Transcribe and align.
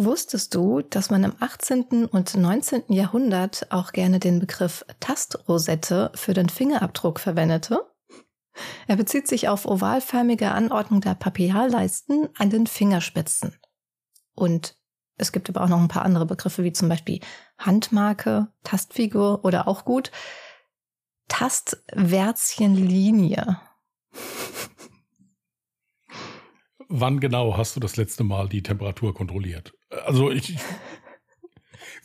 Wusstest 0.00 0.54
du, 0.54 0.80
dass 0.80 1.10
man 1.10 1.24
im 1.24 1.34
18. 1.40 2.06
und 2.06 2.36
19. 2.36 2.84
Jahrhundert 2.86 3.66
auch 3.70 3.90
gerne 3.90 4.20
den 4.20 4.38
Begriff 4.38 4.84
Tastrosette 5.00 6.12
für 6.14 6.34
den 6.34 6.48
Fingerabdruck 6.48 7.18
verwendete? 7.18 7.84
Er 8.86 8.94
bezieht 8.94 9.26
sich 9.26 9.48
auf 9.48 9.66
ovalförmige 9.66 10.52
Anordnung 10.52 11.00
der 11.00 11.16
Papillarleisten 11.16 12.28
an 12.36 12.48
den 12.48 12.68
Fingerspitzen. 12.68 13.56
Und 14.36 14.76
es 15.16 15.32
gibt 15.32 15.48
aber 15.48 15.62
auch 15.62 15.68
noch 15.68 15.80
ein 15.80 15.88
paar 15.88 16.04
andere 16.04 16.26
Begriffe, 16.26 16.62
wie 16.62 16.72
zum 16.72 16.88
Beispiel 16.88 17.18
Handmarke, 17.58 18.52
Tastfigur 18.62 19.44
oder 19.44 19.66
auch 19.66 19.84
gut 19.84 20.12
Tastwärzchenlinie. 21.26 23.60
Wann 26.88 27.18
genau 27.18 27.56
hast 27.56 27.74
du 27.74 27.80
das 27.80 27.96
letzte 27.96 28.22
Mal 28.22 28.48
die 28.48 28.62
Temperatur 28.62 29.12
kontrolliert? 29.12 29.72
Also 29.90 30.30
ich. 30.30 30.56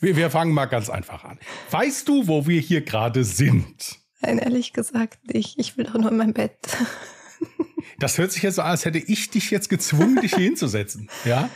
Wir, 0.00 0.16
wir 0.16 0.30
fangen 0.30 0.52
mal 0.52 0.66
ganz 0.66 0.90
einfach 0.90 1.24
an. 1.24 1.38
Weißt 1.70 2.08
du, 2.08 2.26
wo 2.26 2.46
wir 2.46 2.60
hier 2.60 2.82
gerade 2.82 3.24
sind? 3.24 3.98
Nein, 4.20 4.38
ehrlich 4.38 4.72
gesagt 4.72 5.32
nicht. 5.32 5.58
Ich 5.58 5.76
will 5.76 5.84
doch 5.84 5.94
nur 5.94 6.10
in 6.10 6.16
mein 6.16 6.34
Bett. 6.34 6.58
Das 7.98 8.18
hört 8.18 8.32
sich 8.32 8.42
jetzt 8.42 8.56
so 8.56 8.62
an, 8.62 8.70
als 8.72 8.84
hätte 8.84 8.98
ich 8.98 9.30
dich 9.30 9.50
jetzt 9.50 9.68
gezwungen, 9.68 10.20
dich 10.20 10.34
hier 10.34 10.44
hinzusetzen. 10.44 11.08
Ja? 11.24 11.48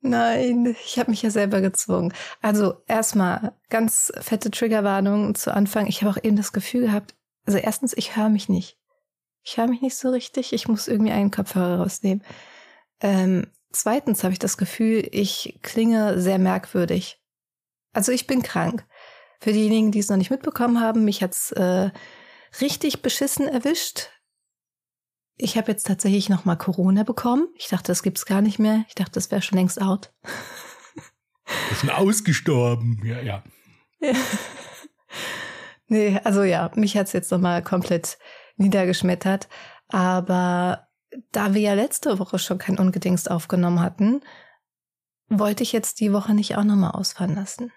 Nein, 0.00 0.76
ich 0.84 0.98
habe 0.98 1.10
mich 1.10 1.22
ja 1.22 1.30
selber 1.30 1.60
gezwungen. 1.60 2.12
Also 2.40 2.82
erstmal 2.86 3.54
ganz 3.68 4.12
fette 4.20 4.50
Triggerwarnung 4.50 5.34
zu 5.34 5.52
Anfang. 5.52 5.86
Ich 5.86 6.02
habe 6.02 6.12
auch 6.12 6.24
eben 6.24 6.36
das 6.36 6.52
Gefühl 6.52 6.82
gehabt, 6.82 7.14
also 7.46 7.58
erstens, 7.58 7.94
ich 7.96 8.16
höre 8.16 8.28
mich 8.28 8.48
nicht. 8.48 8.78
Ich 9.42 9.56
höre 9.56 9.68
mich 9.68 9.80
nicht 9.80 9.96
so 9.96 10.10
richtig. 10.10 10.52
Ich 10.52 10.68
muss 10.68 10.88
irgendwie 10.88 11.12
einen 11.12 11.30
Kopfhörer 11.30 11.80
rausnehmen. 11.80 12.22
Ähm, 13.00 13.46
zweitens 13.72 14.24
habe 14.24 14.32
ich 14.32 14.38
das 14.38 14.56
Gefühl, 14.56 15.08
ich 15.12 15.58
klinge 15.62 16.20
sehr 16.20 16.38
merkwürdig. 16.38 17.20
Also 17.92 18.12
ich 18.12 18.26
bin 18.26 18.42
krank. 18.42 18.86
Für 19.40 19.52
diejenigen, 19.52 19.92
die 19.92 20.00
es 20.00 20.08
noch 20.08 20.16
nicht 20.16 20.30
mitbekommen 20.30 20.80
haben, 20.80 21.04
mich 21.04 21.22
hat's 21.22 21.52
äh, 21.52 21.90
richtig 22.60 23.02
beschissen 23.02 23.46
erwischt. 23.46 24.10
Ich 25.36 25.56
habe 25.56 25.70
jetzt 25.70 25.86
tatsächlich 25.86 26.28
noch 26.28 26.44
mal 26.44 26.56
Corona 26.56 27.04
bekommen. 27.04 27.46
Ich 27.56 27.68
dachte, 27.68 27.86
das 27.86 28.02
gibt's 28.02 28.26
gar 28.26 28.42
nicht 28.42 28.58
mehr. 28.58 28.84
Ich 28.88 28.96
dachte, 28.96 29.12
das 29.12 29.30
wäre 29.30 29.42
schon 29.42 29.58
längst 29.58 29.80
out. 29.80 30.12
Ist 31.70 31.88
ausgestorben. 31.88 33.00
Ja, 33.04 33.20
ja. 33.20 33.44
ja. 34.00 34.12
Nee, 35.88 36.20
also 36.22 36.42
ja, 36.42 36.70
mich 36.74 36.96
hat's 36.96 37.14
jetzt 37.14 37.32
noch 37.32 37.40
mal 37.40 37.62
komplett 37.62 38.18
niedergeschmettert. 38.56 39.48
Aber 39.88 40.87
da 41.32 41.54
wir 41.54 41.60
ja 41.60 41.74
letzte 41.74 42.18
Woche 42.18 42.38
schon 42.38 42.58
kein 42.58 42.78
Ungedingst 42.78 43.30
aufgenommen 43.30 43.80
hatten, 43.80 44.20
wollte 45.28 45.62
ich 45.62 45.72
jetzt 45.72 46.00
die 46.00 46.12
Woche 46.12 46.34
nicht 46.34 46.56
auch 46.56 46.64
noch 46.64 46.76
mal 46.76 46.90
ausfahren 46.90 47.34
lassen. 47.34 47.72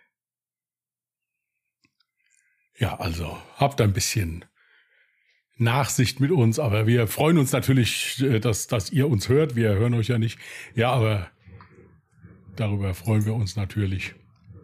Ja, 2.78 3.00
also 3.00 3.38
habt 3.58 3.80
ein 3.82 3.94
bisschen 3.94 4.46
Nachsicht 5.58 6.20
mit 6.20 6.32
uns, 6.32 6.58
aber 6.58 6.88
wir 6.88 7.08
freuen 7.08 7.38
uns 7.38 7.52
natürlich, 7.52 8.22
äh, 8.22 8.40
dass, 8.40 8.68
dass 8.68 8.92
ihr 8.92 9.08
uns 9.08 9.30
hört. 9.30 9.56
Wir 9.56 9.74
hören 9.74 9.94
euch 9.94 10.08
ja 10.08 10.18
nicht. 10.18 10.40
Ja, 10.74 10.92
aber 10.92 11.30
darüber 12.56 12.94
freuen 12.94 13.26
wir 13.26 13.36
uns 13.36 13.56
natürlich. 13.56 14.16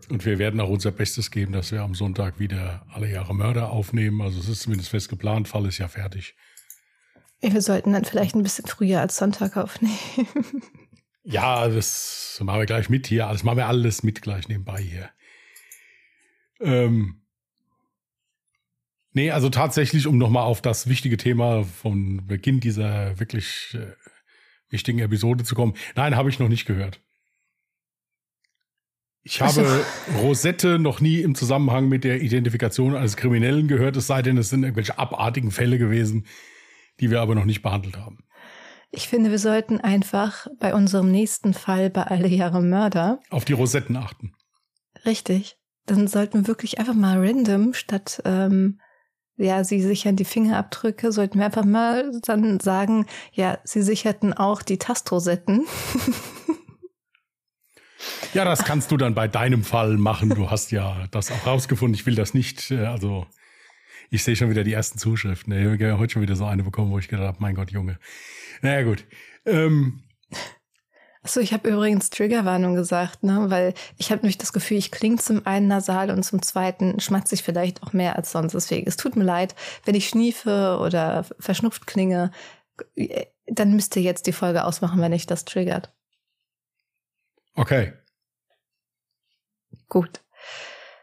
Und 0.10 0.26
wir 0.26 0.40
werden 0.40 0.60
auch 0.60 0.70
unser 0.70 0.92
Bestes 0.92 1.32
geben, 1.32 1.52
dass 1.52 1.72
wir 1.72 1.82
am 1.82 1.94
Sonntag 1.94 2.40
wieder 2.40 2.86
alle 2.90 3.12
Jahre 3.12 3.36
Mörder 3.36 3.70
aufnehmen. 3.70 4.22
Also 4.22 4.40
es 4.40 4.48
ist 4.48 4.62
zumindest 4.62 4.90
fest 4.90 5.10
geplant, 5.10 5.48
Fall 5.48 5.66
ist 5.66 5.78
ja 5.78 5.88
fertig. 5.88 6.36
Wir 7.42 7.62
sollten 7.62 7.94
dann 7.94 8.06
vielleicht 8.06 8.36
ein 8.36 8.44
bisschen 8.44 8.66
früher 8.66 9.02
als 9.02 9.18
Sonntag 9.18 9.58
aufnehmen. 9.58 9.98
ja, 11.24 11.68
das 11.68 12.40
machen 12.44 12.60
wir 12.60 12.66
gleich 12.66 12.90
mit 12.90 13.08
hier. 13.08 13.28
Das 13.28 13.44
machen 13.44 13.58
wir 13.58 13.68
alles 13.68 14.04
mit 14.04 14.22
gleich 14.22 14.48
nebenbei 14.48 14.82
hier. 14.82 15.10
Ähm, 16.60 17.22
Nee, 19.18 19.32
also 19.32 19.50
tatsächlich, 19.50 20.06
um 20.06 20.20
nochmal 20.20 20.44
auf 20.44 20.62
das 20.62 20.88
wichtige 20.88 21.18
Thema 21.18 21.64
vom 21.64 22.28
Beginn 22.28 22.60
dieser 22.60 23.20
wirklich 23.20 23.74
äh, 23.74 23.94
wichtigen 24.70 25.00
Episode 25.00 25.44
zu 25.44 25.56
kommen. 25.56 25.74
Nein, 25.96 26.16
habe 26.16 26.30
ich 26.30 26.38
noch 26.38 26.50
nicht 26.50 26.68
gehört. 26.68 27.02
Ich 29.24 29.42
habe 29.42 29.60
also. 29.60 30.20
Rosette 30.20 30.78
noch 30.78 31.02
nie 31.02 31.22
im 31.22 31.34
Zusammenhang 31.34 31.90
mit 31.90 32.04
der 32.04 32.22
Identifikation 32.22 32.96
eines 32.96 33.18
Kriminellen 33.18 33.68
gehört, 33.68 33.98
es 33.98 34.06
sei 34.06 34.22
denn, 34.22 34.38
es 34.38 34.50
sind 34.50 34.62
irgendwelche 34.62 35.00
abartigen 35.00 35.50
Fälle 35.50 35.80
gewesen, 35.80 36.28
die 37.00 37.10
wir 37.12 37.22
aber 37.22 37.36
noch 37.36 37.46
nicht 37.46 37.62
behandelt 37.62 37.98
haben. 37.98 38.20
Ich 38.90 39.08
finde, 39.08 39.32
wir 39.32 39.40
sollten 39.40 39.82
einfach 39.82 40.48
bei 40.60 40.74
unserem 40.74 41.12
nächsten 41.12 41.54
Fall 41.54 41.90
bei 41.90 42.04
Alle 42.04 42.30
Jahre 42.30 42.62
Mörder 42.62 43.20
auf 43.30 43.46
die 43.46 43.54
Rosetten 43.54 43.98
achten. 43.98 44.34
Richtig. 45.06 45.58
Dann 45.86 46.08
sollten 46.08 46.42
wir 46.42 46.48
wirklich 46.48 46.80
einfach 46.80 46.94
mal 46.94 47.18
random 47.20 47.74
statt 47.74 48.22
ähm, 48.26 48.80
ja, 49.38 49.64
sie 49.64 49.82
sichern 49.82 50.16
die 50.16 50.26
Fingerabdrücke, 50.26 51.12
sollten 51.12 51.38
wir 51.38 51.46
einfach 51.46 51.66
mal 51.66 52.12
dann 52.24 52.60
sagen, 52.60 53.06
ja, 53.32 53.60
sie 53.64 53.84
sicherten 53.84 54.34
auch 54.34 54.64
die 54.64 54.80
Tastrosetten. 54.80 55.66
ja, 58.34 58.44
das 58.46 58.64
kannst 58.64 58.92
du 58.92 58.98
dann 58.98 59.14
bei 59.14 59.28
deinem 59.28 59.64
Fall 59.64 59.98
machen. 59.98 60.30
Du 60.30 60.50
hast 60.50 60.72
ja 60.72 61.06
das 61.12 61.32
auch 61.32 61.46
rausgefunden. 61.46 61.94
Ich 61.94 62.08
will 62.08 62.16
das 62.16 62.34
nicht, 62.34 62.72
äh, 62.72 62.86
also 62.86 63.28
ich 64.10 64.24
sehe 64.24 64.36
schon 64.36 64.50
wieder 64.50 64.64
die 64.64 64.74
ersten 64.74 64.98
Zuschriften. 64.98 65.54
Ich 65.54 65.66
habe 65.66 65.98
heute 65.98 66.14
schon 66.14 66.22
wieder 66.22 66.36
so 66.36 66.46
eine 66.46 66.64
bekommen, 66.64 66.92
wo 66.92 67.00
ich 67.00 67.08
gedacht 67.08 67.28
habe, 67.28 67.38
mein 67.40 67.56
Gott, 67.56 67.72
Junge. 67.72 68.00
Naja, 68.62 68.84
gut. 68.84 69.06
Ähm, 69.46 70.04
Achso, 71.28 71.42
ich 71.42 71.52
habe 71.52 71.70
übrigens 71.70 72.10
Triggerwarnung 72.10 72.76
gesagt, 72.76 73.24
ne? 73.24 73.50
weil 73.50 73.74
ich 73.98 74.12
habe 74.12 74.22
nämlich 74.22 74.38
das 74.38 74.54
Gefühl, 74.54 74.78
ich 74.78 74.92
klinge 74.92 75.18
zum 75.18 75.46
einen 75.46 75.68
nasal 75.68 76.10
und 76.10 76.24
zum 76.24 76.42
zweiten 76.42 77.02
schmatze 77.02 77.36
ich 77.36 77.44
vielleicht 77.44 77.84
auch 77.84 77.92
mehr 77.92 78.16
als 78.16 78.32
sonst. 78.32 78.54
Deswegen, 78.54 78.88
es 78.88 78.96
tut 78.96 79.18
mir 79.18 79.26
leid, 79.26 79.54
wenn 79.84 79.94
ich 79.94 80.08
schniefe 80.08 80.80
oder 80.82 81.26
verschnupft 81.38 81.86
klinge, 81.86 82.32
dann 83.46 83.74
müsst 83.74 83.96
ihr 83.98 84.04
jetzt 84.04 84.26
die 84.26 84.32
Folge 84.32 84.64
ausmachen, 84.64 85.02
wenn 85.02 85.12
ich 85.12 85.26
das 85.26 85.44
triggert. 85.44 85.94
Okay. 87.56 87.92
Gut. 89.90 90.22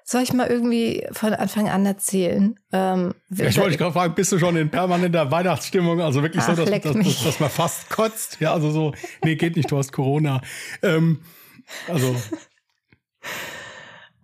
Soll 0.07 0.23
ich 0.23 0.35
mal 0.35 0.49
irgendwie 0.49 1.07
von 1.13 1.33
Anfang 1.33 1.71
an 1.71 1.87
erzählen? 1.87 2.61
Ähm, 2.73 3.15
ich 3.31 3.57
wollte 3.57 3.71
dich 3.71 3.79
gerade 3.79 3.95
fragen, 3.95 4.15
bist 4.15 4.31
du 4.33 4.39
schon 4.39 4.55
in 4.55 4.69
permanenter 4.69 5.31
Weihnachtsstimmung? 5.31 6.03
Also 6.03 6.23
wirklich 6.23 6.43
Ach, 6.43 6.55
so, 6.55 6.63
dass, 6.63 6.71
dass, 6.71 6.93
dass, 6.93 7.25
dass, 7.25 7.41
man 7.41 7.49
fast 7.49 7.89
kotzt? 7.89 8.37
Ja, 8.39 8.53
also 8.53 8.71
so, 8.71 8.93
nee, 9.25 9.35
geht 9.37 9.57
nicht, 9.57 9.71
du 9.71 9.79
hast 9.79 9.93
Corona. 9.93 10.43
Ähm, 10.83 11.21
also. 11.89 12.15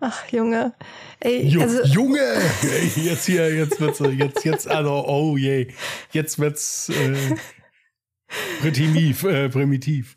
Ach, 0.00 0.26
Junge. 0.30 0.74
Ey, 1.20 1.46
Ju 1.46 1.62
also, 1.62 1.82
Junge! 1.84 2.42
Jetzt 2.96 3.24
hier, 3.24 3.54
jetzt 3.54 3.80
wird's, 3.80 4.00
jetzt, 4.00 4.44
jetzt, 4.44 4.68
also, 4.68 5.06
oh 5.06 5.38
je. 5.38 5.68
Jetzt 6.12 6.38
wird's 6.38 6.90
äh, 6.90 7.36
primitiv, 8.60 9.24
äh, 9.24 9.48
primitiv. 9.48 10.14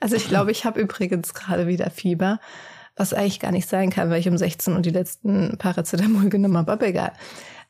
Also 0.00 0.16
ich 0.16 0.26
glaube, 0.26 0.50
ich 0.52 0.64
habe 0.64 0.80
übrigens 0.80 1.34
gerade 1.34 1.66
wieder 1.66 1.90
Fieber 1.90 2.40
was 3.02 3.12
eigentlich 3.12 3.40
gar 3.40 3.50
nicht 3.50 3.68
sein 3.68 3.90
kann, 3.90 4.10
weil 4.10 4.20
ich 4.20 4.28
um 4.28 4.38
16 4.38 4.74
und 4.74 4.86
die 4.86 4.90
letzten 4.90 5.58
Paracetamol 5.58 6.30
genommen 6.30 6.56
habe, 6.56 6.72
aber 6.72 6.86
egal. 6.86 7.12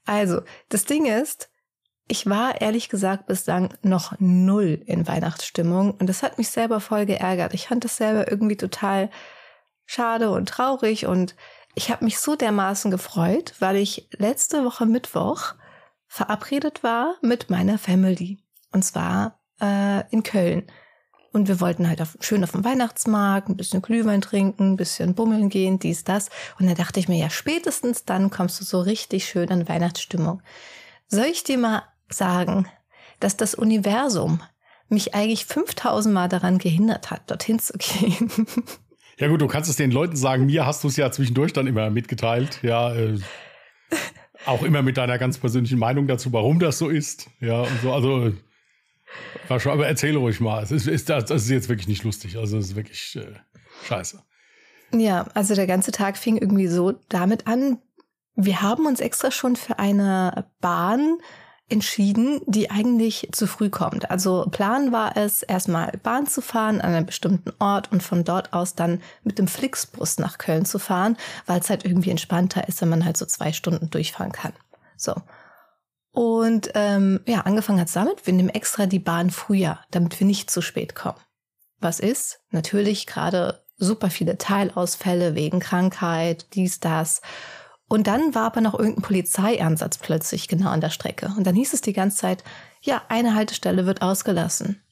Also, 0.05 0.43
das 0.69 0.85
Ding 0.85 1.07
ist, 1.07 1.49
ich 2.07 2.27
war 2.27 2.61
ehrlich 2.61 2.91
gesagt 2.91 3.27
bislang 3.27 3.73
noch 3.83 4.15
null 4.19 4.83
in 4.85 5.09
Weihnachtsstimmung 5.09 5.93
und 5.93 6.09
das 6.09 6.23
hat 6.23 6.37
mich 6.37 6.51
selber 6.51 6.81
voll 6.81 7.07
geärgert. 7.07 7.55
Ich 7.55 7.69
fand 7.69 7.85
das 7.85 7.97
selber 7.97 8.31
irgendwie 8.31 8.57
total 8.57 9.09
schade 9.87 10.31
und 10.31 10.49
traurig 10.49 11.07
und 11.07 11.35
ich 11.75 11.91
habe 11.91 12.05
mich 12.05 12.19
so 12.19 12.37
dermaßen 12.37 12.91
gefreut, 12.91 13.55
weil 13.61 13.77
ich 13.77 14.09
letzte 14.19 14.65
Woche 14.65 14.85
Mittwoch 14.85 15.55
verabredet 16.07 16.83
war 16.83 17.15
mit 17.23 17.49
meiner 17.49 17.79
Family 17.79 18.39
und 18.73 18.85
zwar 18.85 19.41
äh, 19.63 20.03
in 20.11 20.23
Köln. 20.23 20.67
Und 21.33 21.49
wir 21.49 21.61
wollten 21.61 21.89
halt 21.89 22.03
auf, 22.03 22.19
schön 22.21 22.45
auf 22.45 22.53
dem 22.53 22.65
Weihnachtsmarkt, 22.65 23.49
ein 23.49 23.57
bisschen 23.57 23.81
Glühwein 23.81 24.21
trinken, 24.21 24.73
ein 24.73 24.77
bisschen 24.77 25.15
bummeln 25.15 25.49
gehen, 25.49 25.79
dies, 25.79 26.05
das. 26.05 26.29
Und 26.59 26.67
da 26.67 26.75
dachte 26.75 27.01
ich 27.01 27.09
mir, 27.09 27.19
ja, 27.19 27.31
spätestens 27.31 28.05
dann 28.05 28.31
kommst 28.31 28.61
du 28.61 28.65
so 28.65 28.81
richtig 28.81 29.25
schön 29.25 29.51
an 29.51 29.69
Weihnachtsstimmung. 29.69 30.43
Soll 31.09 31.27
ich 31.27 31.43
dir 31.43 31.57
mal 31.57 31.85
sagen, 32.11 32.69
dass 33.21 33.37
das 33.37 33.55
Universum 33.55 34.43
mich 34.89 35.15
eigentlich 35.15 35.47
5000 35.47 36.15
Mal 36.15 36.29
daran 36.29 36.59
gehindert 36.59 37.11
hat, 37.11 37.31
dorthin 37.31 37.59
zu 37.59 37.75
gehen? 37.79 38.31
Ja 39.19 39.29
gut, 39.29 39.41
du 39.41 39.47
kannst 39.47 39.71
es 39.71 39.77
den 39.77 39.93
Leuten 39.93 40.17
sagen, 40.17 40.47
mir 40.47 40.67
hast 40.67 40.83
du 40.83 40.89
es 40.89 40.97
ja 40.97 41.13
zwischendurch 41.13 41.53
dann 41.53 41.69
immer 41.69 41.91
mitgeteilt, 41.91 42.59
ja. 42.63 42.93
Äh, 42.93 43.21
auch 44.47 44.63
immer 44.63 44.83
mit 44.83 44.97
deiner 44.97 45.19
ganz 45.19 45.39
persönlichen 45.39 45.79
Meinung 45.79 46.09
dazu, 46.09 46.33
warum 46.33 46.59
das 46.59 46.79
so 46.79 46.89
ist, 46.89 47.29
ja 47.39 47.61
und 47.61 47.81
so. 47.83 47.93
Also 47.93 48.33
war 49.49 49.61
schon, 49.61 49.73
aber 49.73 49.87
erzähl 49.87 50.17
ruhig 50.17 50.41
mal. 50.41 50.63
Es 50.63 50.71
ist, 50.71 50.87
ist, 50.87 51.09
das 51.09 51.31
ist 51.31 51.51
jetzt 51.51 51.69
wirklich 51.69 51.89
nicht 51.89 52.05
lustig. 52.05 52.37
Also 52.39 52.59
es 52.59 52.67
ist 52.67 52.77
wirklich 52.77 53.17
äh, 53.17 53.35
scheiße. 53.87 54.23
Ja, 54.95 55.27
also 55.35 55.55
der 55.55 55.67
ganze 55.67 55.93
Tag 55.93 56.19
fing 56.19 56.37
irgendwie 56.37 56.67
so 56.67 56.93
damit 57.09 57.47
an. 57.47 57.79
Wir 58.35 58.63
haben 58.63 58.87
uns 58.87 59.01
extra 59.01 59.31
schon 59.31 59.57
für 59.57 59.79
eine 59.79 60.47
Bahn 60.61 61.19
entschieden, 61.69 62.43
die 62.47 62.71
eigentlich 62.71 63.31
zu 63.33 63.47
früh 63.47 63.71
kommt. 63.71 64.11
Also 64.11 64.47
Plan 64.51 64.93
war 64.93 65.17
es, 65.17 65.43
erstmal 65.43 65.93
Bahn 66.03 66.27
zu 66.27 66.43
fahren 66.43 66.81
an 66.83 66.93
einem 66.93 67.07
bestimmten 67.07 67.51
Ort 67.59 67.91
und 67.91 68.03
von 68.03 68.25
dort 68.25 68.53
aus 68.53 68.75
dann 68.75 69.01
mit 69.25 69.39
dem 69.39 69.49
Flixbus 69.49 70.19
nach 70.19 70.37
Köln 70.37 70.67
zu 70.67 70.79
fahren, 70.79 71.17
weil 71.47 71.61
es 71.61 71.71
halt 71.71 71.87
irgendwie 71.87 72.11
entspannter 72.11 72.69
ist, 72.69 72.83
wenn 72.83 72.91
man 72.91 73.05
halt 73.05 73.17
so 73.17 73.25
zwei 73.25 73.53
Stunden 73.53 73.89
durchfahren 73.89 74.33
kann. 74.33 74.53
So. 74.97 75.15
Und 76.13 76.71
ähm, 76.75 77.21
ja, 77.27 77.41
angefangen 77.41 77.81
hat 77.81 77.89
es 77.89 77.95
damit, 77.95 78.27
wir 78.27 78.35
nehmen 78.35 78.51
extra 78.51 78.87
die 78.87 78.99
Bahn 78.99 79.31
früher, 79.31 79.81
damit 79.91 80.19
wir 80.21 80.27
nicht 80.27 80.51
zu 80.51 80.61
spät 80.61 80.95
kommen. 80.95 81.19
Was 81.81 81.99
ist? 81.99 82.41
Natürlich 82.51 83.07
gerade 83.07 83.65
super 83.79 84.11
viele 84.11 84.39
Teilausfälle 84.39 85.35
wegen 85.35 85.59
Krankheit, 85.59 86.55
dies, 86.55 86.81
das. 86.81 87.23
Und 87.89 88.07
dann 88.07 88.35
war 88.35 88.45
aber 88.45 88.61
noch 88.61 88.79
irgendein 88.79 89.03
Polizeieinsatz 89.03 89.99
plötzlich 89.99 90.49
genau 90.49 90.71
an 90.71 90.81
der 90.81 90.91
Strecke. 90.91 91.33
Und 91.37 91.47
dann 91.47 91.55
hieß 91.55 91.73
es 91.73 91.81
die 91.81 91.93
ganze 91.93 92.19
Zeit, 92.19 92.45
ja, 92.83 93.03
eine 93.09 93.35
Haltestelle 93.35 93.87
wird 93.87 94.03
ausgelassen. 94.03 94.83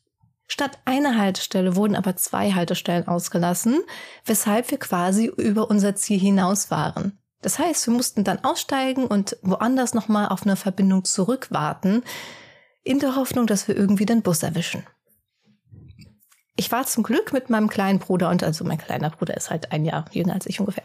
Statt 0.47 0.79
einer 0.85 1.17
Haltestelle 1.17 1.77
wurden 1.77 1.95
aber 1.95 2.17
zwei 2.17 2.53
Haltestellen 2.53 3.07
ausgelassen, 3.07 3.81
weshalb 4.25 4.71
wir 4.71 4.79
quasi 4.79 5.27
über 5.27 5.71
unser 5.71 5.95
Ziel 5.95 6.19
hinaus 6.19 6.71
waren. 6.71 7.19
Das 7.43 7.59
heißt, 7.59 7.87
wir 7.87 7.95
mussten 7.95 8.25
dann 8.25 8.45
aussteigen 8.45 9.07
und 9.07 9.37
woanders 9.43 9.95
nochmal 9.95 10.29
auf 10.29 10.43
eine 10.43 10.57
Verbindung 10.57 11.05
zurückwarten, 11.05 12.03
in 12.83 12.99
der 12.99 13.17
Hoffnung, 13.17 13.47
dass 13.47 13.69
wir 13.69 13.77
irgendwie 13.77 14.07
den 14.07 14.23
Bus 14.23 14.43
erwischen 14.43 14.85
ich 16.61 16.71
war 16.71 16.85
zum 16.85 17.03
Glück 17.03 17.33
mit 17.33 17.49
meinem 17.49 17.69
kleinen 17.69 18.01
Bruder 18.01 18.29
und 18.29 18.45
also 18.45 18.65
mein 18.67 18.77
kleiner 18.77 19.09
Bruder 19.09 19.35
ist 19.35 19.49
halt 19.49 19.73
ein 19.73 19.87
Jahr 19.87 20.05
jünger 20.13 20.35
als 20.35 20.45
ich 20.45 20.61
ungefähr. 20.61 20.85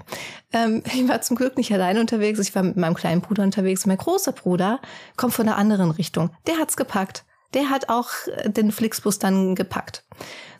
Ähm, 0.54 0.82
ich 0.86 1.06
war 1.06 1.20
zum 1.20 1.36
Glück 1.36 1.58
nicht 1.58 1.74
alleine 1.74 2.00
unterwegs. 2.00 2.40
Ich 2.40 2.56
war 2.56 2.64
mit 2.64 2.78
meinem 2.78 2.94
kleinen 2.94 3.20
Bruder 3.20 3.44
unterwegs. 3.44 3.86
Mein 3.86 3.98
großer 3.98 4.32
Bruder 4.32 4.80
kommt 5.18 5.34
von 5.34 5.48
der 5.48 5.58
anderen 5.58 5.92
Richtung. 5.92 6.30
Der 6.48 6.60
hat's 6.60 6.78
gepackt. 6.78 7.26
Der 7.54 7.70
hat 7.70 7.90
auch 7.90 8.10
äh, 8.28 8.50
den 8.50 8.72
Flixbus 8.72 9.20
dann 9.20 9.56
gepackt. 9.56 10.04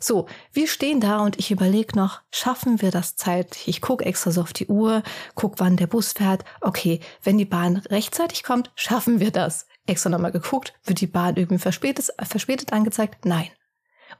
So, 0.00 0.26
wir 0.52 0.68
stehen 0.68 1.00
da 1.00 1.20
und 1.20 1.38
ich 1.38 1.50
überlege 1.50 1.96
noch, 1.96 2.20
schaffen 2.30 2.82
wir 2.82 2.90
das 2.90 3.16
zeitlich? 3.16 3.68
Ich 3.68 3.80
gucke 3.80 4.04
extra 4.04 4.30
so 4.30 4.42
auf 4.42 4.52
die 4.52 4.66
Uhr, 4.66 5.02
guck, 5.34 5.58
wann 5.58 5.76
der 5.76 5.86
Bus 5.86 6.12
fährt. 6.12 6.44
Okay, 6.60 7.00
wenn 7.22 7.38
die 7.38 7.44
Bahn 7.44 7.78
rechtzeitig 7.78 8.42
kommt, 8.42 8.70
schaffen 8.74 9.20
wir 9.20 9.30
das. 9.30 9.66
Extra 9.86 10.10
nochmal 10.10 10.32
geguckt, 10.32 10.74
wird 10.84 11.00
die 11.00 11.06
Bahn 11.06 11.36
irgendwie 11.36 11.58
verspätet, 11.58 12.10
verspätet 12.22 12.72
angezeigt? 12.72 13.24
Nein. 13.24 13.48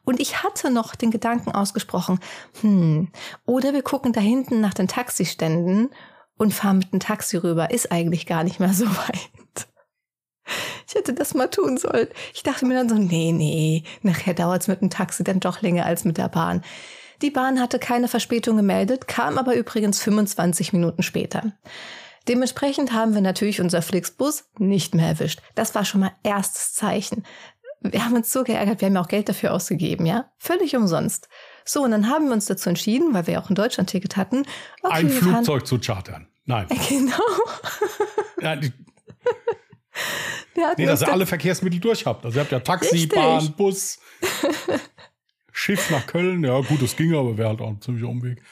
Und 0.05 0.21
ich 0.21 0.43
hatte 0.43 0.71
noch 0.71 0.95
den 0.95 1.11
Gedanken 1.11 1.53
ausgesprochen, 1.53 2.21
hm, 2.61 3.09
oder 3.45 3.73
wir 3.73 3.83
gucken 3.83 4.13
da 4.13 4.21
hinten 4.21 4.61
nach 4.61 4.75
den 4.75 4.89
Taxiständen 4.89 5.91
und 6.37 6.55
fahren 6.55 6.79
mit 6.79 6.93
dem 6.93 7.01
Taxi 7.01 7.37
rüber, 7.37 7.71
ist 7.71 7.93
eigentlich 7.93 8.27
gar 8.27 8.45
nicht 8.45 8.61
mehr 8.61 8.73
so 8.73 8.87
weit. 9.09 9.69
Ich 10.89 10.95
hätte 10.95 11.13
das 11.13 11.35
mal 11.35 11.49
tun 11.49 11.77
sollen. 11.77 12.09
Ich 12.35 12.43
dachte 12.43 12.67
mir 12.67 12.75
dann 12.75 12.89
so, 12.89 12.95
nee, 12.95 13.33
nee, 13.33 13.85
nachher 14.03 14.35
dauert's 14.35 14.69
mit 14.69 14.81
dem 14.81 14.91
Taxi 14.91 15.25
dann 15.25 15.41
doch 15.41 15.63
länger 15.63 15.87
als 15.87 16.05
mit 16.05 16.19
der 16.19 16.29
Bahn. 16.29 16.63
Die 17.23 17.31
Bahn 17.31 17.61
hatte 17.61 17.79
keine 17.79 18.09
Verspätung 18.09 18.57
gemeldet, 18.57 19.09
kam 19.09 19.39
aber 19.39 19.57
übrigens 19.57 20.03
25 20.03 20.73
Minuten 20.73 21.03
später. 21.03 21.53
Dementsprechend 22.29 22.93
haben 22.93 23.15
wir 23.15 23.21
natürlich 23.21 23.61
unser 23.61 23.83
Flixbus 23.83 24.45
nicht 24.59 24.95
mehr 24.95 25.09
erwischt. 25.09 25.41
Das 25.55 25.75
war 25.75 25.85
schon 25.85 26.01
mal 26.01 26.13
erstes 26.23 26.75
Zeichen 26.75 27.25
wir 27.93 28.05
haben 28.05 28.15
uns 28.15 28.33
so 28.33 28.45
geärgert, 28.45 28.81
wir 28.81 28.87
haben 28.87 28.95
ja 28.95 29.01
auch 29.01 29.09
Geld 29.09 29.29
dafür 29.29 29.53
ausgegeben, 29.53 30.07
ja? 30.07 30.31
Völlig 30.39 30.77
umsonst. 30.77 31.29
So, 31.65 31.83
und 31.83 31.91
dann 31.91 32.09
haben 32.09 32.27
wir 32.27 32.33
uns 32.33 32.47
dazu 32.47 32.69
entschieden, 32.69 33.15
weil 33.15 33.27
wir 33.27 33.35
ja 33.35 33.43
auch 33.43 33.51
ein 33.51 33.55
Deutschland-Ticket 33.55 34.17
hatten. 34.17 34.47
Okay, 34.83 34.95
ein 34.95 35.11
Flugzeug 35.11 35.67
zu 35.67 35.79
chartern. 35.79 36.29
Nein. 36.45 36.67
Genau. 36.89 37.17
ja, 38.41 38.57
die, 38.57 38.73
nee, 40.77 40.87
dass 40.87 41.03
ihr 41.03 41.13
alle 41.13 41.27
Verkehrsmittel 41.27 41.81
durch 41.81 42.07
habt. 42.07 42.25
Also 42.25 42.39
ihr 42.39 42.43
habt 42.43 42.53
ja 42.53 42.61
Taxi, 42.61 42.97
Richtig. 42.97 43.15
Bahn, 43.15 43.53
Bus, 43.57 43.99
Schiff 45.53 45.91
nach 45.91 46.07
Köln. 46.07 46.45
Ja, 46.45 46.61
gut, 46.61 46.83
das 46.83 46.97
ging, 46.97 47.15
aber 47.15 47.37
wäre 47.37 47.49
halt 47.49 47.61
auch 47.61 47.69
ein 47.69 47.81
ziemlicher 47.81 48.09
Umweg. 48.09 48.43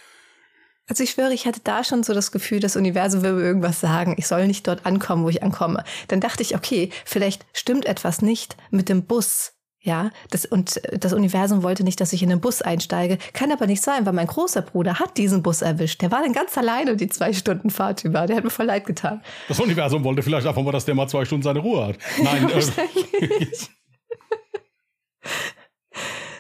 Also 0.87 1.03
ich 1.03 1.13
schwöre, 1.13 1.33
ich 1.33 1.47
hatte 1.47 1.61
da 1.65 1.83
schon 1.83 2.03
so 2.03 2.13
das 2.13 2.31
Gefühl, 2.31 2.61
das 2.61 2.77
Universum 2.77 3.23
will 3.23 3.33
mir 3.33 3.43
irgendwas 3.43 3.81
sagen. 3.81 4.15
Ich 4.19 4.27
soll 4.27 4.47
nicht 4.47 4.69
dort 4.69 4.85
ankommen, 4.85 5.25
wo 5.25 5.31
ich 5.31 5.43
ankomme. 5.43 5.83
Dann 6.09 6.21
dachte 6.21 6.43
ich, 6.43 6.55
okay, 6.55 6.91
vielleicht 7.07 7.47
stimmt 7.55 7.87
etwas 7.87 8.21
nicht 8.21 8.57
mit 8.71 8.91
dem 8.91 9.05
Bus. 9.05 9.54
Ja, 9.85 10.13
das, 10.31 10.47
und 10.47 10.81
das 10.93 11.13
Universum 11.13 11.63
wollte 11.63 11.85
nicht, 11.85 12.01
dass 12.01 12.15
ich 12.15 12.23
in 12.23 12.31
den 12.31 12.41
Bus 12.41 12.63
einsteige. 12.63 13.19
Kann 13.35 13.53
aber 13.53 13.67
nicht 13.67 13.83
sein, 13.83 14.07
weil 14.07 14.15
mein 14.15 14.27
großer 14.27 14.63
Bruder 14.63 14.99
hat 14.99 15.19
diesen 15.19 15.43
Bus 15.43 15.61
erwischt. 15.61 16.01
Der 16.01 16.11
war 16.11 16.23
dann 16.23 16.33
ganz 16.33 16.57
alleine 16.57 16.97
die 16.97 17.11
zwei 17.11 17.35
Stunden 17.35 17.69
Fahrt 17.69 18.03
über. 18.03 18.27
Der 18.27 18.37
hat 18.37 18.45
mir 18.45 18.51
voll 18.51 18.65
leid 18.65 18.87
getan. 18.87 19.21
Das 19.47 19.61
Universum 19.61 20.03
wollte 20.03 20.23
vielleicht 20.23 20.47
einfach 20.47 20.63
mal, 20.63 20.73
dass 20.73 20.87
der 20.87 20.95
mal 20.95 21.07
zwei 21.07 21.27
Stunden 21.27 21.43
seine 21.43 21.59
Ruhe 21.59 21.89
hat. 21.89 21.99
Nein, 22.23 22.49
ja, 22.49 22.57
äh, 22.57 23.47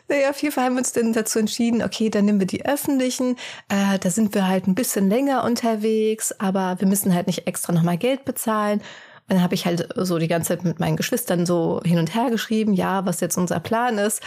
Naja, 0.08 0.30
auf 0.30 0.40
jeden 0.42 0.54
Fall 0.54 0.64
haben 0.64 0.74
wir 0.74 0.78
uns 0.78 0.92
dann 0.92 1.12
dazu 1.12 1.38
entschieden, 1.38 1.82
okay, 1.82 2.08
dann 2.08 2.24
nehmen 2.24 2.40
wir 2.40 2.46
die 2.46 2.64
öffentlichen. 2.64 3.36
Äh, 3.68 3.98
da 3.98 4.10
sind 4.10 4.34
wir 4.34 4.46
halt 4.46 4.66
ein 4.66 4.74
bisschen 4.74 5.08
länger 5.08 5.44
unterwegs, 5.44 6.32
aber 6.38 6.76
wir 6.78 6.88
müssen 6.88 7.14
halt 7.14 7.26
nicht 7.26 7.46
extra 7.46 7.72
nochmal 7.72 7.98
Geld 7.98 8.24
bezahlen. 8.24 8.80
Und 9.28 9.36
dann 9.36 9.42
habe 9.42 9.54
ich 9.54 9.64
halt 9.64 9.88
so 9.96 10.18
die 10.18 10.28
ganze 10.28 10.48
Zeit 10.48 10.64
mit 10.64 10.80
meinen 10.80 10.96
Geschwistern 10.96 11.46
so 11.46 11.80
hin 11.84 11.98
und 11.98 12.14
her 12.14 12.30
geschrieben, 12.30 12.74
ja, 12.74 13.06
was 13.06 13.20
jetzt 13.20 13.38
unser 13.38 13.58
Plan 13.60 13.96
ist. 13.98 14.22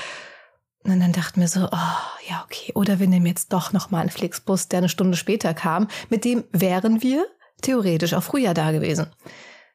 Und 0.83 0.99
dann 0.99 1.11
dachten 1.11 1.41
wir 1.41 1.47
so, 1.47 1.65
oh, 1.65 2.27
ja, 2.29 2.43
okay. 2.45 2.71
Oder 2.73 2.99
wir 2.99 3.07
nehmen 3.07 3.25
jetzt 3.25 3.53
doch 3.53 3.73
nochmal 3.73 4.01
einen 4.01 4.09
Flixbus, 4.09 4.69
der 4.69 4.79
eine 4.79 4.89
Stunde 4.89 5.17
später 5.17 5.53
kam. 5.53 5.87
Mit 6.09 6.25
dem 6.25 6.45
wären 6.51 7.03
wir 7.03 7.25
theoretisch 7.61 8.13
auch 8.13 8.23
früher 8.23 8.53
da 8.53 8.71
gewesen. 8.71 9.07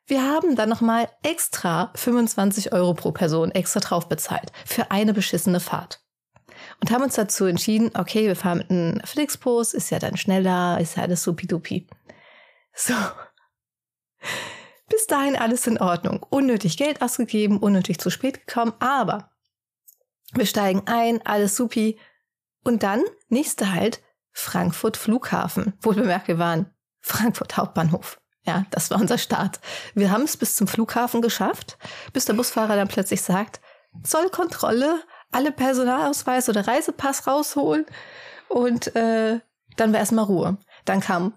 Wir 0.06 0.22
haben 0.22 0.56
dann 0.56 0.68
nochmal 0.68 1.08
extra 1.22 1.92
25 1.94 2.72
Euro 2.72 2.94
pro 2.94 3.12
Person 3.12 3.52
extra 3.52 3.80
drauf 3.80 4.08
bezahlt 4.08 4.50
für 4.64 4.90
eine 4.90 5.14
beschissene 5.14 5.60
Fahrt. 5.60 6.00
Und 6.80 6.90
haben 6.90 7.02
uns 7.02 7.14
dazu 7.14 7.44
entschieden, 7.44 7.92
okay, 7.94 8.26
wir 8.26 8.36
fahren 8.36 8.58
mit 8.58 8.70
einem 8.70 9.00
Flixbus, 9.04 9.74
ist 9.74 9.90
ja 9.90 9.98
dann 9.98 10.16
schneller, 10.16 10.78
ist 10.80 10.96
ja 10.96 11.04
alles 11.04 11.22
supidupi. 11.22 11.86
So. 12.74 12.94
Bis 14.92 15.06
dahin 15.06 15.36
alles 15.36 15.66
in 15.66 15.80
Ordnung. 15.80 16.22
Unnötig 16.28 16.76
Geld 16.76 17.00
ausgegeben, 17.00 17.56
unnötig 17.56 17.98
zu 17.98 18.10
spät 18.10 18.46
gekommen, 18.46 18.74
aber 18.78 19.30
wir 20.34 20.44
steigen 20.44 20.82
ein, 20.84 21.24
alles 21.24 21.56
supi. 21.56 21.98
Und 22.62 22.82
dann, 22.82 23.02
nächste 23.30 23.72
Halt, 23.72 24.02
Frankfurt 24.32 24.98
Flughafen. 24.98 25.72
Wohl 25.80 25.94
bemerkt, 25.94 26.28
wir 26.28 26.38
waren 26.38 26.74
Frankfurt 27.00 27.56
Hauptbahnhof. 27.56 28.20
Ja, 28.44 28.66
das 28.70 28.90
war 28.90 29.00
unser 29.00 29.16
Start. 29.16 29.60
Wir 29.94 30.10
haben 30.10 30.24
es 30.24 30.36
bis 30.36 30.56
zum 30.56 30.66
Flughafen 30.66 31.22
geschafft, 31.22 31.78
bis 32.12 32.26
der 32.26 32.34
Busfahrer 32.34 32.76
dann 32.76 32.88
plötzlich 32.88 33.22
sagt, 33.22 33.62
Zollkontrolle, 34.02 35.02
alle 35.30 35.52
Personalausweis 35.52 36.50
oder 36.50 36.68
Reisepass 36.68 37.26
rausholen 37.26 37.86
und 38.48 38.94
äh, 38.94 39.40
dann 39.76 39.92
war 39.94 40.00
erstmal 40.00 40.26
Ruhe. 40.26 40.58
Dann 40.84 41.00
kam 41.00 41.32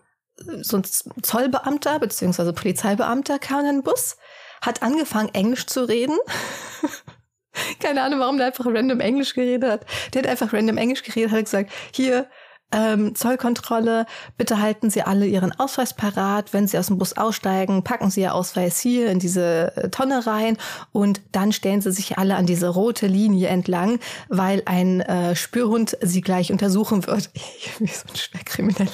so 0.62 0.78
ein 0.78 0.84
Zollbeamter 0.84 2.00
beziehungsweise 2.00 2.54
Polizeibeamter 2.54 3.40
kam 3.40 3.62
in 3.62 3.66
den 3.66 3.84
Bus, 3.84 4.18
hat 4.62 4.84
angefangen 4.84 5.34
Englisch 5.34 5.66
zu 5.66 5.88
reden. 5.88 6.18
Keine 7.80 8.02
Ahnung, 8.02 8.20
warum 8.20 8.38
der 8.38 8.48
einfach 8.48 8.66
random 8.66 9.00
Englisch 9.00 9.34
geredet 9.34 9.70
hat. 9.70 9.86
Der 10.14 10.24
hat 10.24 10.30
einfach 10.30 10.54
random 10.54 10.78
Englisch 10.78 11.04
geredet, 11.04 11.32
hat 11.32 11.46
gesagt, 11.46 11.72
hier, 11.94 12.28
ähm, 12.72 13.16
Zollkontrolle, 13.16 14.06
bitte 14.38 14.60
halten 14.60 14.90
Sie 14.90 15.02
alle 15.02 15.28
Ihren 15.28 15.58
Ausweis 15.58 15.94
parat. 15.94 16.52
Wenn 16.52 16.68
Sie 16.68 16.78
aus 16.78 16.88
dem 16.88 16.98
Bus 16.98 17.16
aussteigen, 17.16 17.84
packen 17.84 18.10
Sie 18.10 18.22
Ihr 18.22 18.34
Ausweis 18.34 18.80
hier 18.80 19.10
in 19.12 19.20
diese 19.20 19.72
äh, 19.78 19.90
Tonne 19.90 20.26
rein 20.26 20.58
und 20.92 21.22
dann 21.32 21.54
stellen 21.54 21.82
Sie 21.82 21.92
sich 21.92 22.18
alle 22.18 22.36
an 22.36 22.46
diese 22.46 22.68
rote 22.68 23.08
Linie 23.08 23.48
entlang, 23.48 24.00
weil 24.30 24.64
ein 24.66 25.02
äh, 25.02 25.36
Spürhund 25.36 25.98
Sie 26.02 26.22
gleich 26.22 26.52
untersuchen 26.52 27.06
wird. 27.06 27.30
Wie 27.80 27.88
so 27.88 28.08
ein 28.10 28.16
Schwerkrimineller. 28.16 28.92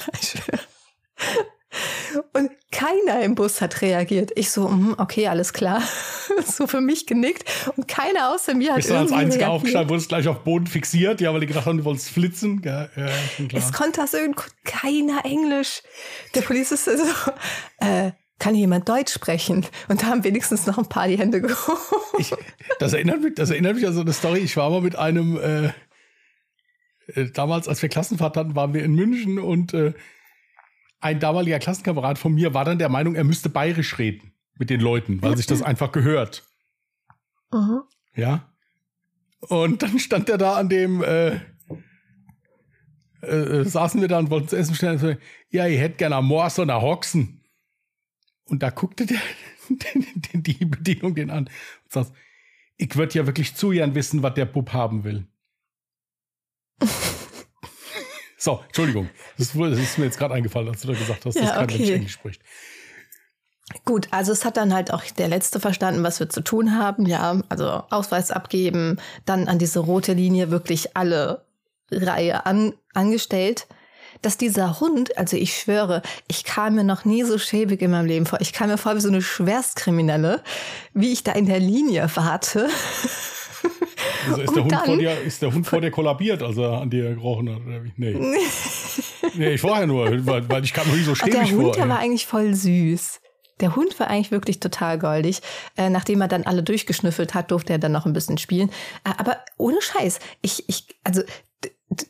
Und 2.32 2.50
keiner 2.70 3.22
im 3.22 3.34
Bus 3.34 3.60
hat 3.60 3.80
reagiert. 3.80 4.32
Ich 4.36 4.50
so, 4.50 4.68
mm, 4.68 4.96
okay, 4.98 5.28
alles 5.28 5.52
klar. 5.52 5.82
so 6.46 6.66
für 6.66 6.80
mich 6.80 7.06
genickt. 7.06 7.44
Und 7.76 7.88
keiner 7.88 8.30
außer 8.30 8.54
mir 8.54 8.70
hat 8.70 8.76
Bist 8.76 8.90
irgendwie 8.90 9.08
du 9.08 9.14
als 9.14 9.24
einziger 9.24 9.50
aufgestanden, 9.50 9.90
wurdest 9.90 10.08
gleich 10.08 10.28
auf 10.28 10.40
Boden 10.44 10.66
fixiert, 10.66 11.20
ja, 11.20 11.32
weil 11.32 11.40
die 11.40 11.46
gedacht 11.46 11.66
haben, 11.66 11.78
du 11.78 11.84
wolltest 11.84 12.10
flitzen. 12.10 12.62
Ja, 12.64 12.88
ja, 12.96 13.08
es 13.54 13.72
konnte 13.72 14.00
das 14.00 14.14
irgendwie 14.14 14.42
keiner 14.64 15.24
Englisch. 15.24 15.82
Der 16.34 16.42
Polizist 16.42 16.88
ist 16.88 17.00
so, 17.00 17.32
äh, 17.78 18.12
kann 18.38 18.54
jemand 18.54 18.88
Deutsch 18.88 19.12
sprechen? 19.12 19.64
Und 19.88 20.02
da 20.02 20.06
haben 20.06 20.24
wenigstens 20.24 20.66
noch 20.66 20.76
ein 20.76 20.88
paar 20.88 21.06
die 21.06 21.16
Hände 21.16 21.40
gehoben. 21.40 21.78
Ich, 22.18 22.34
das, 22.80 22.92
erinnert 22.92 23.22
mich, 23.22 23.34
das 23.36 23.50
erinnert 23.50 23.76
mich 23.76 23.86
an 23.86 23.94
so 23.94 24.00
eine 24.00 24.12
Story. 24.12 24.40
Ich 24.40 24.56
war 24.56 24.68
mal 24.68 24.80
mit 24.80 24.96
einem, 24.96 25.38
äh, 25.38 25.66
äh, 27.14 27.30
damals, 27.32 27.68
als 27.68 27.82
wir 27.82 27.88
Klassenfahrt 27.88 28.36
hatten, 28.36 28.56
waren 28.56 28.74
wir 28.74 28.82
in 28.82 28.94
München 28.94 29.38
und 29.38 29.74
äh, 29.74 29.92
ein 31.02 31.20
damaliger 31.20 31.58
Klassenkamerad 31.58 32.16
von 32.16 32.32
mir 32.32 32.54
war 32.54 32.64
dann 32.64 32.78
der 32.78 32.88
Meinung, 32.88 33.14
er 33.14 33.24
müsste 33.24 33.48
bayerisch 33.48 33.98
reden 33.98 34.32
mit 34.56 34.70
den 34.70 34.80
Leuten, 34.80 35.20
weil 35.20 35.36
sich 35.36 35.46
das 35.46 35.60
einfach 35.62 35.92
gehört. 35.92 36.44
Mhm. 37.52 37.82
Ja. 38.14 38.48
Und 39.40 39.82
dann 39.82 39.98
stand 39.98 40.28
er 40.28 40.38
da 40.38 40.54
an 40.56 40.68
dem, 40.68 41.02
äh, 41.02 41.40
äh, 43.20 43.64
saßen 43.64 44.00
wir 44.00 44.08
da 44.08 44.20
und 44.20 44.30
wollten 44.30 44.48
zu 44.48 44.56
essen 44.56 44.76
stellen. 44.76 44.98
So, 44.98 45.14
ja, 45.50 45.66
ich 45.66 45.80
hätte 45.80 45.96
gerne 45.96 46.22
Mors 46.22 46.58
oder 46.60 46.80
Hoxen. 46.80 47.42
Und 48.44 48.62
da 48.62 48.70
guckte 48.70 49.04
der, 49.04 49.20
die 50.32 50.64
Bedienung 50.64 51.16
den 51.16 51.30
an 51.30 51.46
und 51.46 51.92
sagst, 51.92 52.12
ich 52.76 52.94
würde 52.94 53.18
ja 53.18 53.26
wirklich 53.26 53.56
zu 53.56 53.70
gern 53.70 53.96
wissen, 53.96 54.22
was 54.22 54.34
der 54.34 54.46
Bub 54.46 54.72
haben 54.72 55.02
will. 55.02 55.26
so, 58.42 58.58
Entschuldigung. 58.66 59.08
Das, 59.38 59.54
ist 59.54 59.98
mir 59.98 60.04
jetzt 60.04 60.18
gerade 60.18 60.34
eingefallen, 60.34 60.68
als 60.68 60.80
du 60.80 60.88
da 60.88 60.94
gesagt 60.94 61.24
hast, 61.26 61.36
ja, 61.36 61.42
dass 61.42 61.54
kein 61.54 61.62
okay. 61.62 61.78
Mensch 61.78 61.90
Englisch 61.90 62.12
spricht. 62.12 62.42
Gut, 63.84 64.08
also 64.10 64.32
es 64.32 64.44
hat 64.44 64.56
dann 64.56 64.74
halt 64.74 64.92
auch 64.92 65.04
der 65.16 65.28
Letzte 65.28 65.60
verstanden, 65.60 66.02
was 66.02 66.18
wir 66.18 66.28
zu 66.28 66.42
tun 66.42 66.76
haben. 66.76 67.06
Ja, 67.06 67.40
also 67.48 67.84
Ausweis 67.90 68.32
abgeben, 68.32 68.98
dann 69.26 69.46
an 69.46 69.60
diese 69.60 69.78
rote 69.78 70.14
Linie 70.14 70.50
wirklich 70.50 70.96
alle 70.96 71.44
Reihe 71.92 72.44
an, 72.44 72.72
angestellt. 72.94 73.68
Dass 74.22 74.38
dieser 74.38 74.80
Hund, 74.80 75.16
also 75.16 75.36
ich 75.36 75.56
schwöre, 75.56 76.02
ich 76.26 76.42
kam 76.42 76.74
mir 76.74 76.84
noch 76.84 77.04
nie 77.04 77.22
so 77.22 77.38
schäbig 77.38 77.80
in 77.80 77.92
meinem 77.92 78.06
Leben 78.06 78.26
vor. 78.26 78.40
Ich 78.40 78.52
kam 78.52 78.70
mir 78.70 78.76
vor 78.76 78.96
wie 78.96 79.00
so 79.00 79.08
eine 79.08 79.22
Schwerstkriminelle, 79.22 80.42
wie 80.94 81.12
ich 81.12 81.22
da 81.22 81.30
in 81.30 81.46
der 81.46 81.60
Linie 81.60 82.10
warte. 82.16 82.68
Also 84.28 84.42
ist, 84.42 84.56
der 84.56 84.64
Hund 84.64 84.74
vor 84.84 84.96
dir, 84.96 85.20
ist 85.20 85.42
der 85.42 85.54
Hund 85.54 85.66
vor 85.66 85.80
dir 85.80 85.90
kollabiert, 85.90 86.42
als 86.42 86.56
er 86.56 86.80
an 86.80 86.90
dir 86.90 87.14
gerochen 87.14 87.54
hat? 87.54 87.62
Nee. 87.96 88.14
nee, 89.34 89.54
ich 89.54 89.60
vorher 89.60 89.86
nur, 89.86 90.26
weil, 90.26 90.48
weil 90.48 90.64
ich 90.64 90.72
kam 90.72 90.88
mir 90.88 90.96
nie 90.96 91.02
so 91.02 91.14
schäbig 91.14 91.34
vor. 91.34 91.42
Der 91.42 91.56
Hund, 91.56 91.76
der 91.76 91.88
war 91.88 91.98
eigentlich 91.98 92.26
voll 92.26 92.54
süß. 92.54 93.20
Der 93.60 93.76
Hund 93.76 93.98
war 94.00 94.08
eigentlich 94.08 94.30
wirklich 94.30 94.60
total 94.60 94.98
goldig. 94.98 95.40
Äh, 95.76 95.90
nachdem 95.90 96.20
er 96.20 96.28
dann 96.28 96.44
alle 96.44 96.62
durchgeschnüffelt 96.62 97.34
hat, 97.34 97.50
durfte 97.50 97.74
er 97.74 97.78
dann 97.78 97.92
noch 97.92 98.06
ein 98.06 98.12
bisschen 98.12 98.38
spielen. 98.38 98.70
Äh, 99.04 99.10
aber 99.18 99.38
ohne 99.56 99.80
Scheiß, 99.80 100.18
ich, 100.40 100.68
ich, 100.68 100.86
also 101.04 101.22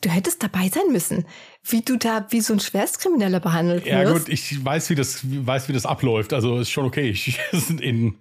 du 0.00 0.08
hättest 0.08 0.42
dabei 0.42 0.68
sein 0.68 0.90
müssen, 0.90 1.26
wie 1.64 1.82
du 1.82 1.96
da 1.96 2.26
wie 2.30 2.40
so 2.40 2.52
ein 2.54 2.60
Schwerstkrimineller 2.60 3.40
behandelt 3.40 3.84
wirst. 3.84 3.92
Ja 3.92 4.10
gut, 4.10 4.28
ich 4.28 4.64
weiß, 4.64 4.90
wie 4.90 4.94
das, 4.94 5.20
weiß, 5.22 5.68
wie 5.68 5.72
das 5.72 5.84
abläuft. 5.84 6.32
Also 6.32 6.58
ist 6.58 6.70
schon 6.70 6.86
okay. 6.86 7.10
Ich 7.10 7.38
sind 7.52 7.80
in 7.80 8.16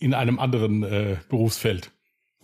in 0.00 0.14
einem 0.14 0.40
anderen 0.40 0.82
äh, 0.82 1.16
Berufsfeld. 1.28 1.92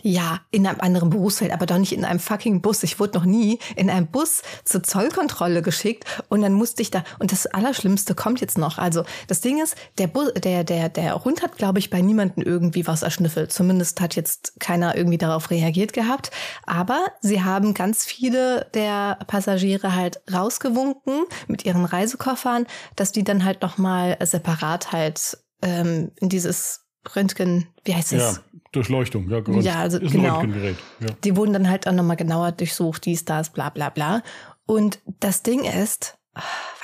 Ja, 0.02 0.40
in 0.50 0.66
einem 0.66 0.80
anderen 0.80 1.08
Berufsfeld, 1.08 1.52
aber 1.52 1.64
doch 1.64 1.78
nicht 1.78 1.92
in 1.92 2.04
einem 2.04 2.20
fucking 2.20 2.60
Bus. 2.60 2.82
Ich 2.82 3.00
wurde 3.00 3.18
noch 3.18 3.24
nie 3.24 3.58
in 3.76 3.88
einem 3.88 4.06
Bus 4.06 4.42
zur 4.64 4.82
Zollkontrolle 4.82 5.62
geschickt 5.62 6.04
und 6.28 6.42
dann 6.42 6.52
musste 6.52 6.82
ich 6.82 6.90
da, 6.90 7.02
und 7.18 7.32
das 7.32 7.46
Allerschlimmste 7.46 8.14
kommt 8.14 8.40
jetzt 8.40 8.58
noch. 8.58 8.76
Also, 8.76 9.04
das 9.26 9.40
Ding 9.40 9.60
ist, 9.60 9.74
der, 9.96 10.06
Bus, 10.06 10.32
der, 10.34 10.64
der, 10.64 10.90
der 10.90 11.24
Hund 11.24 11.42
hat, 11.42 11.56
glaube 11.56 11.78
ich, 11.78 11.88
bei 11.88 12.02
niemandem 12.02 12.42
irgendwie 12.42 12.86
was 12.86 13.02
erschnüffelt. 13.02 13.52
Zumindest 13.52 14.00
hat 14.02 14.16
jetzt 14.16 14.60
keiner 14.60 14.96
irgendwie 14.96 15.18
darauf 15.18 15.50
reagiert 15.50 15.94
gehabt. 15.94 16.30
Aber 16.64 17.00
sie 17.20 17.42
haben 17.42 17.72
ganz 17.72 18.04
viele 18.04 18.66
der 18.74 19.18
Passagiere 19.26 19.96
halt 19.96 20.20
rausgewunken 20.30 21.24
mit 21.46 21.64
ihren 21.64 21.86
Reisekoffern, 21.86 22.66
dass 22.96 23.12
die 23.12 23.24
dann 23.24 23.44
halt 23.44 23.62
nochmal 23.62 24.18
separat 24.20 24.92
halt 24.92 25.38
ähm, 25.62 26.12
in 26.16 26.28
dieses 26.28 26.82
Röntgen, 27.14 27.68
wie 27.84 27.94
heißt 27.94 28.12
es? 28.12 28.36
Ja, 28.36 28.42
Durchleuchtung, 28.76 29.28
ja, 29.30 29.60
ja 29.60 29.74
also 29.80 29.98
ist 29.98 30.12
genau. 30.12 30.40
Röntgengerät. 30.40 30.76
Ja. 31.00 31.08
Die 31.24 31.36
wurden 31.36 31.52
dann 31.52 31.68
halt 31.68 31.88
auch 31.88 31.92
nochmal 31.92 32.16
genauer 32.16 32.52
durchsucht, 32.52 33.04
dies, 33.06 33.24
das, 33.24 33.50
bla 33.50 33.70
bla 33.70 33.90
bla. 33.90 34.22
Und 34.66 34.98
das 35.20 35.42
Ding 35.42 35.64
ist, 35.64 36.18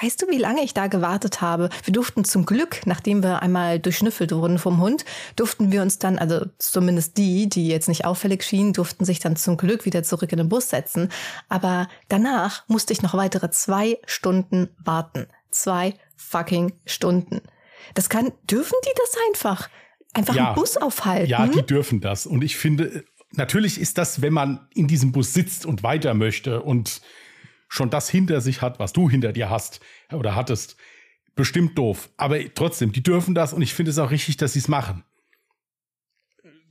weißt 0.01 0.23
du, 0.23 0.29
wie 0.29 0.39
lange 0.39 0.63
ich 0.63 0.75
da 0.75 0.87
gewartet 0.87 1.41
habe? 1.41 1.69
Wir 1.85 1.93
durften 1.93 2.25
zum 2.25 2.47
Glück, 2.47 2.81
nachdem 2.87 3.23
wir 3.23 3.43
einmal 3.43 3.79
durchschnüffelt 3.79 4.33
wurden 4.33 4.59
vom 4.59 4.81
Hund, 4.81 5.05
durften 5.37 5.73
wir 5.73 5.83
uns 5.83 5.99
dann, 5.99 6.19
also 6.19 6.47
zumindest 6.59 7.19
die, 7.19 7.49
die 7.49 7.69
jetzt 7.69 7.89
nicht 7.89 8.05
auffällig 8.05 8.45
schienen, 8.45 8.73
durften 8.73 9.05
sich 9.05 9.19
dann 9.19 9.37
zum 9.37 9.57
Glück 9.57 9.85
wieder 9.85 10.03
zurück 10.03 10.33
in 10.33 10.39
den 10.39 10.49
Bus 10.49 10.71
setzen. 10.71 11.11
Aber 11.49 11.89
danach 12.09 12.67
musste 12.69 12.93
ich 12.93 13.03
noch 13.03 13.15
weitere 13.15 13.51
zwei 13.51 13.99
Stunden 14.07 14.69
warten. 14.79 15.27
Zwei 15.51 15.95
fucking 16.17 16.73
Stunden. 16.87 17.43
Das 17.95 18.09
kann, 18.09 18.33
dürfen 18.51 18.77
die 18.85 18.95
das 18.97 19.17
einfach? 19.29 19.69
Einfach 20.13 20.35
ja, 20.35 20.49
einen 20.49 20.55
Bus 20.55 20.77
aufhalten. 20.77 21.31
Ja, 21.31 21.47
die 21.47 21.63
dürfen 21.63 22.01
das. 22.01 22.27
Und 22.27 22.43
ich 22.43 22.57
finde, 22.57 23.05
natürlich 23.33 23.81
ist 23.81 23.99
das, 23.99 24.23
wenn 24.23 24.33
man 24.33 24.69
in 24.75 24.87
diesem 24.87 25.13
Bus 25.13 25.33
sitzt 25.33 25.67
und 25.67 25.83
weiter 25.83 26.15
möchte 26.15 26.63
und 26.63 27.01
schon 27.69 27.91
das 27.91 28.11
hinter 28.11 28.41
sich 28.41 28.61
hat, 28.61 28.79
was 28.79 28.93
du 28.93 29.09
hinter 29.09 29.33
dir 29.33 29.49
hast 29.49 29.81
oder 30.13 30.35
hattest, 30.35 30.77
bestimmt 31.35 31.79
doof. 31.79 32.11
Aber 32.19 32.39
trotzdem, 32.55 32.93
die 32.93 33.03
dürfen 33.03 33.35
das 33.35 33.53
und 33.53 33.63
ich 33.63 33.73
finde 33.73 33.91
es 33.91 33.99
auch 33.99 34.11
richtig, 34.11 34.37
dass 34.37 34.53
sie 34.53 34.59
es 34.59 34.69
machen. 34.69 35.05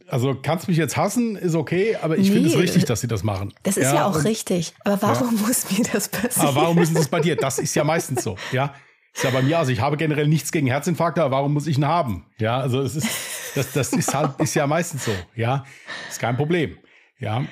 Also 0.07 0.36
kannst 0.36 0.67
mich 0.67 0.77
jetzt 0.77 0.98
hassen, 0.98 1.38
ist 1.38 1.55
okay, 1.55 1.95
aber 1.95 2.17
ich 2.17 2.27
nee, 2.27 2.33
finde 2.33 2.50
es 2.50 2.57
richtig, 2.57 2.83
dass 2.83 3.00
sie 3.00 3.07
das 3.07 3.24
machen. 3.24 3.53
Das 3.63 3.77
ist 3.77 3.86
ja, 3.86 3.95
ja 3.95 4.05
auch 4.05 4.25
richtig. 4.25 4.74
Aber 4.83 5.01
warum 5.01 5.36
ja. 5.38 5.41
muss 5.48 5.71
mir 5.71 5.86
das 5.91 6.10
passieren? 6.10 6.50
Aber 6.50 6.62
warum 6.63 6.75
müssen 6.75 6.95
sie 6.95 7.01
es 7.01 7.07
bei 7.07 7.21
dir? 7.21 7.38
Das 7.38 7.60
ist 7.60 7.74
ja 7.75 7.83
meistens 7.86 8.21
so, 8.21 8.36
ja. 8.51 8.75
Ist 9.13 9.24
ja 9.24 9.30
bei 9.30 9.41
mir, 9.41 9.60
also 9.60 9.72
ich 9.72 9.82
habe 9.82 9.98
generell 9.98 10.27
nichts 10.27 10.51
gegen 10.51 10.68
Herzinfarkte, 10.68 11.22
aber 11.22 11.36
warum 11.38 11.53
muss 11.53 11.68
ich 11.68 11.77
ihn 11.77 11.86
haben? 11.86 12.25
Ja, 12.38 12.60
also 12.60 12.82
es 12.82 12.96
ist, 12.96 13.08
das, 13.56 13.74
das 13.74 13.94
ist 13.94 14.13
halt, 14.13 14.39
ist 14.39 14.56
ja 14.56 14.68
meistens 14.68 15.06
so. 15.06 15.12
Ja, 15.36 15.65
ist 16.10 16.20
kein 16.20 16.38
Problem. 16.38 16.77
Ja. 17.20 17.46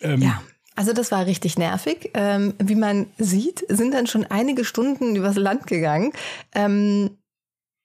Ähm, 0.00 0.22
ja. 0.22 0.42
Also 0.74 0.92
das 0.92 1.10
war 1.10 1.26
richtig 1.26 1.58
nervig. 1.58 2.10
Ähm, 2.14 2.54
wie 2.58 2.76
man 2.76 3.06
sieht, 3.18 3.64
sind 3.68 3.94
dann 3.94 4.06
schon 4.06 4.24
einige 4.26 4.64
Stunden 4.64 5.16
übers 5.16 5.36
Land 5.36 5.66
gegangen, 5.66 6.12
ähm, 6.54 7.18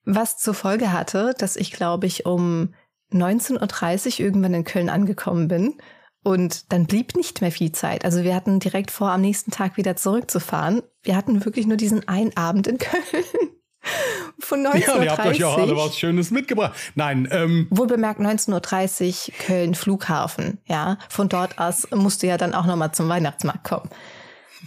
was 0.05 0.37
zur 0.37 0.53
Folge 0.53 0.91
hatte, 0.91 1.33
dass 1.37 1.55
ich, 1.55 1.71
glaube 1.71 2.07
ich, 2.07 2.25
um 2.25 2.73
19.30 3.11 4.19
Uhr 4.19 4.19
irgendwann 4.25 4.53
in 4.53 4.63
Köln 4.63 4.89
angekommen 4.89 5.47
bin 5.47 5.75
und 6.23 6.71
dann 6.71 6.85
blieb 6.85 7.15
nicht 7.15 7.41
mehr 7.41 7.51
viel 7.51 7.71
Zeit. 7.71 8.05
Also 8.05 8.23
wir 8.23 8.33
hatten 8.33 8.59
direkt 8.59 8.91
vor, 8.91 9.11
am 9.11 9.21
nächsten 9.21 9.51
Tag 9.51 9.77
wieder 9.77 9.95
zurückzufahren. 9.95 10.81
Wir 11.03 11.15
hatten 11.15 11.43
wirklich 11.45 11.67
nur 11.67 11.77
diesen 11.77 12.07
einen 12.07 12.35
Abend 12.35 12.67
in 12.67 12.77
Köln. 12.79 13.25
Von 14.39 14.65
19.30 14.65 14.73
Uhr. 14.73 14.95
Ja, 14.95 15.03
ihr 15.03 15.11
habt 15.11 15.25
euch 15.25 15.43
auch 15.43 15.57
alle 15.57 15.75
was 15.75 15.97
Schönes 15.97 16.31
mitgebracht. 16.31 16.73
Nein. 16.95 17.27
Ähm. 17.31 17.67
Wohl 17.69 17.87
bemerkt 17.87 18.21
19.30 18.21 19.29
Uhr 19.29 19.35
Köln 19.45 19.75
Flughafen. 19.75 20.59
Ja, 20.65 20.97
von 21.09 21.27
dort 21.27 21.59
aus 21.59 21.89
musste 21.91 22.27
ja 22.27 22.37
dann 22.37 22.53
auch 22.53 22.65
nochmal 22.65 22.93
zum 22.93 23.09
Weihnachtsmarkt 23.09 23.65
kommen. 23.65 23.89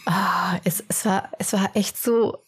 Ah, 0.04 0.58
es, 0.64 0.84
es, 0.88 1.06
war, 1.06 1.30
es 1.38 1.54
war 1.54 1.70
echt 1.74 1.96
so 1.96 2.44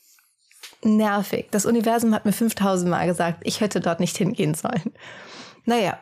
nervig. 0.82 1.48
Das 1.50 1.64
Universum 1.64 2.14
hat 2.14 2.26
mir 2.26 2.32
5000 2.32 2.90
Mal 2.90 3.06
gesagt, 3.06 3.40
ich 3.44 3.60
hätte 3.60 3.80
dort 3.80 4.00
nicht 4.00 4.16
hingehen 4.18 4.54
sollen. 4.54 4.92
Naja, 5.64 5.98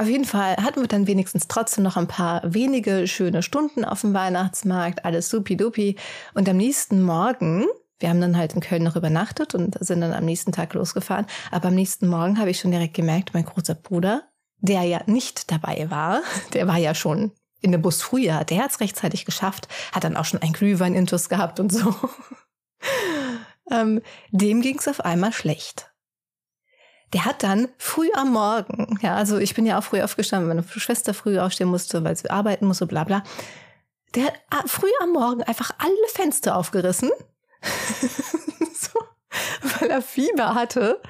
auf 0.00 0.08
jeden 0.08 0.24
Fall 0.24 0.56
hatten 0.56 0.80
wir 0.80 0.88
dann 0.88 1.06
wenigstens 1.06 1.46
trotzdem 1.46 1.84
noch 1.84 1.98
ein 1.98 2.08
paar 2.08 2.40
wenige 2.42 3.06
schöne 3.06 3.42
Stunden 3.42 3.84
auf 3.84 4.00
dem 4.00 4.14
Weihnachtsmarkt, 4.14 5.04
alles 5.04 5.28
supi-dupi. 5.28 5.96
Und 6.32 6.48
am 6.48 6.56
nächsten 6.56 7.02
Morgen, 7.02 7.66
wir 7.98 8.08
haben 8.08 8.20
dann 8.22 8.38
halt 8.38 8.54
in 8.54 8.62
Köln 8.62 8.82
noch 8.82 8.96
übernachtet 8.96 9.54
und 9.54 9.76
sind 9.84 10.00
dann 10.00 10.14
am 10.14 10.24
nächsten 10.24 10.52
Tag 10.52 10.72
losgefahren. 10.72 11.26
Aber 11.50 11.68
am 11.68 11.74
nächsten 11.74 12.08
Morgen 12.08 12.38
habe 12.38 12.48
ich 12.48 12.60
schon 12.60 12.70
direkt 12.70 12.94
gemerkt, 12.94 13.34
mein 13.34 13.44
großer 13.44 13.74
Bruder, 13.74 14.22
der 14.60 14.84
ja 14.84 15.02
nicht 15.04 15.50
dabei 15.52 15.90
war, 15.90 16.22
der 16.54 16.66
war 16.66 16.78
ja 16.78 16.94
schon 16.94 17.32
in 17.60 17.72
dem 17.72 17.82
Bus 17.82 18.00
früher, 18.00 18.44
der 18.44 18.62
hat 18.62 18.70
es 18.70 18.80
rechtzeitig 18.80 19.26
geschafft, 19.26 19.68
hat 19.92 20.04
dann 20.04 20.16
auch 20.16 20.24
schon 20.24 20.40
ein 20.40 20.54
Glühwein-Intus 20.54 21.28
gehabt 21.28 21.60
und 21.60 21.70
so. 21.70 21.94
ähm, 23.70 24.00
dem 24.30 24.62
ging 24.62 24.78
es 24.78 24.88
auf 24.88 25.04
einmal 25.04 25.34
schlecht 25.34 25.89
der 27.12 27.24
hat 27.24 27.42
dann 27.42 27.68
früh 27.78 28.08
am 28.14 28.32
Morgen, 28.32 28.98
ja, 29.02 29.14
also 29.16 29.38
ich 29.38 29.54
bin 29.54 29.66
ja 29.66 29.78
auch 29.78 29.84
früh 29.84 30.00
aufgestanden, 30.00 30.48
meine 30.48 30.62
Schwester 30.62 31.14
früh 31.14 31.38
aufstehen 31.38 31.68
musste, 31.68 32.04
weil 32.04 32.16
sie 32.16 32.30
arbeiten 32.30 32.66
musste, 32.66 32.86
bla 32.86 33.04
bla. 33.04 33.24
Der 34.14 34.32
hat 34.52 34.68
früh 34.68 34.90
am 35.02 35.12
Morgen 35.12 35.42
einfach 35.42 35.72
alle 35.78 35.92
Fenster 36.12 36.56
aufgerissen. 36.56 37.10
weil 39.80 39.90
er 39.90 40.02
Fieber 40.02 40.54
hatte. 40.54 41.00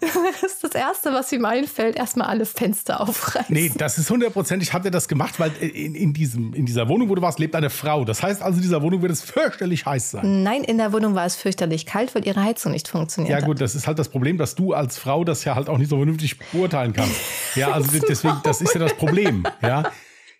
Das 0.00 0.42
ist 0.42 0.64
das 0.64 0.72
Erste, 0.72 1.12
was 1.12 1.32
ihm 1.32 1.44
einfällt, 1.44 1.96
erstmal 1.96 2.28
alle 2.28 2.44
Fenster 2.44 3.00
aufreißen. 3.00 3.46
Nee, 3.48 3.72
das 3.76 3.98
ist 3.98 4.10
hundertprozentig, 4.10 4.72
hat 4.72 4.84
er 4.84 4.90
das 4.90 5.08
gemacht, 5.08 5.40
weil 5.40 5.50
in, 5.60 5.94
in, 5.94 6.12
diesem, 6.12 6.52
in 6.54 6.66
dieser 6.66 6.88
Wohnung, 6.88 7.08
wo 7.08 7.14
du 7.14 7.22
warst, 7.22 7.38
lebt 7.38 7.54
eine 7.54 7.70
Frau. 7.70 8.04
Das 8.04 8.22
heißt 8.22 8.42
also, 8.42 8.56
in 8.56 8.62
dieser 8.62 8.82
Wohnung 8.82 9.02
wird 9.02 9.12
es 9.12 9.22
fürchterlich 9.22 9.86
heiß 9.86 10.12
sein. 10.12 10.42
Nein, 10.42 10.64
in 10.64 10.78
der 10.78 10.92
Wohnung 10.92 11.14
war 11.14 11.24
es 11.24 11.36
fürchterlich 11.36 11.86
kalt, 11.86 12.14
weil 12.14 12.26
ihre 12.26 12.42
Heizung 12.42 12.72
nicht 12.72 12.88
funktioniert 12.88 13.38
Ja 13.38 13.44
gut, 13.44 13.56
hat. 13.56 13.62
das 13.62 13.74
ist 13.74 13.86
halt 13.86 13.98
das 13.98 14.08
Problem, 14.08 14.36
dass 14.36 14.54
du 14.54 14.74
als 14.74 14.98
Frau 14.98 15.24
das 15.24 15.44
ja 15.44 15.54
halt 15.54 15.68
auch 15.68 15.78
nicht 15.78 15.88
so 15.88 15.96
vernünftig 15.96 16.38
beurteilen 16.38 16.92
kannst. 16.92 17.14
Ja, 17.56 17.72
also 17.72 17.90
deswegen, 18.08 18.36
das 18.44 18.60
ist 18.60 18.74
ja 18.74 18.80
das 18.80 18.94
Problem. 18.94 19.42
Ja. 19.60 19.90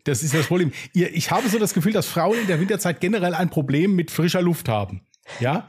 Das 0.04 0.22
ist 0.22 0.32
das 0.32 0.46
Problem. 0.46 0.70
Ich 0.92 1.30
habe 1.32 1.48
so 1.48 1.58
das 1.58 1.74
Gefühl, 1.74 1.92
dass 1.92 2.06
Frauen 2.06 2.38
in 2.38 2.46
der 2.46 2.60
Winterzeit 2.60 3.00
generell 3.00 3.34
ein 3.34 3.50
Problem 3.50 3.96
mit 3.96 4.12
frischer 4.12 4.40
Luft 4.40 4.68
haben. 4.68 5.02
Ja, 5.40 5.68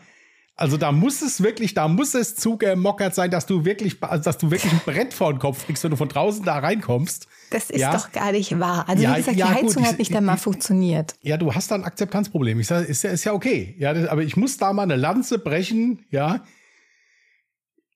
also 0.56 0.78
da 0.78 0.92
muss 0.92 1.22
es 1.22 1.42
wirklich, 1.42 1.74
da 1.74 1.88
muss 1.88 2.14
es 2.14 2.36
zugemockert 2.36 3.16
sein, 3.16 3.32
dass 3.32 3.46
du 3.46 3.66
wirklich, 3.66 4.00
dass 4.00 4.38
du 4.38 4.52
wirklich 4.52 4.72
ein 4.72 4.82
Brett 4.86 5.14
vor 5.14 5.34
den 5.34 5.40
Kopf 5.40 5.66
kriegst, 5.66 5.84
wenn 5.84 5.92
du 5.92 5.98
von 5.98 6.10
draußen 6.10 6.44
da 6.46 6.60
reinkommst. 6.60 7.28
Das 7.50 7.70
ist 7.70 7.80
ja? 7.80 7.94
doch 7.94 8.12
gar 8.12 8.32
nicht 8.32 8.60
wahr. 8.60 8.88
Also 8.88 9.04
ja, 9.04 9.14
wie 9.14 9.18
gesagt, 9.18 9.38
ja, 9.38 9.48
die 9.48 9.54
Heizung 9.54 9.84
gut, 9.84 9.92
hat 9.92 10.00
nicht 10.00 10.16
einmal 10.16 10.38
funktioniert. 10.38 11.16
Ja, 11.22 11.38
du 11.38 11.54
hast 11.56 11.72
da 11.72 11.76
ein 11.76 11.84
Akzeptanzproblem. 11.84 12.60
Ich 12.60 12.68
sage, 12.68 12.86
ist 12.86 13.04
ja, 13.04 13.12
ist 13.12 13.24
ja 13.24 13.34
okay. 13.34 13.76
Ja, 13.80 13.94
das, 13.94 14.08
aber 14.08 14.22
ich 14.22 14.38
muss 14.38 14.58
da 14.58 14.72
mal 14.74 14.84
eine 14.84 14.98
Lanze 14.98 15.40
brechen. 15.40 16.06
Ja, 16.12 16.44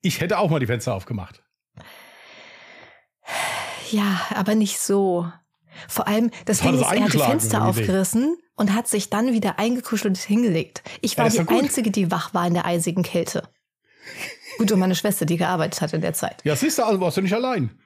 ich 0.02 0.22
hätte 0.22 0.40
auch 0.40 0.50
mal 0.50 0.60
die 0.60 0.68
Fenster 0.68 0.94
aufgemacht. 0.94 1.44
Ja, 3.92 4.22
aber 4.34 4.56
nicht 4.56 4.80
so. 4.80 5.28
Vor 5.88 6.08
allem, 6.08 6.32
das 6.46 6.60
Ding 6.60 6.74
ist, 6.74 6.82
er 6.82 7.04
hat 7.04 7.14
die 7.14 7.20
Fenster 7.20 7.66
aufgerissen 7.66 8.38
und 8.56 8.74
hat 8.74 8.88
sich 8.88 9.10
dann 9.10 9.34
wieder 9.34 9.60
eingekuschelt 9.60 10.16
und 10.16 10.18
hingelegt. 10.18 10.84
Ich 11.02 11.18
war 11.18 11.28
ja, 11.28 11.44
die 11.44 11.50
Einzige, 11.50 11.92
die 11.92 12.12
wach 12.12 12.34
war 12.34 12.48
in 12.48 12.54
der 12.54 12.66
eisigen 12.66 13.04
Kälte. 13.04 13.50
Gut, 14.58 14.72
und 14.72 14.80
meine 14.80 14.96
Schwester, 14.96 15.26
die 15.26 15.38
gearbeitet 15.38 15.82
hat 15.82 15.94
in 15.94 16.02
der 16.02 16.14
Zeit. 16.14 16.42
Ja, 16.44 16.56
siehst 16.56 16.78
du, 16.78 16.84
also 16.84 17.00
warst 17.02 17.18
du 17.18 17.22
nicht 17.22 17.34
allein. 17.34 17.78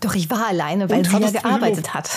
Doch, 0.00 0.14
ich 0.14 0.30
war 0.30 0.46
alleine, 0.46 0.90
weil 0.90 0.98
Und 0.98 1.06
sie 1.06 1.18
ja 1.18 1.30
gearbeitet 1.30 1.94
hat. 1.94 2.10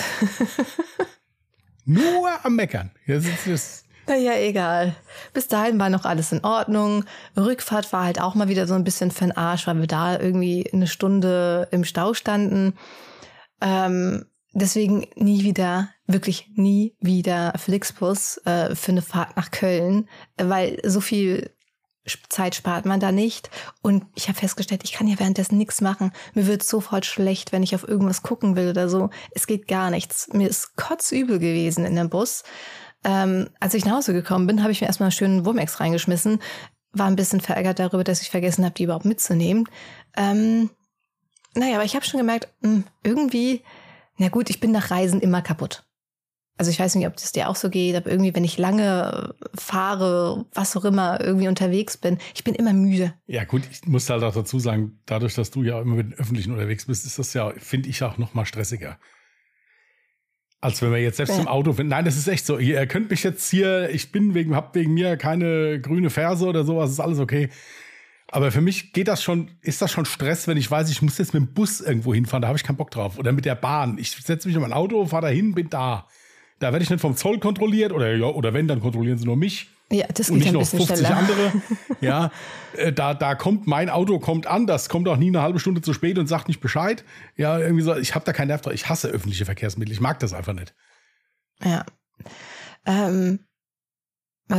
Nur 1.86 2.29
am 2.43 2.55
Meckern. 2.55 2.91
Jetzt 3.05 3.27
ist 3.27 3.48
es. 3.48 3.84
Naja, 4.08 4.34
egal. 4.36 4.96
Bis 5.34 5.48
dahin 5.48 5.79
war 5.79 5.89
noch 5.89 6.05
alles 6.05 6.31
in 6.31 6.43
Ordnung. 6.43 7.05
Rückfahrt 7.38 7.93
war 7.93 8.05
halt 8.05 8.20
auch 8.20 8.36
mal 8.36 8.50
wieder 8.50 8.67
so 8.67 8.74
ein 8.74 8.84
bisschen 8.84 9.12
für 9.12 9.25
den 9.25 9.38
Arsch, 9.38 9.67
weil 9.67 9.79
wir 9.79 9.88
da 9.88 10.20
irgendwie 10.20 10.70
eine 10.72 10.88
Stunde 10.88 11.67
im 11.72 11.86
Stau 11.86 12.13
standen. 12.13 12.74
Ähm, 13.62 14.25
deswegen 14.53 15.08
nie 15.15 15.43
wieder, 15.43 15.89
wirklich 16.08 16.50
nie 16.55 16.96
wieder 17.00 17.53
Flixbus 17.58 18.38
äh, 18.46 18.75
für 18.75 18.91
eine 18.91 19.01
Fahrt 19.01 19.38
nach 19.38 19.51
Köln, 19.51 20.10
weil 20.38 20.79
so 20.84 21.01
viel 21.01 21.51
Zeit 22.29 22.55
spart 22.55 22.86
man 22.86 23.00
da 23.00 23.12
nicht. 23.12 23.50
Und 23.81 24.05
ich 24.15 24.27
habe 24.27 24.38
festgestellt, 24.38 24.81
ich 24.84 24.91
kann 24.91 25.08
ja 25.08 25.20
währenddessen 25.20 25.58
nichts 25.58 25.81
machen. 25.81 26.12
Mir 26.34 26.48
wird 26.48 26.63
sofort 26.63 27.05
schlecht, 27.05 27.51
wenn 27.51 27.63
ich 27.63 27.75
auf 27.75 27.88
irgendwas 27.88 28.24
gucken 28.24 28.55
will 28.55 28.70
oder 28.70 28.89
so. 28.89 29.10
Es 29.31 29.48
geht 29.48 29.67
gar 29.67 29.89
nichts. 29.91 30.27
Mir 30.34 30.50
ist 30.50 30.75
kotzübel 30.75 31.39
gewesen 31.39 31.86
in 31.86 31.96
dem 31.96 32.10
Bus. 32.10 32.43
Ähm, 33.03 33.50
als 33.60 33.74
ich 33.74 33.86
nach 33.86 33.98
Hause 33.98 34.13
gekommen 34.13 34.48
bin, 34.48 34.62
habe 34.62 34.72
ich 34.72 34.81
mir 34.81 34.88
erstmal 34.88 35.08
einen 35.08 35.12
schönen 35.12 35.46
Wurmex 35.46 35.79
reingeschmissen. 35.79 36.41
War 36.91 37.08
ein 37.08 37.15
bisschen 37.15 37.41
verärgert 37.41 37.79
darüber, 37.79 38.03
dass 38.03 38.22
ich 38.22 38.29
vergessen 38.29 38.65
habe, 38.65 38.74
die 38.74 38.84
überhaupt 38.84 39.05
mitzunehmen. 39.05 39.65
Ähm, 40.17 40.72
naja, 41.53 41.75
aber 41.75 41.86
ich 41.86 41.96
habe 41.96 42.05
schon 42.05 42.20
gemerkt, 42.20 42.48
mh, 42.62 42.84
irgendwie, 43.03 43.63
na 44.18 44.30
gut, 44.30 44.50
ich 44.50 44.60
bin 44.60 44.72
nach 44.72 44.91
Reisen 44.91 45.22
immer 45.22 45.41
kaputt. 45.41 45.84
Also 46.58 46.70
ich 46.70 46.80
weiß 46.80 46.94
nicht, 46.96 47.08
ob 47.08 47.15
das 47.15 47.32
dir 47.32 47.50
auch 47.50 47.56
so 47.56 47.70
geht, 47.70 47.96
aber 47.96 48.12
irgendwie, 48.12 48.36
wenn 48.36 48.44
ich 48.44 48.58
lange 48.60 49.34
fahre, 49.56 50.46
was 50.53 50.75
auch 50.77 50.86
immer, 50.86 51.20
irgendwie 51.20 51.48
unterwegs 51.48 51.98
bin, 51.98 52.20
ich 52.36 52.44
bin 52.44 52.53
immer 52.53 52.74
müde. 52.74 53.15
Ja, 53.25 53.46
gut, 53.46 53.63
ich 53.72 53.88
muss 53.88 54.08
halt 54.10 54.22
auch 54.24 54.34
dazu 54.34 54.60
sagen, 54.60 55.00
dadurch, 55.08 55.34
dass 55.34 55.50
du 55.50 55.63
ja 55.63 55.82
immer 55.82 55.96
mit 55.96 56.12
den 56.12 56.20
Öffentlichen 56.20 56.51
unterwegs 56.51 56.86
bist, 56.86 57.06
ist 57.06 57.18
das 57.18 57.34
ja, 57.34 57.51
finde 57.58 57.89
ich, 57.89 58.03
auch 58.03 58.18
noch 58.20 58.36
mal 58.36 58.46
stressiger. 58.46 59.00
Als 60.60 60.80
wenn 60.84 60.91
wir 60.91 61.00
jetzt 61.00 61.18
selbst 61.18 61.36
Ja. 61.36 61.41
im 61.41 61.48
Auto 61.48 61.74
finden. 61.74 61.89
Nein, 61.89 62.06
das 62.06 62.18
ist 62.18 62.27
echt 62.27 62.46
so. 62.46 62.60
Ihr 62.60 62.86
könnt 62.86 63.10
mich 63.10 63.24
jetzt 63.24 63.50
hier, 63.50 63.89
ich 63.89 64.12
bin 64.12 64.36
wegen, 64.36 64.56
hab 64.56 64.75
wegen 64.75 64.94
mir 64.94 65.18
keine 65.18 65.82
grüne 65.82 66.12
Ferse 66.12 66.46
oder 66.46 66.63
sowas, 66.63 66.91
ist 66.91 67.00
alles 67.00 67.18
okay. 67.18 67.50
Aber 68.31 68.51
für 68.51 68.61
mich 68.61 68.93
geht 68.93 69.07
das 69.09 69.21
schon, 69.21 69.51
ist 69.61 69.81
das 69.81 69.91
schon 69.91 70.05
Stress, 70.05 70.47
wenn 70.47 70.57
ich 70.57 70.71
weiß, 70.71 70.89
ich 70.89 71.01
muss 71.01 71.17
jetzt 71.17 71.33
mit 71.33 71.43
dem 71.43 71.53
Bus 71.53 71.81
irgendwo 71.81 72.13
hinfahren, 72.13 72.41
da 72.41 72.47
habe 72.47 72.57
ich 72.57 72.63
keinen 72.63 72.77
Bock 72.77 72.89
drauf. 72.91 73.17
Oder 73.19 73.33
mit 73.33 73.43
der 73.45 73.55
Bahn. 73.55 73.97
Ich 73.97 74.11
setze 74.11 74.47
mich 74.47 74.55
in 74.55 74.61
mein 74.61 74.73
Auto, 74.73 75.05
fahre 75.05 75.23
dahin, 75.23 75.53
bin 75.53 75.69
da. 75.69 76.07
Da 76.59 76.71
werde 76.71 76.83
ich 76.83 76.89
nicht 76.89 77.01
vom 77.01 77.15
Zoll 77.17 77.39
kontrolliert 77.39 77.91
oder, 77.91 78.15
ja, 78.15 78.27
oder 78.27 78.53
wenn, 78.53 78.67
dann 78.67 78.79
kontrollieren 78.79 79.17
sie 79.17 79.25
nur 79.25 79.35
mich 79.35 79.69
Ja, 79.91 80.05
das 80.13 80.29
und 80.29 80.35
geht 80.35 80.45
nicht 80.45 80.50
ein 80.50 80.53
noch 80.53 80.61
bisschen 80.61 80.79
50 80.79 80.97
schneller. 81.07 81.17
andere. 81.17 81.51
Ja, 82.01 82.31
äh, 82.77 82.93
da, 82.93 83.13
da 83.13 83.35
kommt 83.35 83.67
mein 83.67 83.89
Auto 83.89 84.17
kommt 84.19 84.47
an, 84.47 84.65
das 84.65 84.88
kommt 84.88 85.07
auch 85.07 85.17
nie 85.17 85.27
eine 85.27 85.41
halbe 85.41 85.59
Stunde 85.59 85.81
zu 85.81 85.93
spät 85.93 86.17
und 86.17 86.27
sagt 86.27 86.47
nicht 86.47 86.61
Bescheid. 86.61 87.03
Ja, 87.35 87.59
irgendwie 87.59 87.83
so, 87.83 87.95
ich 87.95 88.15
habe 88.15 88.25
da 88.25 88.31
keinen 88.33 88.47
Nerv 88.47 88.61
drauf. 88.61 88.73
Ich 88.73 88.88
hasse 88.89 89.07
öffentliche 89.09 89.45
Verkehrsmittel. 89.45 89.91
Ich 89.91 90.00
mag 90.01 90.19
das 90.19 90.33
einfach 90.33 90.53
nicht. 90.53 90.73
Ja. 91.63 91.85
Ähm, 92.85 93.39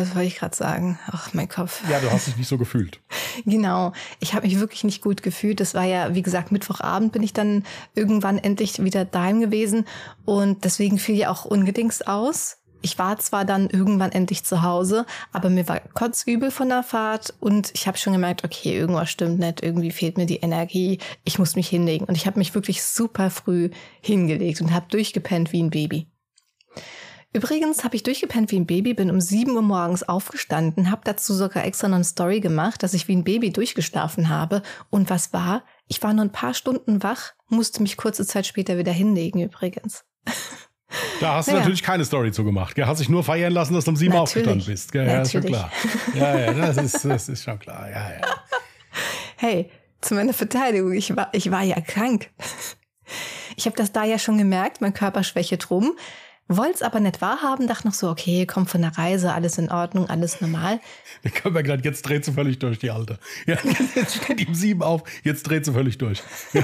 was 0.00 0.14
wollte 0.14 0.28
ich 0.28 0.36
gerade 0.36 0.56
sagen? 0.56 0.98
Ach, 1.10 1.32
mein 1.34 1.48
Kopf. 1.48 1.82
Ja, 1.88 2.00
du 2.00 2.10
hast 2.10 2.26
dich 2.26 2.36
nicht 2.36 2.48
so 2.48 2.58
gefühlt. 2.58 3.00
Genau. 3.46 3.92
Ich 4.20 4.34
habe 4.34 4.46
mich 4.46 4.60
wirklich 4.60 4.84
nicht 4.84 5.00
gut 5.00 5.22
gefühlt. 5.22 5.58
Das 5.58 5.74
war 5.74 5.84
ja, 5.84 6.14
wie 6.14 6.20
gesagt, 6.20 6.52
Mittwochabend 6.52 7.12
bin 7.12 7.22
ich 7.22 7.32
dann 7.32 7.64
irgendwann 7.94 8.36
endlich 8.36 8.84
wieder 8.84 9.06
daheim 9.06 9.40
gewesen 9.40 9.86
und 10.26 10.64
deswegen 10.64 10.98
fiel 10.98 11.16
ja 11.16 11.30
auch 11.30 11.46
ungedingst 11.46 12.06
aus. 12.06 12.58
Ich 12.82 12.98
war 12.98 13.18
zwar 13.18 13.44
dann 13.44 13.70
irgendwann 13.70 14.12
endlich 14.12 14.44
zu 14.44 14.62
Hause, 14.62 15.06
aber 15.32 15.48
mir 15.48 15.66
war 15.68 15.80
kotzübel 15.80 16.50
von 16.50 16.68
der 16.68 16.82
Fahrt 16.82 17.32
und 17.40 17.70
ich 17.74 17.86
habe 17.86 17.96
schon 17.96 18.12
gemerkt, 18.12 18.44
okay, 18.44 18.76
irgendwas 18.76 19.08
stimmt 19.08 19.38
nicht, 19.38 19.62
irgendwie 19.62 19.92
fehlt 19.92 20.18
mir 20.18 20.26
die 20.26 20.40
Energie, 20.40 20.98
ich 21.24 21.38
muss 21.38 21.56
mich 21.56 21.68
hinlegen. 21.68 22.04
Und 22.04 22.16
ich 22.16 22.26
habe 22.26 22.38
mich 22.38 22.54
wirklich 22.54 22.82
super 22.82 23.30
früh 23.30 23.70
hingelegt 24.00 24.60
und 24.60 24.74
habe 24.74 24.86
durchgepennt 24.90 25.52
wie 25.52 25.62
ein 25.62 25.70
Baby. 25.70 26.08
Übrigens 27.34 27.82
habe 27.82 27.96
ich 27.96 28.02
durchgepennt 28.02 28.50
wie 28.50 28.56
ein 28.60 28.66
Baby, 28.66 28.92
bin 28.92 29.10
um 29.10 29.20
7 29.20 29.52
Uhr 29.52 29.62
morgens 29.62 30.02
aufgestanden, 30.02 30.90
habe 30.90 31.00
dazu 31.04 31.32
sogar 31.32 31.64
extra 31.64 31.88
noch 31.88 31.94
eine 31.96 32.04
Story 32.04 32.40
gemacht, 32.40 32.82
dass 32.82 32.92
ich 32.92 33.08
wie 33.08 33.16
ein 33.16 33.24
Baby 33.24 33.50
durchgeschlafen 33.50 34.28
habe. 34.28 34.62
Und 34.90 35.08
was 35.08 35.32
war? 35.32 35.64
Ich 35.88 36.02
war 36.02 36.12
nur 36.12 36.24
ein 36.26 36.32
paar 36.32 36.52
Stunden 36.52 37.02
wach, 37.02 37.32
musste 37.48 37.80
mich 37.82 37.96
kurze 37.96 38.26
Zeit 38.26 38.46
später 38.46 38.76
wieder 38.76 38.92
hinlegen 38.92 39.40
übrigens. 39.40 40.04
Da 41.20 41.36
hast 41.36 41.48
du 41.48 41.52
Ja. 41.52 41.60
natürlich 41.60 41.82
keine 41.82 42.04
Story 42.04 42.32
zu 42.32 42.44
gemacht. 42.44 42.74
Gell? 42.74 42.84
Hast 42.86 42.98
dich 43.00 43.08
nur 43.08 43.24
feiern 43.24 43.50
lassen, 43.50 43.72
dass 43.72 43.86
du 43.86 43.92
um 43.92 43.96
sieben 43.96 44.12
Natürlich. 44.12 44.46
aufgestanden 44.46 44.66
bist. 44.66 44.92
Gell? 44.92 45.06
Ja, 45.06 45.22
ist 45.22 45.32
schon 45.32 45.40
Natürlich. 45.40 45.58
klar. 46.12 46.34
Ja, 46.34 46.38
ja, 46.38 46.52
das 46.52 46.76
ist, 46.76 47.02
das 47.06 47.28
ist 47.30 47.42
schon 47.44 47.58
klar. 47.58 47.88
Ja, 47.88 48.10
ja. 48.12 48.20
Hey, 49.38 49.70
zu 50.02 50.12
meiner 50.14 50.34
Verteidigung, 50.34 50.92
ich 50.92 51.16
war, 51.16 51.30
ich 51.32 51.50
war 51.50 51.62
ja 51.62 51.80
krank. 51.80 52.28
Ich 53.56 53.64
habe 53.64 53.74
das 53.76 53.92
da 53.92 54.04
ja 54.04 54.18
schon 54.18 54.36
gemerkt, 54.36 54.82
mein 54.82 54.92
Körper 54.92 55.24
schwäche 55.24 55.56
drum. 55.56 55.96
Wollte 56.56 56.74
es 56.74 56.82
aber 56.82 57.00
nicht 57.00 57.20
wahrhaben, 57.20 57.66
dachte 57.66 57.86
noch 57.86 57.94
so, 57.94 58.08
okay, 58.10 58.46
komm 58.46 58.66
von 58.66 58.82
der 58.82 58.96
Reise, 58.96 59.32
alles 59.32 59.58
in 59.58 59.70
Ordnung, 59.70 60.08
alles 60.08 60.40
normal. 60.40 60.80
Da 61.22 61.30
können 61.30 61.54
wir 61.54 61.62
gerade, 61.62 61.84
jetzt 61.84 62.02
dreht 62.02 62.24
sie 62.24 62.32
völlig 62.32 62.58
durch, 62.58 62.80
die 62.80 62.90
Alte. 62.90 63.18
Ja, 63.46 63.56
jetzt 63.94 64.16
steht 64.16 64.40
die 64.40 64.46
um 64.46 64.54
sieben 64.54 64.82
auf, 64.82 65.02
jetzt 65.22 65.44
dreht 65.44 65.64
sie 65.64 65.72
völlig 65.72 65.98
durch. 65.98 66.22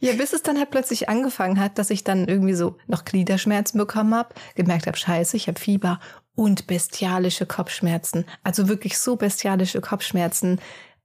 Ja, 0.00 0.12
bis 0.12 0.34
es 0.34 0.42
dann 0.42 0.58
halt 0.58 0.70
plötzlich 0.70 1.08
angefangen 1.08 1.58
hat, 1.58 1.78
dass 1.78 1.88
ich 1.88 2.04
dann 2.04 2.28
irgendwie 2.28 2.52
so 2.52 2.76
noch 2.86 3.06
Gliederschmerzen 3.06 3.78
bekommen 3.78 4.14
habe, 4.14 4.34
gemerkt 4.54 4.86
habe, 4.86 4.98
scheiße, 4.98 5.34
ich 5.34 5.48
habe 5.48 5.58
Fieber 5.58 5.98
und 6.34 6.66
bestialische 6.66 7.46
Kopfschmerzen. 7.46 8.26
Also 8.42 8.68
wirklich 8.68 8.98
so 8.98 9.16
bestialische 9.16 9.80
Kopfschmerzen 9.80 10.60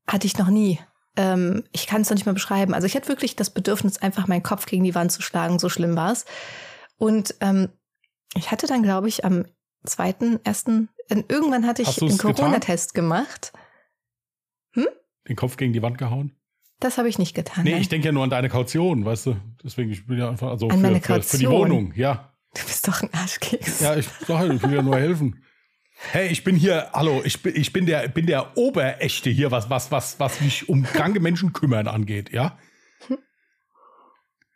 hatte 0.05 0.27
ich 0.27 0.38
noch 0.38 0.49
nie. 0.49 0.79
Ähm, 1.19 1.65
ich 1.73 1.86
kann 1.86 2.01
es 2.01 2.10
noch 2.10 2.15
nicht 2.15 2.25
mal 2.25 2.34
beschreiben. 2.34 2.73
Also 2.73 2.88
ich 2.88 2.95
hatte 2.95 3.10
wirklich 3.10 3.36
das 3.36 3.49
Bedürfnis, 3.49 3.97
einfach 3.97 4.27
meinen 4.27 4.41
Kopf 4.41 4.65
gegen 4.65 4.86
die 4.86 4.95
Wand 4.95 5.12
zu 5.12 5.21
schlagen, 5.21 5.60
so 5.60 5.67
schlimm 5.67 5.97
war 5.97 6.13
es. 6.13 6.23
Und 6.97 7.36
ähm, 7.41 7.67
ich 8.36 8.51
hatte 8.51 8.67
dann, 8.67 8.84
glaube 8.84 9.10
ich, 9.10 9.25
am 9.25 9.43
zweiten, 9.84 10.39
ersten, 10.45 10.88
irgendwann 11.10 11.67
hatte 11.67 11.82
ich 11.82 12.01
einen? 12.01 12.17
Corona-Test 12.17 12.93
gemacht. 12.93 13.51
den 15.27 15.36
Kopf 15.36 15.58
gegen 15.58 15.73
die 15.73 15.82
Wand 15.82 15.97
gehauen. 15.97 16.32
Das 16.79 16.97
habe 16.97 17.10
ich 17.10 17.19
nicht 17.19 17.34
getan. 17.34 17.65
Nee, 17.65 17.71
nein. 17.71 17.82
ich 17.82 17.89
denke 17.89 18.08
ja 18.08 18.12
nur 18.13 18.23
an 18.23 18.29
deine 18.29 18.47
Kaution, 18.47 19.03
weißt 19.03 19.25
du? 19.25 19.36
Deswegen, 19.62 19.91
ich 19.91 20.08
bin 20.08 20.17
ja 20.17 20.29
einfach, 20.29 20.49
also 20.51 20.69
An 20.69 20.77
für, 20.77 20.82
meine 20.82 21.01
für, 21.01 21.21
für 21.21 21.38
die 21.38 21.43
Kaution? 21.43 21.69
Wohnung, 21.69 21.93
ja. 21.95 22.34
du 22.55 22.62
bist 22.63 22.88
doch 22.88 23.01
ein 23.01 23.13
Arschkeks. 23.13 23.82
Ja, 23.82 23.97
ich 23.97 24.08
ja, 24.25 24.45
ich 24.45 24.63
will 24.63 24.73
ja 24.73 24.82
nur 24.82 24.97
helfen. 24.97 25.43
Hey, 26.12 26.29
ich 26.29 26.43
bin 26.43 26.55
hier, 26.55 26.89
hallo, 26.93 27.21
ich 27.23 27.43
bin, 27.43 27.55
ich 27.55 27.73
bin 27.73 27.85
der, 27.85 28.07
bin 28.07 28.25
der 28.25 28.57
Oberechte 28.57 29.29
hier, 29.29 29.51
was, 29.51 29.69
was, 29.69 29.91
was, 29.91 30.19
was 30.19 30.41
mich 30.41 30.69
um 30.69 30.83
kranke 30.83 31.19
Menschen 31.19 31.53
kümmern 31.53 31.88
angeht, 31.88 32.31
ja? 32.31 32.57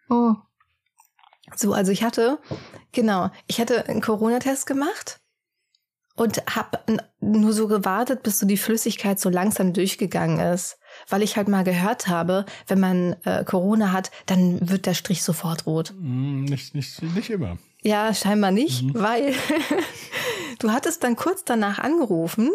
Oh. 0.10 0.36
So, 1.56 1.74
also 1.74 1.92
ich 1.92 2.04
hatte, 2.04 2.40
genau, 2.92 3.30
ich 3.48 3.60
hatte 3.60 3.88
einen 3.88 4.02
Corona-Test 4.02 4.66
gemacht 4.66 5.20
und 6.16 6.44
habe 6.56 6.80
nur 7.20 7.54
so 7.54 7.68
gewartet, 7.68 8.24
bis 8.24 8.40
so 8.40 8.48
die 8.48 8.58
Flüssigkeit 8.58 9.20
so 9.20 9.30
langsam 9.30 9.74
durchgegangen 9.74 10.40
ist. 10.40 10.78
Weil 11.10 11.24
ich 11.24 11.38
halt 11.38 11.48
mal 11.48 11.64
gehört 11.64 12.08
habe, 12.08 12.46
wenn 12.68 12.80
man 12.80 13.16
äh, 13.26 13.44
Corona 13.44 13.92
hat, 13.92 14.12
dann 14.28 14.70
wird 14.70 14.86
der 14.86 14.94
Strich 14.94 15.24
sofort 15.24 15.66
rot. 15.66 15.90
Hm, 15.90 16.46
nicht, 16.46 16.76
nicht, 16.76 17.02
nicht 17.02 17.30
immer. 17.30 17.58
Ja, 17.82 18.14
scheinbar 18.14 18.52
nicht, 18.52 18.94
weil 18.94 19.34
du 20.60 20.72
hattest 20.72 21.04
dann 21.04 21.16
kurz 21.16 21.44
danach 21.44 21.80
angerufen 21.80 22.52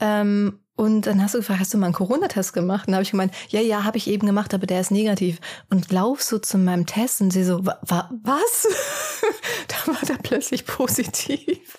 ähm, 0.00 0.60
und 0.74 1.06
dann 1.06 1.22
hast 1.22 1.34
du 1.34 1.38
gefragt, 1.38 1.60
hast 1.60 1.74
du 1.74 1.78
mal 1.78 1.86
einen 1.86 1.94
Corona-Test 1.94 2.52
gemacht? 2.52 2.86
Und 2.86 2.92
dann 2.92 2.96
habe 2.96 3.02
ich 3.02 3.10
gemeint, 3.10 3.32
ja, 3.48 3.60
ja, 3.60 3.84
habe 3.84 3.98
ich 3.98 4.08
eben 4.08 4.26
gemacht, 4.26 4.54
aber 4.54 4.66
der 4.66 4.80
ist 4.80 4.90
negativ. 4.90 5.38
Und 5.70 5.92
lauf 5.92 6.22
so 6.22 6.38
zu 6.38 6.58
meinem 6.58 6.86
Test 6.86 7.20
und 7.20 7.30
sie 7.30 7.44
so, 7.44 7.64
wa, 7.64 7.78
wa, 7.82 8.10
was? 8.22 8.68
da 9.68 9.92
war 9.92 10.00
der 10.08 10.14
plötzlich 10.14 10.66
positiv. 10.66 11.78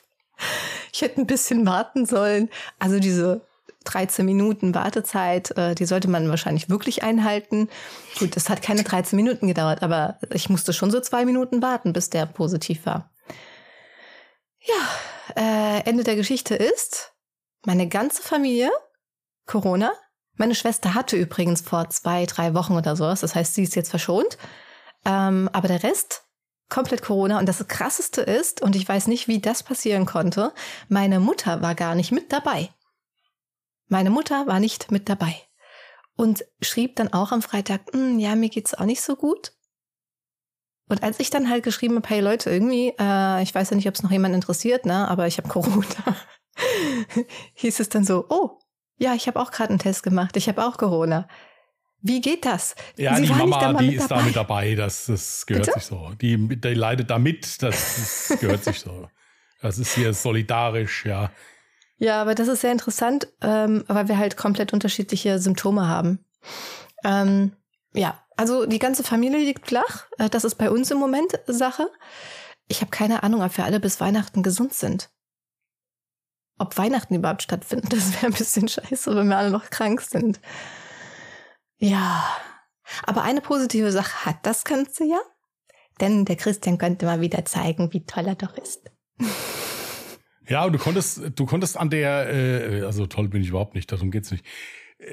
Ich 0.93 1.01
hätte 1.01 1.19
ein 1.19 1.27
bisschen 1.27 1.65
warten 1.65 2.05
sollen. 2.05 2.49
Also 2.79 2.99
diese 2.99 3.41
13 3.85 4.25
Minuten 4.25 4.75
Wartezeit, 4.75 5.57
äh, 5.57 5.75
die 5.75 5.85
sollte 5.85 6.09
man 6.09 6.29
wahrscheinlich 6.29 6.69
wirklich 6.69 7.03
einhalten. 7.03 7.69
Gut, 8.19 8.37
es 8.37 8.49
hat 8.49 8.61
keine 8.61 8.83
13 8.83 9.17
Minuten 9.17 9.47
gedauert, 9.47 9.83
aber 9.83 10.17
ich 10.31 10.49
musste 10.49 10.71
schon 10.71 10.91
so 10.91 10.99
zwei 10.99 11.25
Minuten 11.25 11.61
warten, 11.61 11.93
bis 11.93 12.09
der 12.09 12.25
positiv 12.25 12.85
war. 12.85 13.09
Ja, 14.61 14.87
äh, 15.35 15.81
Ende 15.85 16.03
der 16.03 16.15
Geschichte 16.15 16.55
ist, 16.55 17.13
meine 17.65 17.87
ganze 17.87 18.21
Familie 18.21 18.71
Corona. 19.45 19.93
Meine 20.35 20.55
Schwester 20.55 20.93
hatte 20.93 21.15
übrigens 21.15 21.61
vor 21.61 21.89
zwei, 21.89 22.25
drei 22.25 22.53
Wochen 22.53 22.75
oder 22.75 22.95
sowas. 22.95 23.21
Das 23.21 23.35
heißt, 23.35 23.53
sie 23.53 23.63
ist 23.63 23.75
jetzt 23.75 23.89
verschont. 23.89 24.37
Ähm, 25.05 25.49
aber 25.53 25.67
der 25.67 25.83
Rest 25.83 26.23
komplett 26.69 27.01
Corona. 27.03 27.37
Und 27.39 27.47
das 27.47 27.67
Krasseste 27.67 28.21
ist, 28.21 28.61
und 28.61 28.75
ich 28.75 28.87
weiß 28.87 29.07
nicht, 29.07 29.27
wie 29.27 29.39
das 29.39 29.63
passieren 29.63 30.05
konnte, 30.05 30.53
meine 30.89 31.19
Mutter 31.19 31.61
war 31.61 31.75
gar 31.75 31.93
nicht 31.93 32.11
mit 32.11 32.33
dabei. 32.33 32.69
Meine 33.87 34.09
Mutter 34.09 34.47
war 34.47 34.59
nicht 34.59 34.91
mit 34.91 35.07
dabei. 35.07 35.35
Und 36.15 36.45
schrieb 36.61 36.95
dann 36.95 37.13
auch 37.13 37.31
am 37.31 37.41
Freitag, 37.41 37.81
"Hm, 37.91 38.17
ja, 38.19 38.35
mir 38.35 38.49
geht's 38.49 38.73
auch 38.73 38.85
nicht 38.85 39.01
so 39.01 39.15
gut. 39.15 39.53
Und 40.93 41.01
als 41.01 41.19
ich 41.19 41.31
dann 41.31 41.49
halt 41.49 41.63
geschrieben 41.63 41.95
habe, 41.95 42.07
hey 42.07 42.19
Leute, 42.19 42.51
irgendwie, 42.51 42.93
äh, 42.99 43.41
ich 43.41 43.55
weiß 43.55 43.71
ja 43.71 43.75
nicht, 43.75 43.87
ob 43.87 43.95
es 43.95 44.03
noch 44.03 44.11
jemand 44.11 44.35
interessiert, 44.35 44.85
ne, 44.85 45.07
aber 45.07 45.25
ich 45.25 45.39
habe 45.39 45.49
Corona, 45.49 45.83
hieß 47.55 47.79
es 47.79 47.89
dann 47.89 48.03
so, 48.03 48.27
oh, 48.29 48.59
Ja, 48.99 49.15
ich 49.15 49.25
habe 49.25 49.39
auch 49.39 49.49
gerade 49.49 49.71
einen 49.71 49.79
Test 49.79 50.03
gemacht. 50.03 50.37
Ich 50.37 50.47
habe 50.47 50.63
auch 50.63 50.77
Corona. 50.77 51.27
Wie 52.03 52.21
geht 52.21 52.45
das? 52.45 52.75
Ja, 52.95 53.15
Sie 53.15 53.23
die 53.23 53.33
Mama, 53.33 53.73
die 53.73 53.95
ist 53.95 54.03
da 54.03 54.17
dabei. 54.17 54.23
mit 54.27 54.35
dabei. 54.35 54.75
Das, 54.75 55.07
das 55.07 55.47
gehört 55.47 55.65
Bitte? 55.65 55.79
sich 55.79 55.87
so. 55.87 56.11
Die, 56.21 56.59
die 56.59 56.73
leidet 56.75 57.09
da 57.09 57.17
mit. 57.17 57.63
Das, 57.63 58.27
das 58.29 58.39
gehört 58.39 58.63
sich 58.63 58.79
so. 58.79 59.09
Das 59.63 59.79
ist 59.79 59.95
hier 59.95 60.13
solidarisch, 60.13 61.05
ja. 61.07 61.31
Ja, 61.97 62.21
aber 62.21 62.35
das 62.35 62.49
ist 62.49 62.61
sehr 62.61 62.71
interessant, 62.71 63.29
ähm, 63.41 63.83
weil 63.87 64.09
wir 64.09 64.19
halt 64.19 64.37
komplett 64.37 64.73
unterschiedliche 64.73 65.39
Symptome 65.39 65.87
haben. 65.87 66.19
Ähm, 67.03 67.53
ja, 67.93 68.22
also 68.37 68.65
die 68.65 68.79
ganze 68.79 69.03
Familie 69.03 69.39
liegt 69.39 69.67
flach. 69.67 70.07
Äh, 70.17 70.29
das 70.29 70.43
ist 70.43 70.55
bei 70.55 70.69
uns 70.69 70.91
im 70.91 70.97
Moment 70.97 71.39
Sache. 71.47 71.89
Ich 72.67 72.81
habe 72.81 72.91
keine 72.91 73.23
Ahnung, 73.23 73.41
ob 73.43 73.57
wir 73.57 73.65
alle 73.65 73.79
bis 73.79 73.99
Weihnachten 73.99 74.43
gesund 74.43 74.73
sind. 74.73 75.09
Ob 76.57 76.77
Weihnachten 76.77 77.15
überhaupt 77.15 77.43
stattfindet, 77.43 77.91
das 77.93 78.13
wäre 78.13 78.27
ein 78.27 78.37
bisschen 78.37 78.67
scheiße, 78.67 79.15
wenn 79.15 79.27
wir 79.27 79.37
alle 79.37 79.51
noch 79.51 79.69
krank 79.69 80.01
sind. 80.01 80.39
Ja, 81.77 82.23
aber 83.05 83.23
eine 83.23 83.41
positive 83.41 83.91
Sache 83.91 84.25
hat 84.25 84.37
das 84.43 84.63
ganze 84.63 85.05
Jahr. 85.05 85.23
Denn 85.99 86.25
der 86.25 86.35
Christian 86.35 86.77
konnte 86.77 87.05
mal 87.05 87.21
wieder 87.21 87.45
zeigen, 87.45 87.93
wie 87.93 88.05
toll 88.05 88.27
er 88.27 88.35
doch 88.35 88.57
ist. 88.57 88.91
Ja, 90.47 90.67
du 90.69 90.77
konntest, 90.77 91.21
du 91.35 91.45
konntest 91.45 91.77
an 91.77 91.89
der, 91.89 92.29
äh, 92.33 92.81
also 92.81 93.05
toll 93.05 93.29
bin 93.29 93.41
ich 93.41 93.49
überhaupt 93.49 93.75
nicht, 93.75 93.91
darum 93.91 94.11
geht's 94.11 94.31
nicht. 94.31 94.45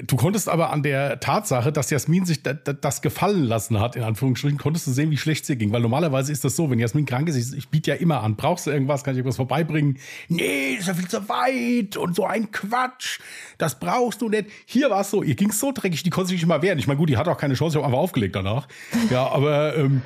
Du 0.07 0.17
konntest 0.17 0.49
aber 0.49 0.71
an 0.71 0.83
der 0.83 1.21
Tatsache, 1.21 1.73
dass 1.73 1.91
Jasmin 1.91 2.25
sich 2.25 2.43
da, 2.43 2.53
da, 2.53 2.73
das 2.73 3.03
gefallen 3.03 3.45
lassen 3.45 3.81
hat, 3.81 3.97
in 3.97 4.03
Anführungsstrichen, 4.03 4.59
konntest 4.59 4.87
du 4.87 4.93
sehen, 4.93 5.11
wie 5.11 5.17
schlecht 5.17 5.49
ihr 5.49 5.57
ging. 5.57 5.73
Weil 5.73 5.81
normalerweise 5.81 6.33
ist 6.33 6.45
das 6.45 6.57
so, 6.57 6.71
wenn 6.71 6.79
Jasmin 6.79 7.07
krank 7.07 7.29
ist, 7.29 7.37
ich, 7.37 7.57
ich 7.57 7.69
biete 7.69 7.91
ja 7.91 7.97
immer 7.97 8.23
an, 8.23 8.37
brauchst 8.37 8.67
du 8.67 8.71
irgendwas, 8.71 9.05
kann 9.05 9.15
ich 9.15 9.19
irgendwas 9.19 9.37
vorbeibringen? 9.37 9.99
Nee, 10.29 10.75
ist 10.75 10.89
ja 10.89 10.95
viel 10.95 11.09
zu 11.09 11.29
weit 11.29 11.97
und 11.97 12.15
so 12.15 12.25
ein 12.25 12.51
Quatsch. 12.51 13.21
Das 13.59 13.79
brauchst 13.79 14.23
du 14.23 14.29
nicht. 14.29 14.47
Hier 14.67 14.91
war 14.91 15.01
es 15.01 15.11
so, 15.11 15.23
ihr 15.23 15.35
ging 15.35 15.53
so 15.53 15.73
dreckig, 15.73 16.03
die 16.03 16.11
konnte 16.11 16.29
sich 16.29 16.39
nicht 16.39 16.49
mal 16.49 16.63
wehren. 16.63 16.79
Ich 16.79 16.87
meine, 16.87 16.99
gut, 16.99 17.09
die 17.09 17.17
hat 17.17 17.29
auch 17.29 17.39
keine 17.39 17.55
Chance, 17.55 17.77
ich 17.77 17.83
habe 17.83 17.87
einfach 17.87 18.03
aufgelegt 18.03 18.37
danach. 18.37 18.69
Ja, 19.11 19.29
aber 19.29 19.77
ähm, 19.77 20.03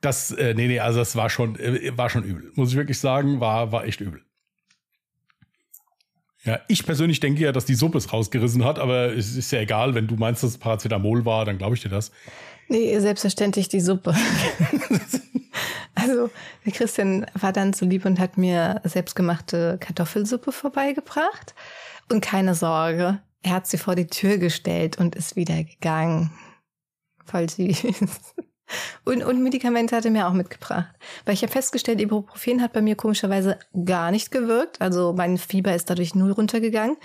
das, 0.00 0.30
äh, 0.30 0.54
nee, 0.54 0.68
nee, 0.68 0.80
also 0.80 0.98
das 0.98 1.16
war 1.16 1.30
schon, 1.30 1.58
äh, 1.58 1.96
war 1.96 2.10
schon 2.10 2.24
übel. 2.24 2.52
Muss 2.54 2.70
ich 2.70 2.76
wirklich 2.76 2.98
sagen, 2.98 3.40
war, 3.40 3.72
war 3.72 3.84
echt 3.84 4.00
übel. 4.00 4.25
Ja, 6.46 6.60
ich 6.68 6.86
persönlich 6.86 7.18
denke 7.18 7.42
ja, 7.42 7.50
dass 7.50 7.64
die 7.64 7.74
Suppe 7.74 7.98
es 7.98 8.12
rausgerissen 8.12 8.64
hat, 8.64 8.78
aber 8.78 9.12
es 9.12 9.36
ist 9.36 9.50
ja 9.50 9.58
egal, 9.60 9.96
wenn 9.96 10.06
du 10.06 10.14
meinst, 10.14 10.44
dass 10.44 10.50
es 10.50 10.58
Paracetamol 10.58 11.24
war, 11.24 11.44
dann 11.44 11.58
glaube 11.58 11.74
ich 11.74 11.82
dir 11.82 11.88
das. 11.88 12.12
Nee, 12.68 12.98
selbstverständlich 13.00 13.68
die 13.68 13.80
Suppe. 13.80 14.14
also, 15.96 16.30
der 16.64 16.72
Christian 16.72 17.26
war 17.34 17.52
dann 17.52 17.72
so 17.72 17.84
lieb 17.84 18.04
und 18.04 18.20
hat 18.20 18.38
mir 18.38 18.80
selbstgemachte 18.84 19.78
Kartoffelsuppe 19.80 20.52
vorbeigebracht. 20.52 21.54
Und 22.08 22.20
keine 22.20 22.54
Sorge, 22.54 23.20
er 23.42 23.50
hat 23.50 23.66
sie 23.66 23.78
vor 23.78 23.96
die 23.96 24.06
Tür 24.06 24.38
gestellt 24.38 24.98
und 24.98 25.16
ist 25.16 25.34
wieder 25.34 25.64
gegangen. 25.64 26.30
Voll 27.24 27.50
süß. 27.50 27.86
Und, 29.04 29.22
und 29.22 29.42
Medikamente 29.42 29.94
hat 29.94 30.04
er 30.04 30.10
mir 30.10 30.26
auch 30.26 30.32
mitgebracht. 30.32 30.94
Weil 31.24 31.34
ich 31.34 31.42
habe 31.42 31.52
festgestellt, 31.52 32.00
Ibuprofen 32.00 32.60
hat 32.60 32.72
bei 32.72 32.82
mir 32.82 32.96
komischerweise 32.96 33.58
gar 33.84 34.10
nicht 34.10 34.30
gewirkt. 34.30 34.80
Also 34.80 35.12
mein 35.12 35.38
Fieber 35.38 35.74
ist 35.74 35.88
dadurch 35.88 36.14
null 36.14 36.32
runtergegangen. 36.32 36.96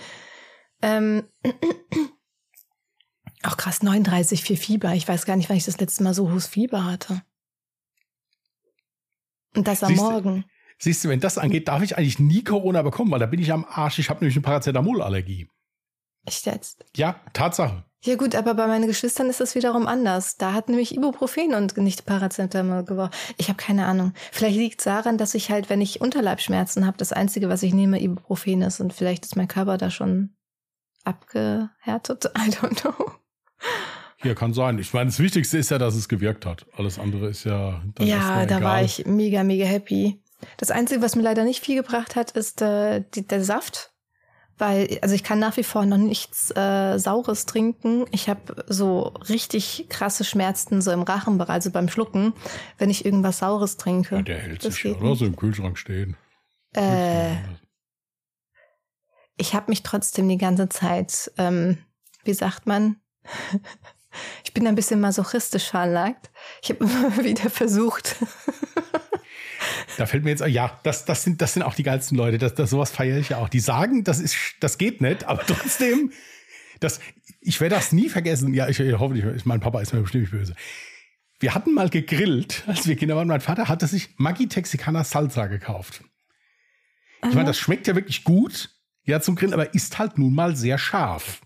Ähm, 0.82 1.28
auch 3.44 3.56
krass, 3.56 3.82
39 3.82 4.42
für 4.42 4.56
Fieber. 4.56 4.94
Ich 4.94 5.06
weiß 5.06 5.24
gar 5.24 5.36
nicht, 5.36 5.48
wann 5.48 5.56
ich 5.56 5.64
das 5.64 5.78
letzte 5.78 6.02
Mal 6.02 6.14
so 6.14 6.30
hohes 6.30 6.46
Fieber 6.48 6.84
hatte. 6.84 7.22
Und 9.54 9.68
das 9.68 9.82
am 9.82 9.90
Siehst 9.90 10.00
du- 10.02 10.10
Morgen. 10.10 10.44
Siehst 10.78 11.04
du, 11.04 11.08
wenn 11.10 11.20
das 11.20 11.38
angeht, 11.38 11.68
darf 11.68 11.82
ich 11.82 11.96
eigentlich 11.96 12.18
nie 12.18 12.42
Corona 12.42 12.82
bekommen, 12.82 13.12
weil 13.12 13.20
da 13.20 13.26
bin 13.26 13.38
ich 13.40 13.52
am 13.52 13.64
Arsch. 13.68 14.00
Ich 14.00 14.10
habe 14.10 14.18
nämlich 14.20 14.34
eine 14.34 14.42
Paracetamolallergie. 14.42 15.48
Echt 16.26 16.46
jetzt? 16.46 16.84
Ja, 16.96 17.20
Tatsache. 17.32 17.84
Ja 18.04 18.16
gut, 18.16 18.34
aber 18.34 18.54
bei 18.54 18.66
meinen 18.66 18.88
Geschwistern 18.88 19.30
ist 19.30 19.40
das 19.40 19.54
wiederum 19.54 19.86
anders. 19.86 20.36
Da 20.36 20.52
hat 20.52 20.68
nämlich 20.68 20.94
Ibuprofen 20.94 21.54
und 21.54 21.76
nicht 21.76 22.04
Paracetamol 22.04 22.84
gebraucht. 22.84 23.14
Ich 23.36 23.48
habe 23.48 23.56
keine 23.56 23.86
Ahnung. 23.86 24.12
Vielleicht 24.32 24.56
liegt 24.56 24.80
es 24.80 24.84
daran, 24.84 25.18
dass 25.18 25.34
ich 25.34 25.52
halt, 25.52 25.70
wenn 25.70 25.80
ich 25.80 26.00
Unterleibschmerzen 26.00 26.84
habe, 26.84 26.98
das 26.98 27.12
Einzige, 27.12 27.48
was 27.48 27.62
ich 27.62 27.72
nehme, 27.72 28.02
Ibuprofen 28.02 28.62
ist. 28.62 28.80
Und 28.80 28.92
vielleicht 28.92 29.24
ist 29.24 29.36
mein 29.36 29.46
Körper 29.46 29.78
da 29.78 29.88
schon 29.88 30.30
abgehärtet. 31.04 32.24
I 32.36 32.50
don't 32.50 32.80
know. 32.80 33.12
Hier 34.16 34.34
kann 34.34 34.52
sein. 34.52 34.80
Ich 34.80 34.92
meine, 34.92 35.06
das 35.06 35.20
Wichtigste 35.20 35.58
ist 35.58 35.70
ja, 35.70 35.78
dass 35.78 35.94
es 35.94 36.08
gewirkt 36.08 36.44
hat. 36.44 36.66
Alles 36.76 36.98
andere 36.98 37.28
ist 37.28 37.44
ja 37.44 37.82
dann 37.94 38.06
ja, 38.06 38.46
da 38.46 38.56
egal. 38.56 38.62
war 38.62 38.82
ich 38.82 39.06
mega, 39.06 39.44
mega 39.44 39.64
happy. 39.64 40.20
Das 40.56 40.72
Einzige, 40.72 41.02
was 41.02 41.14
mir 41.14 41.22
leider 41.22 41.44
nicht 41.44 41.64
viel 41.64 41.76
gebracht 41.76 42.16
hat, 42.16 42.32
ist 42.32 42.62
äh, 42.62 43.04
die, 43.14 43.26
der 43.26 43.44
Saft. 43.44 43.91
Weil, 44.62 45.00
also 45.02 45.12
ich 45.16 45.24
kann 45.24 45.40
nach 45.40 45.56
wie 45.56 45.64
vor 45.64 45.86
noch 45.86 45.96
nichts 45.96 46.52
äh, 46.52 46.96
Saures 46.96 47.46
trinken. 47.46 48.04
Ich 48.12 48.28
habe 48.28 48.64
so 48.68 49.12
richtig 49.28 49.86
krasse 49.88 50.22
Schmerzen 50.22 50.80
so 50.80 50.92
im 50.92 51.02
Rachenbereich, 51.02 51.50
also 51.50 51.72
beim 51.72 51.88
Schlucken, 51.88 52.32
wenn 52.78 52.88
ich 52.88 53.04
irgendwas 53.04 53.38
Saures 53.38 53.76
trinke. 53.76 54.14
Ja, 54.14 54.22
der 54.22 54.38
hält 54.38 54.62
sich 54.62 54.84
ja, 54.84 54.92
oder? 54.92 55.16
So 55.16 55.26
im 55.26 55.34
Kühlschrank 55.34 55.76
stehen. 55.78 56.16
Äh, 56.76 57.34
ich 59.36 59.52
habe 59.54 59.68
mich 59.68 59.82
trotzdem 59.82 60.28
die 60.28 60.38
ganze 60.38 60.68
Zeit, 60.68 61.32
ähm, 61.38 61.78
wie 62.22 62.34
sagt 62.34 62.68
man, 62.68 63.00
ich 64.44 64.54
bin 64.54 64.64
ein 64.68 64.76
bisschen 64.76 65.00
masochistisch 65.00 65.70
veranlagt. 65.70 66.30
Ich 66.62 66.70
habe 66.70 66.84
immer 66.84 67.24
wieder 67.24 67.50
versucht, 67.50 68.14
Da 69.96 70.06
fällt 70.06 70.24
mir 70.24 70.30
jetzt, 70.30 70.46
ja, 70.46 70.78
das, 70.82 71.04
das, 71.04 71.24
sind, 71.24 71.40
das 71.42 71.54
sind 71.54 71.62
auch 71.62 71.74
die 71.74 71.82
geilsten 71.82 72.16
Leute. 72.16 72.38
Das, 72.38 72.54
das, 72.54 72.70
sowas 72.70 72.90
feiere 72.90 73.18
ich 73.18 73.30
ja 73.30 73.38
auch. 73.38 73.48
Die 73.48 73.60
sagen, 73.60 74.04
das, 74.04 74.20
ist, 74.20 74.36
das 74.60 74.78
geht 74.78 75.00
nicht, 75.00 75.24
aber 75.24 75.42
trotzdem, 75.46 76.12
das, 76.80 77.00
ich 77.40 77.60
werde 77.60 77.74
das 77.74 77.92
nie 77.92 78.08
vergessen. 78.08 78.54
Ja, 78.54 78.68
ich, 78.68 78.80
ich 78.80 78.98
hoffe 78.98 79.14
nicht, 79.14 79.46
mein 79.46 79.60
Papa 79.60 79.80
ist 79.80 79.92
mir 79.92 80.00
bestimmt 80.00 80.22
nicht 80.24 80.32
böse. 80.32 80.54
Wir 81.40 81.54
hatten 81.54 81.74
mal 81.74 81.88
gegrillt, 81.88 82.64
als 82.66 82.86
wir 82.86 82.96
Kinder 82.96 83.16
waren. 83.16 83.26
Mein 83.28 83.40
Vater 83.40 83.68
hatte 83.68 83.86
sich 83.86 84.10
Maggi 84.16 84.46
Texicana 84.46 85.02
Salsa 85.02 85.46
gekauft. 85.46 86.02
Ich 87.24 87.34
meine, 87.34 87.46
das 87.46 87.58
schmeckt 87.58 87.86
ja 87.86 87.94
wirklich 87.94 88.24
gut, 88.24 88.70
ja, 89.04 89.20
zum 89.20 89.36
Grillen, 89.36 89.54
aber 89.54 89.74
ist 89.74 89.98
halt 89.98 90.18
nun 90.18 90.34
mal 90.34 90.56
sehr 90.56 90.78
scharf. 90.78 91.40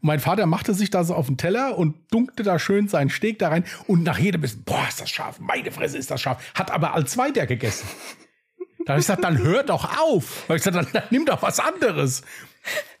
Und 0.00 0.06
mein 0.06 0.20
Vater 0.20 0.46
machte 0.46 0.74
sich 0.74 0.90
da 0.90 1.04
so 1.04 1.14
auf 1.14 1.26
den 1.26 1.36
Teller 1.36 1.76
und 1.76 1.96
dunkte 2.10 2.42
da 2.42 2.58
schön 2.58 2.88
seinen 2.88 3.10
Steak 3.10 3.38
da 3.38 3.48
rein 3.48 3.64
und 3.86 4.04
nach 4.04 4.18
jedem 4.18 4.40
Bissen, 4.40 4.62
boah, 4.64 4.86
ist 4.88 5.00
das 5.00 5.10
scharf, 5.10 5.40
meine 5.40 5.72
Fresse 5.72 5.98
ist 5.98 6.10
das 6.10 6.20
scharf, 6.20 6.42
hat 6.54 6.70
aber 6.70 6.94
als 6.94 7.16
weiter 7.16 7.46
gegessen. 7.46 7.88
Da 8.86 8.94
habe 8.94 9.00
ich 9.00 9.06
gesagt, 9.06 9.24
dann 9.24 9.36
hör 9.38 9.64
doch 9.64 9.98
auf. 9.98 10.44
Da 10.46 10.54
habe 10.54 10.56
ich 10.56 10.64
gesagt, 10.64 10.76
dann, 10.76 10.88
dann 10.92 11.02
nimm 11.10 11.26
doch 11.26 11.42
was 11.42 11.60
anderes. 11.60 12.22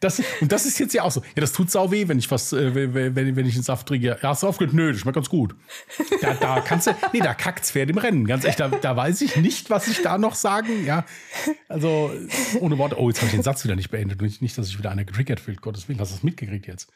Das, 0.00 0.22
und 0.40 0.52
das 0.52 0.64
ist 0.64 0.78
jetzt 0.78 0.94
ja 0.94 1.02
auch 1.02 1.10
so. 1.10 1.22
Ja, 1.34 1.40
das 1.40 1.52
tut 1.52 1.70
sau 1.70 1.90
weh, 1.90 2.06
wenn 2.06 2.18
ich 2.18 2.30
was, 2.30 2.52
äh, 2.52 2.74
wenn, 2.74 3.16
wenn, 3.16 3.36
wenn 3.36 3.46
ich 3.46 3.54
einen 3.54 3.64
Saft 3.64 3.88
trinke. 3.88 4.06
Ja, 4.06 4.16
hast 4.22 4.42
du 4.42 4.46
aufgehört? 4.46 4.74
Nö, 4.74 4.92
das 4.92 5.00
schmeckt 5.00 5.16
ganz 5.16 5.28
gut. 5.28 5.56
Da, 6.20 6.34
da 6.34 6.60
kannst 6.60 6.86
du, 6.86 6.94
nee, 7.12 7.20
da 7.20 7.34
kackt's 7.34 7.72
Pferd 7.72 7.90
im 7.90 7.98
Rennen. 7.98 8.26
Ganz 8.26 8.44
echt, 8.44 8.60
da, 8.60 8.68
da 8.68 8.96
weiß 8.96 9.20
ich 9.22 9.36
nicht, 9.36 9.70
was 9.70 9.88
ich 9.88 10.02
da 10.02 10.18
noch 10.18 10.34
sagen. 10.34 10.86
Ja, 10.86 11.04
also 11.68 12.12
ohne 12.60 12.78
Worte. 12.78 12.98
Oh, 13.00 13.08
jetzt 13.08 13.18
habe 13.18 13.26
ich 13.26 13.34
den 13.34 13.42
Satz 13.42 13.64
wieder 13.64 13.76
nicht 13.76 13.90
beendet. 13.90 14.22
Nicht, 14.22 14.40
nicht, 14.42 14.56
dass 14.56 14.68
ich 14.68 14.78
wieder 14.78 14.90
einer 14.90 15.04
getriggert 15.04 15.40
fühlt. 15.40 15.60
Gottes 15.60 15.88
Willen, 15.88 15.98
hast 15.98 16.12
du 16.12 16.16
das 16.16 16.22
mitgekriegt 16.22 16.66
jetzt? 16.66 16.90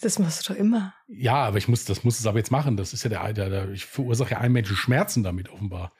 das 0.00 0.18
machst 0.18 0.48
du 0.48 0.52
doch 0.52 0.60
immer. 0.60 0.94
Ja, 1.08 1.34
aber 1.34 1.58
ich 1.58 1.68
muss, 1.68 1.84
das 1.84 2.04
muss 2.04 2.18
es 2.18 2.26
aber 2.26 2.38
jetzt 2.38 2.50
machen. 2.50 2.76
Das 2.76 2.92
ist 2.92 3.02
ja 3.04 3.10
der, 3.10 3.32
der, 3.32 3.50
der 3.50 3.68
ich 3.70 3.86
verursache 3.86 4.32
ja 4.32 4.38
einem 4.38 4.52
Menschen 4.52 4.76
Schmerzen 4.76 5.22
damit 5.22 5.48
offenbar. 5.48 5.92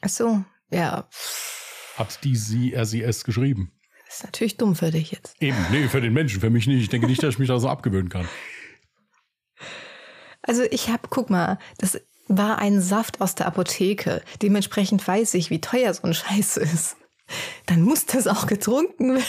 Ach 0.00 0.08
so, 0.08 0.44
ja, 0.70 1.08
Hat 1.96 2.24
die 2.24 2.36
sie, 2.36 2.72
er 2.72 2.86
sie 2.86 3.02
es 3.02 3.24
geschrieben. 3.24 3.72
Ist 4.08 4.24
natürlich 4.24 4.56
dumm 4.56 4.74
für 4.74 4.90
dich 4.90 5.12
jetzt. 5.12 5.36
Eben, 5.40 5.56
nee, 5.70 5.88
für 5.88 6.00
den 6.00 6.12
Menschen, 6.12 6.40
für 6.40 6.50
mich 6.50 6.66
nicht. 6.66 6.80
Ich 6.80 6.88
denke 6.88 7.06
nicht, 7.06 7.22
dass 7.22 7.34
ich 7.34 7.38
mich 7.38 7.48
da 7.48 7.58
so 7.58 7.68
abgewöhnen 7.68 8.08
kann. 8.08 8.28
Also 10.42 10.62
ich 10.70 10.88
habe, 10.88 11.08
guck 11.10 11.30
mal, 11.30 11.58
das 11.78 12.00
war 12.26 12.58
ein 12.58 12.80
Saft 12.80 13.20
aus 13.20 13.34
der 13.34 13.46
Apotheke. 13.46 14.22
Dementsprechend 14.40 15.06
weiß 15.06 15.34
ich, 15.34 15.50
wie 15.50 15.60
teuer 15.60 15.92
so 15.92 16.04
ein 16.04 16.14
Scheiß 16.14 16.56
ist. 16.56 16.96
Dann 17.66 17.82
muss 17.82 18.06
das 18.06 18.26
auch 18.26 18.46
getrunken 18.46 19.16
werden. 19.16 19.24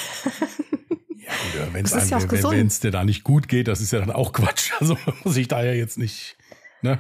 Ja, 1.58 1.74
wenn 1.74 1.86
es 1.86 1.92
ja 2.10 2.32
wenn 2.32 2.70
dir 2.70 2.92
da 2.92 3.04
nicht 3.04 3.24
gut 3.24 3.48
geht, 3.48 3.68
das 3.68 3.82
ist 3.82 3.92
ja 3.92 4.00
dann 4.00 4.12
auch 4.12 4.34
Quatsch. 4.34 4.72
Also 4.80 4.98
muss 5.24 5.38
ich 5.38 5.48
da 5.48 5.64
ja 5.64 5.74
jetzt 5.74 5.98
nicht. 5.98 6.38
Ne? 6.82 7.00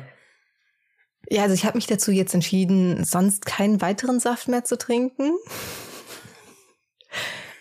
Ja, 1.30 1.44
also 1.44 1.54
ich 1.54 1.66
habe 1.66 1.78
mich 1.78 1.88
dazu 1.88 2.12
jetzt 2.12 2.34
entschieden, 2.34 3.04
sonst 3.04 3.46
keinen 3.46 3.82
weiteren 3.82 4.20
Saft 4.20 4.48
mehr 4.48 4.64
zu 4.64 4.78
trinken. 4.78 5.32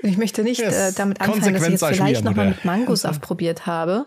Ich 0.03 0.17
möchte 0.17 0.43
nicht 0.43 0.61
Yes. 0.61 0.75
äh, 0.75 0.93
damit 0.97 1.21
anfangen, 1.21 1.55
dass 1.55 1.65
ich 1.65 1.71
jetzt 1.71 1.85
vielleicht 1.85 2.25
nochmal 2.25 2.49
mit 2.51 2.65
Mangosaft 2.65 3.21
probiert 3.21 3.67
habe, 3.67 4.07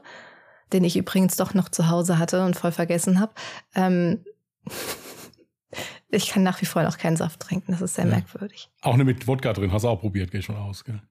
den 0.73 0.83
ich 0.83 0.95
übrigens 0.97 1.35
doch 1.35 1.53
noch 1.53 1.69
zu 1.69 1.89
Hause 1.89 2.17
hatte 2.17 2.43
und 2.45 2.55
voll 2.55 2.71
vergessen 2.71 3.19
habe. 3.19 3.33
Ähm, 3.75 4.23
ich 6.09 6.29
kann 6.29 6.43
nach 6.43 6.61
wie 6.61 6.65
vor 6.65 6.83
noch 6.83 6.97
keinen 6.97 7.17
Saft 7.17 7.39
trinken, 7.39 7.71
das 7.71 7.81
ist 7.81 7.95
sehr 7.95 8.05
Ja. 8.05 8.11
merkwürdig. 8.11 8.69
Auch 8.81 8.93
eine 8.93 9.03
mit 9.03 9.27
Wodka 9.27 9.53
drin, 9.53 9.71
hast 9.71 9.83
du 9.83 9.89
auch 9.89 9.99
probiert, 9.99 10.31
gehe 10.31 10.39
ich 10.39 10.45
schon 10.45 10.57
aus. 10.57 10.83
Gell? 10.83 11.01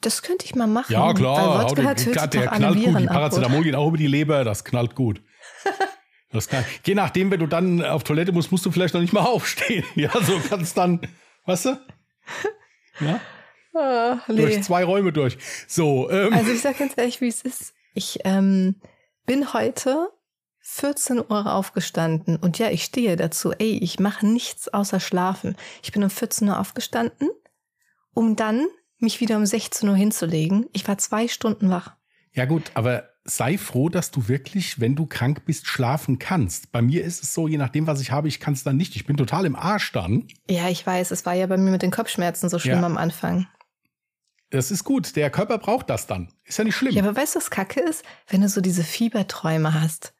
Das 0.00 0.22
könnte 0.22 0.44
ich 0.46 0.54
mal 0.54 0.66
machen. 0.66 0.92
Ja, 0.92 1.12
klar, 1.12 1.58
Weil 1.58 1.64
Wodka 1.70 1.94
den- 1.94 2.12
klar, 2.12 2.26
der 2.28 2.46
knallt 2.48 2.74
gut. 2.76 2.84
Viren 2.86 3.02
Die 3.02 3.06
Paracetamol 3.08 3.62
geht 3.64 3.74
auch 3.74 3.88
über 3.88 3.96
die 3.96 4.06
Leber, 4.06 4.44
das 4.44 4.64
knallt 4.64 4.94
gut. 4.94 5.22
Das 6.30 6.46
kann, 6.46 6.62
je 6.84 6.94
nachdem, 6.94 7.30
wenn 7.30 7.40
du 7.40 7.46
dann 7.46 7.82
auf 7.82 8.04
Toilette 8.04 8.32
musst, 8.32 8.52
musst 8.52 8.66
du 8.66 8.70
vielleicht 8.70 8.92
noch 8.92 9.00
nicht 9.00 9.14
mal 9.14 9.22
aufstehen. 9.24 9.82
Ja, 9.94 10.10
so 10.20 10.38
kannst 10.46 10.76
dann, 10.76 11.00
weißt 11.46 11.64
du? 11.64 11.80
Ja, 13.00 13.18
Ah, 13.74 14.18
nee. 14.28 14.36
Durch 14.36 14.62
zwei 14.62 14.84
Räume 14.84 15.12
durch. 15.12 15.38
So, 15.66 16.10
ähm, 16.10 16.32
Also 16.32 16.50
ich 16.52 16.60
sag 16.60 16.78
ganz 16.78 16.94
ehrlich, 16.96 17.20
wie 17.20 17.28
es 17.28 17.42
ist. 17.42 17.74
Ich 17.94 18.20
ähm, 18.24 18.76
bin 19.26 19.52
heute 19.52 20.08
14 20.60 21.18
Uhr 21.18 21.52
aufgestanden 21.52 22.36
und 22.36 22.58
ja, 22.58 22.70
ich 22.70 22.84
stehe 22.84 23.16
dazu. 23.16 23.52
Ey, 23.52 23.78
ich 23.78 23.98
mache 24.00 24.26
nichts 24.26 24.68
außer 24.68 25.00
schlafen. 25.00 25.56
Ich 25.82 25.92
bin 25.92 26.02
um 26.02 26.10
14 26.10 26.48
Uhr 26.48 26.58
aufgestanden, 26.58 27.28
um 28.14 28.36
dann 28.36 28.66
mich 28.98 29.20
wieder 29.20 29.36
um 29.36 29.46
16 29.46 29.88
Uhr 29.88 29.96
hinzulegen. 29.96 30.66
Ich 30.72 30.86
war 30.88 30.98
zwei 30.98 31.28
Stunden 31.28 31.70
wach. 31.70 31.92
ja 32.32 32.44
gut, 32.44 32.70
aber 32.74 33.08
sei 33.24 33.58
froh, 33.58 33.88
dass 33.90 34.10
du 34.10 34.26
wirklich, 34.28 34.80
wenn 34.80 34.96
du 34.96 35.04
krank 35.06 35.44
bist, 35.44 35.66
schlafen 35.66 36.18
kannst. 36.18 36.72
Bei 36.72 36.80
mir 36.82 37.04
ist 37.04 37.22
es 37.22 37.34
so, 37.34 37.46
je 37.46 37.58
nachdem, 37.58 37.86
was 37.86 38.00
ich 38.00 38.10
habe, 38.10 38.26
ich 38.28 38.40
kann 38.40 38.54
es 38.54 38.64
dann 38.64 38.76
nicht. 38.78 38.96
Ich 38.96 39.04
bin 39.06 39.16
total 39.18 39.44
im 39.44 39.54
Arsch 39.54 39.92
dann. 39.92 40.26
Ja, 40.48 40.68
ich 40.68 40.86
weiß, 40.86 41.10
es 41.10 41.26
war 41.26 41.34
ja 41.34 41.46
bei 41.46 41.58
mir 41.58 41.70
mit 41.70 41.82
den 41.82 41.90
Kopfschmerzen 41.90 42.48
so 42.48 42.58
schlimm 42.58 42.80
Ja. 42.80 42.86
am 42.86 42.96
Anfang. 42.96 43.46
Das 44.50 44.70
ist 44.70 44.84
gut. 44.84 45.14
Der 45.16 45.30
Körper 45.30 45.58
braucht 45.58 45.90
das 45.90 46.06
dann. 46.06 46.32
Ist 46.44 46.58
ja 46.58 46.64
nicht 46.64 46.76
schlimm. 46.76 46.94
Ja, 46.94 47.02
aber 47.02 47.16
weißt 47.16 47.34
du, 47.34 47.38
was 47.38 47.50
Kacke 47.50 47.80
ist? 47.80 48.04
Wenn 48.28 48.40
du 48.40 48.48
so 48.48 48.60
diese 48.60 48.82
Fieberträume 48.82 49.74
hast. 49.74 50.14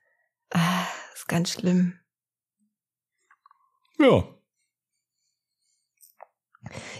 Ah, 0.51 0.87
ist 1.15 1.29
ganz 1.29 1.51
schlimm. 1.51 1.99
ja. 3.99 4.25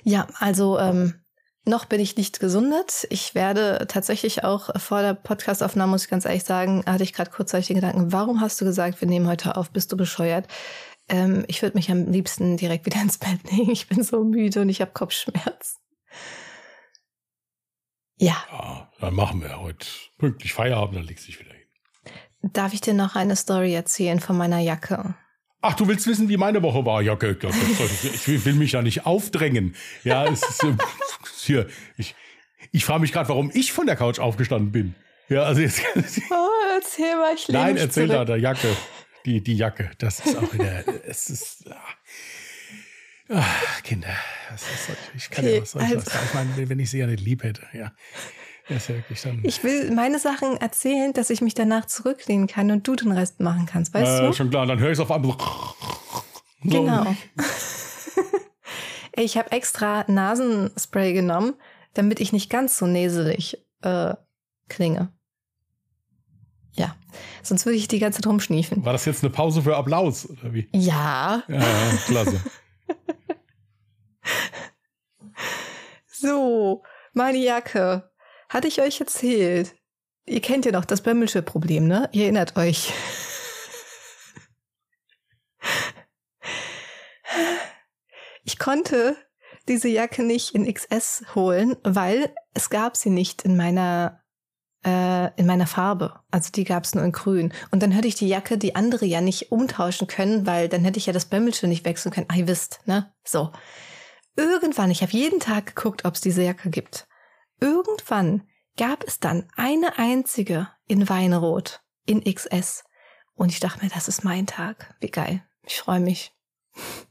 Ja, 0.03 0.27
also 0.39 0.79
ähm, 0.79 1.21
noch 1.67 1.85
bin 1.85 2.01
ich 2.01 2.17
nicht 2.17 2.41
gesundet. 2.41 3.07
Ich 3.11 3.35
werde 3.35 3.87
tatsächlich 3.89 4.43
auch 4.45 4.71
vor 4.81 5.03
der 5.03 5.13
Podcastaufnahme, 5.13 5.93
muss 5.93 6.05
ich 6.05 6.11
ganz 6.11 6.25
ehrlich 6.25 6.45
sagen, 6.45 6.83
hatte 6.87 7.05
ich 7.05 7.13
gerade 7.13 7.31
kurzzeitig 7.31 7.67
den 7.67 7.77
Gedanken, 7.77 8.13
warum 8.13 8.41
hast 8.41 8.61
du 8.61 8.65
gesagt, 8.65 9.01
wir 9.03 9.09
nehmen 9.09 9.27
heute 9.27 9.57
auf, 9.57 9.71
bist 9.71 9.93
du 9.93 9.97
bescheuert? 9.97 10.49
Ähm, 11.09 11.45
ich 11.49 11.61
würde 11.61 11.77
mich 11.77 11.91
am 11.91 12.07
liebsten 12.07 12.57
direkt 12.57 12.87
wieder 12.87 13.03
ins 13.03 13.19
Bett 13.19 13.41
legen. 13.51 13.71
Ich 13.71 13.89
bin 13.89 14.03
so 14.03 14.25
müde 14.25 14.63
und 14.63 14.71
ich 14.71 14.81
habe 14.81 14.93
Kopfschmerz. 14.93 15.79
Ja, 18.19 18.37
ja. 18.51 18.91
Dann 19.01 19.15
machen 19.15 19.41
wir 19.43 19.61
heute 19.61 19.87
pünktlich 20.19 20.53
Feierabend, 20.53 20.97
dann 20.97 21.05
legst 21.05 21.25
du 21.27 21.31
dich 21.33 21.41
wieder 21.41 21.53
hin. 21.53 21.63
darf 22.53 22.73
ich 22.73 22.81
dir 22.81 22.95
noch 22.95 23.15
eine 23.17 23.37
Story 23.37 23.75
erzählen 23.75 24.19
von 24.21 24.37
meiner 24.37 24.59
Jacke? 24.59 25.15
Ach, 25.61 25.75
du 25.75 25.89
willst 25.89 26.07
wissen, 26.07 26.29
wie 26.29 26.37
meine 26.37 26.63
Woche 26.63 26.85
war? 26.87 27.03
Ja, 27.03 27.13
okay, 27.15 27.37
ich 27.41 28.45
will- 28.45 28.55
mich 28.55 28.73
ja 28.73 28.83
nicht 28.83 29.07
aufdrängen. 29.07 29.75
Ja, 30.05 30.25
es 30.27 30.43
ist 30.43 30.63
äh, 30.65 30.77
hier. 31.39 31.67
Ich, 31.97 32.15
ich 32.73 32.85
frage 32.85 33.01
mich 33.01 33.13
gerade, 33.13 33.29
warum 33.29 33.51
ich 33.55 33.73
von 33.73 33.87
der 33.87 33.97
Couch 33.97 34.19
aufgestanden 34.21 34.71
bin. 34.73 34.95
Ja, 35.29 35.43
also 35.43 35.61
jetzt. 35.61 35.83
Oh, 35.97 36.49
erzähl 36.77 37.17
mal, 37.17 37.35
ich 37.35 37.49
Nein, 37.49 37.77
erzähl 37.77 38.07
da 38.07 38.15
zurück. 38.15 38.27
der 38.29 38.37
Jacke. 38.39 38.69
Die, 39.27 39.43
die 39.43 39.57
Jacke. 39.57 39.91
Das 39.99 40.21
ist 40.21 40.37
auch 40.37 40.53
wieder. 40.55 40.85
es 41.07 41.29
ist. 41.29 41.69
Ah, 41.71 41.77
ah, 43.31 43.45
Kinder. 43.83 44.09
Das 44.51 44.63
ist, 44.63 44.97
ich 45.15 45.31
kann 45.31 45.45
Okay, 45.45 45.57
ja 45.57 45.63
was 45.63 45.71
soll 45.73 45.83
ich 45.83 45.89
also- 45.89 46.11
sagen? 46.11 46.25
Ich 46.27 46.35
meine, 46.35 46.69
wenn 46.69 46.79
ich 46.79 46.91
sie 46.91 46.99
ja 46.99 47.07
nicht 47.07 47.21
lieb 47.21 47.43
hätte, 47.43 47.63
ja. 47.73 47.93
Das 48.69 48.83
ist 48.83 48.89
ja 48.89 48.95
wirklich 48.97 49.23
dann. 49.23 49.41
Ich 49.45 49.65
will 49.65 49.91
meine 49.93 50.19
Sachen 50.19 50.57
erzählen, 50.59 51.13
dass 51.15 51.31
ich 51.31 51.41
mich 51.41 51.55
danach 51.55 51.87
zurücklehnen 51.87 52.47
kann 52.47 52.71
und 52.71 52.87
du 52.87 52.97
den 52.97 53.13
Rest 53.13 53.41
machen 53.41 53.65
kannst, 53.65 53.95
weißt 53.95 54.21
äh, 54.21 54.27
du? 54.27 54.33
Schon 54.35 54.51
klar, 54.51 54.67
dann 54.67 54.79
höre 54.79 54.91
ich 54.91 54.99
es 54.99 55.01
auf 55.01 55.11
einmal 55.11 55.37
so. 55.39 55.75
Genau. 56.63 57.07
Ich 59.21 59.37
habe 59.37 59.51
extra 59.51 60.05
Nasenspray 60.07 61.13
genommen, 61.13 61.55
damit 61.95 62.21
ich 62.21 62.33
nicht 62.33 62.51
ganz 62.51 62.79
so 62.79 62.87
näselig 62.87 63.59
äh, 63.83 64.15
klinge. 64.69 65.13
Ja, 66.73 66.95
sonst 67.43 67.67
würde 67.67 67.77
ich 67.79 67.89
die 67.89 67.99
ganze 67.99 68.21
Zeit 68.21 68.29
rumschniefen. 68.29 68.85
War 68.85 68.93
das 68.93 69.07
jetzt 69.07 69.25
eine 69.25 69.31
Pause 69.31 69.63
für 69.63 69.77
Applaus? 69.77 70.31
Oder 70.31 70.55
wie? 70.55 70.69
Ja, 70.73 71.43
ja, 71.49 71.65
klasse. 72.07 72.41
so, 76.07 76.83
meine 77.13 77.39
Jacke. 77.39 78.11
Hatte 78.49 78.69
ich 78.69 78.81
euch 78.81 79.01
erzählt? 79.01 79.75
Ihr 80.27 80.41
kennt 80.41 80.65
ja 80.65 80.73
noch 80.73 80.85
das 80.85 81.03
Bömmelsche 81.03 81.43
Problem, 81.43 81.87
ne? 81.87 82.09
Ihr 82.13 82.25
erinnert 82.25 82.57
euch. 82.57 82.93
Ich 88.45 88.59
konnte 88.59 89.17
diese 89.69 89.89
Jacke 89.89 90.23
nicht 90.23 90.55
in 90.55 90.73
XS 90.73 91.25
holen, 91.35 91.77
weil 91.83 92.35
es 92.55 92.71
gab 92.71 92.97
sie 92.97 93.11
nicht 93.11 93.43
in 93.43 93.57
meiner 93.57 94.23
äh, 94.87 95.31
in 95.37 95.47
meiner 95.47 95.67
Farbe. 95.67 96.21
Also 96.31 96.51
die 96.51 96.65
gab 96.65 96.85
es 96.85 96.95
nur 96.95 97.05
in 97.05 97.13
Grün. 97.13 97.53
Und 97.71 97.83
dann 97.83 97.91
hätte 97.91 98.09
ich 98.09 98.15
die 98.15 98.29
Jacke, 98.29 98.57
die 98.59 98.75
andere 98.75 99.05
ja 99.05 99.21
nicht 99.21 99.53
umtauschen 99.53 100.07
können, 100.07 100.47
weil 100.47 100.69
dann 100.69 100.85
hätte 100.85 100.99
ich 100.99 101.07
ja 101.07 101.13
das 101.13 101.27
Bömmelsche 101.27 101.67
nicht 101.67 101.85
wechseln 101.85 102.13
können. 102.13 102.27
Ah, 102.31 102.37
ihr 102.37 102.49
wisst, 102.49 102.81
ne? 102.87 103.13
So. 103.25 103.53
Irgendwann, 104.39 104.93
ich 104.93 105.03
habe 105.03 105.11
jeden 105.11 105.41
Tag 105.41 105.75
geguckt, 105.75 106.05
ob 106.05 106.15
es 106.15 106.21
diese 106.21 106.45
Jacke 106.45 106.71
gibt. 106.71 107.09
Irgendwann 107.61 108.49
gab 108.77 109.03
es 109.03 109.19
dann 109.19 109.49
eine 109.57 109.99
einzige 109.99 110.69
in 110.87 111.09
Weinrot, 111.09 111.83
in 112.07 112.23
XS. 112.23 112.85
Und 113.35 113.51
ich 113.51 113.59
dachte 113.59 113.85
mir, 113.85 113.91
das 113.91 114.07
ist 114.07 114.23
mein 114.23 114.47
Tag. 114.47 114.95
Wie 115.01 115.11
geil. 115.11 115.45
Ich 115.65 115.79
freue 115.79 116.01
mich. 116.01 116.33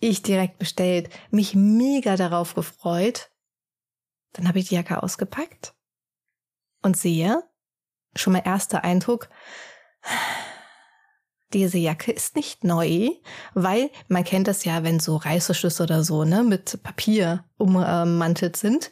Ich 0.00 0.20
direkt 0.20 0.58
bestellt, 0.58 1.08
mich 1.30 1.54
mega 1.54 2.16
darauf 2.16 2.54
gefreut. 2.54 3.30
Dann 4.32 4.46
habe 4.46 4.58
ich 4.58 4.68
die 4.68 4.74
Jacke 4.74 5.02
ausgepackt 5.02 5.74
und 6.82 6.94
sehe, 6.94 7.42
schon 8.14 8.34
mal 8.34 8.42
erster 8.44 8.84
Eindruck, 8.84 9.30
diese 11.54 11.78
Jacke 11.78 12.12
ist 12.12 12.36
nicht 12.36 12.64
neu, 12.64 13.10
weil 13.54 13.90
man 14.08 14.24
kennt 14.24 14.48
das 14.48 14.64
ja, 14.64 14.82
wenn 14.82 15.00
so 15.00 15.16
Reißverschlüsse 15.16 15.84
oder 15.84 16.04
so, 16.04 16.24
ne, 16.24 16.42
mit 16.42 16.82
Papier 16.82 17.44
ummantelt 17.56 18.56
sind. 18.56 18.90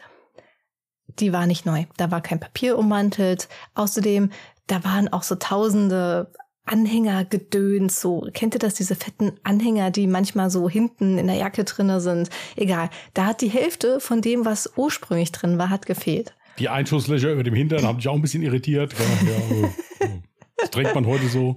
Die 1.19 1.33
war 1.33 1.47
nicht 1.47 1.67
neu. 1.67 1.85
Da 1.97 2.11
war 2.11 2.23
kein 2.23 2.41
Papier 2.41 2.79
ummantelt. 2.79 3.49
Außerdem, 3.75 4.31
da 4.67 4.85
waren 4.85 5.13
auch 5.13 5.25
so 5.25 5.35
tausende 5.35 6.33
Anhänger 6.65 7.25
gedöns, 7.25 8.01
so, 8.01 8.29
kennt 8.33 8.55
ihr 8.55 8.61
das, 8.61 8.75
diese 8.75 8.95
fetten 8.95 9.33
Anhänger, 9.43 9.91
die 9.91 10.07
manchmal 10.07 10.49
so 10.49 10.71
hinten 10.71 11.19
in 11.19 11.27
der 11.27 11.37
Jacke 11.37 11.65
drinne 11.65 12.01
sind? 12.01 12.31
Egal. 12.55 12.89
Da 13.15 13.27
hat 13.27 13.41
die 13.41 13.51
Hälfte 13.51 13.99
von 13.99 14.23
dem, 14.23 14.45
was 14.45 14.73
ursprünglich 14.77 15.33
drin 15.33 15.59
war, 15.59 15.71
hat 15.71 15.87
gefehlt. 15.87 16.35
Die 16.59 16.69
Einschusslöcher 16.69 17.33
über 17.33 17.43
dem 17.43 17.55
Hintern 17.55 17.85
haben 17.85 17.99
dich 17.99 18.09
auch 18.09 18.15
ein 18.15 18.23
bisschen 18.23 18.43
irritiert. 18.43 18.93
Ja, 18.93 19.29
ja, 19.29 19.39
oh, 19.51 19.69
oh. 20.05 20.07
Das 20.57 20.71
trägt 20.71 20.95
man 20.95 21.07
heute 21.07 21.29
so. 21.29 21.57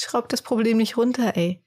Ich 0.00 0.04
schraub 0.06 0.30
das 0.30 0.40
Problem 0.40 0.78
nicht 0.78 0.96
runter, 0.96 1.36
ey. 1.36 1.62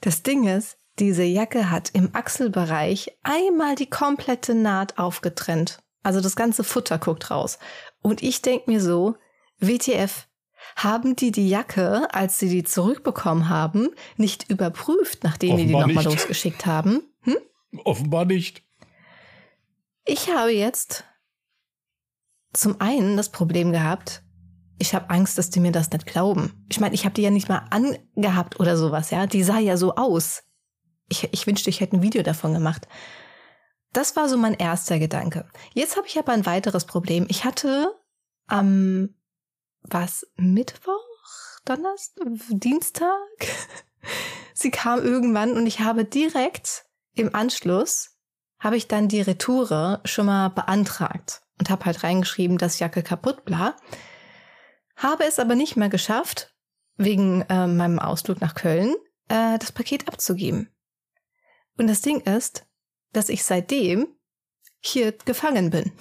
Das 0.00 0.22
Ding 0.22 0.48
ist, 0.48 0.78
diese 0.98 1.22
Jacke 1.22 1.70
hat 1.70 1.90
im 1.92 2.14
Achselbereich 2.14 3.18
einmal 3.22 3.74
die 3.74 3.90
komplette 3.90 4.54
Naht 4.54 4.96
aufgetrennt. 4.96 5.82
Also 6.02 6.22
das 6.22 6.34
ganze 6.34 6.64
Futter 6.64 6.96
guckt 6.96 7.30
raus. 7.30 7.58
Und 8.00 8.22
ich 8.22 8.40
denk 8.40 8.68
mir 8.68 8.80
so, 8.80 9.16
WTF, 9.58 10.28
haben 10.76 11.14
die 11.14 11.30
die 11.30 11.50
Jacke, 11.50 12.08
als 12.14 12.38
sie 12.38 12.48
die 12.48 12.64
zurückbekommen 12.64 13.50
haben, 13.50 13.90
nicht 14.16 14.48
überprüft, 14.48 15.22
nachdem 15.22 15.58
die 15.58 15.66
die 15.66 15.74
Offenbar 15.74 15.88
nochmal 15.88 16.04
losgeschickt 16.04 16.64
haben? 16.64 17.02
Hm? 17.20 17.36
Offenbar 17.84 18.24
nicht. 18.24 18.62
Ich 20.06 20.30
habe 20.30 20.52
jetzt 20.52 21.04
zum 22.54 22.80
einen 22.80 23.18
das 23.18 23.28
Problem 23.28 23.72
gehabt, 23.72 24.22
ich 24.78 24.94
habe 24.94 25.10
Angst, 25.10 25.38
dass 25.38 25.50
die 25.50 25.60
mir 25.60 25.72
das 25.72 25.90
nicht 25.90 26.06
glauben. 26.06 26.64
Ich 26.68 26.80
meine, 26.80 26.94
ich 26.94 27.04
habe 27.04 27.14
die 27.14 27.22
ja 27.22 27.30
nicht 27.30 27.48
mal 27.48 27.66
angehabt 27.70 28.60
oder 28.60 28.76
sowas, 28.76 29.10
ja. 29.10 29.26
Die 29.26 29.42
sah 29.42 29.58
ja 29.58 29.76
so 29.76 29.96
aus. 29.96 30.44
Ich, 31.08 31.32
ich 31.32 31.46
wünschte, 31.46 31.70
ich 31.70 31.80
hätte 31.80 31.96
ein 31.96 32.02
Video 32.02 32.22
davon 32.22 32.54
gemacht. 32.54 32.86
Das 33.92 34.16
war 34.16 34.28
so 34.28 34.36
mein 34.36 34.54
erster 34.54 34.98
Gedanke. 34.98 35.46
Jetzt 35.72 35.96
habe 35.96 36.06
ich 36.06 36.18
aber 36.18 36.32
ein 36.32 36.46
weiteres 36.46 36.84
Problem. 36.84 37.26
Ich 37.28 37.44
hatte 37.44 37.94
am 38.46 39.14
was 39.82 40.26
Mittwoch, 40.36 40.92
Donnerstag, 41.64 42.26
Dienstag. 42.50 43.08
Sie 44.54 44.70
kam 44.70 45.02
irgendwann 45.02 45.52
und 45.52 45.66
ich 45.66 45.80
habe 45.80 46.04
direkt 46.04 46.84
im 47.14 47.34
Anschluss 47.34 48.16
habe 48.60 48.76
ich 48.76 48.88
dann 48.88 49.08
die 49.08 49.20
Retoure 49.20 50.00
schon 50.04 50.26
mal 50.26 50.48
beantragt 50.48 51.42
und 51.58 51.70
habe 51.70 51.84
halt 51.84 52.02
reingeschrieben, 52.02 52.58
dass 52.58 52.78
Jacke 52.78 53.02
kaputt, 53.02 53.44
bla. 53.44 53.76
Habe 54.98 55.24
es 55.24 55.38
aber 55.38 55.54
nicht 55.54 55.76
mehr 55.76 55.88
geschafft, 55.88 56.54
wegen 56.96 57.42
äh, 57.42 57.66
meinem 57.66 57.98
Ausflug 57.98 58.40
nach 58.40 58.54
Köln, 58.54 58.94
äh, 59.28 59.58
das 59.58 59.72
Paket 59.72 60.08
abzugeben. 60.08 60.68
Und 61.78 61.86
das 61.86 62.00
Ding 62.00 62.20
ist, 62.20 62.66
dass 63.12 63.28
ich 63.28 63.44
seitdem 63.44 64.08
hier 64.80 65.12
gefangen 65.24 65.70
bin. 65.70 65.92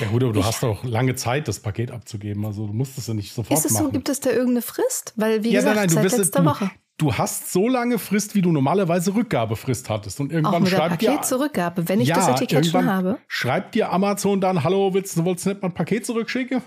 Ja 0.00 0.08
gut, 0.08 0.22
aber 0.22 0.32
du 0.32 0.40
Ich- 0.40 0.46
hast 0.46 0.62
doch 0.62 0.84
lange 0.84 1.14
Zeit, 1.14 1.48
das 1.48 1.60
Paket 1.60 1.90
abzugeben. 1.90 2.44
Also 2.46 2.66
du 2.66 2.72
musst 2.72 2.96
es 2.98 3.06
ja 3.06 3.14
nicht 3.14 3.32
sofort 3.34 3.58
Ist 3.58 3.66
es 3.66 3.72
machen. 3.72 3.86
so, 3.86 3.92
gibt 3.92 4.08
es 4.08 4.20
da 4.20 4.30
irgendeine 4.30 4.62
Frist? 4.62 5.12
Weil, 5.16 5.42
wie 5.44 5.50
ja, 5.50 5.60
gesagt, 5.60 5.76
nein, 5.76 5.86
nein, 5.86 5.88
du, 5.88 5.94
seit 5.94 6.02
bist, 6.04 6.18
letzter 6.18 6.40
du, 6.40 6.46
Woche. 6.46 6.70
du 6.98 7.14
hast 7.14 7.52
so 7.52 7.68
lange 7.68 7.98
Frist, 7.98 8.34
wie 8.34 8.40
du 8.42 8.50
normalerweise 8.52 9.14
Rückgabefrist 9.14 9.90
hattest. 9.90 10.20
Und 10.20 10.30
Auch 10.30 10.34
irgendwann 10.34 10.62
mit 10.62 10.72
der 10.72 10.76
schreibt 10.78 11.02
dir, 11.02 11.10
Paketzurückgabe, 11.10 11.88
wenn 11.88 12.00
ich 12.00 12.08
Ja, 12.08 12.16
das 12.16 12.28
Etikett 12.28 12.66
schon 12.66 12.86
habe. 12.86 13.18
schreibt 13.28 13.74
dir 13.74 13.90
Amazon 13.92 14.40
dann, 14.40 14.64
hallo, 14.64 14.94
willst 14.94 15.16
du 15.18 15.24
wolltest 15.24 15.46
nicht 15.46 15.60
mal 15.62 15.68
ein 15.68 15.74
Paket 15.74 16.06
zurückschicken? 16.06 16.62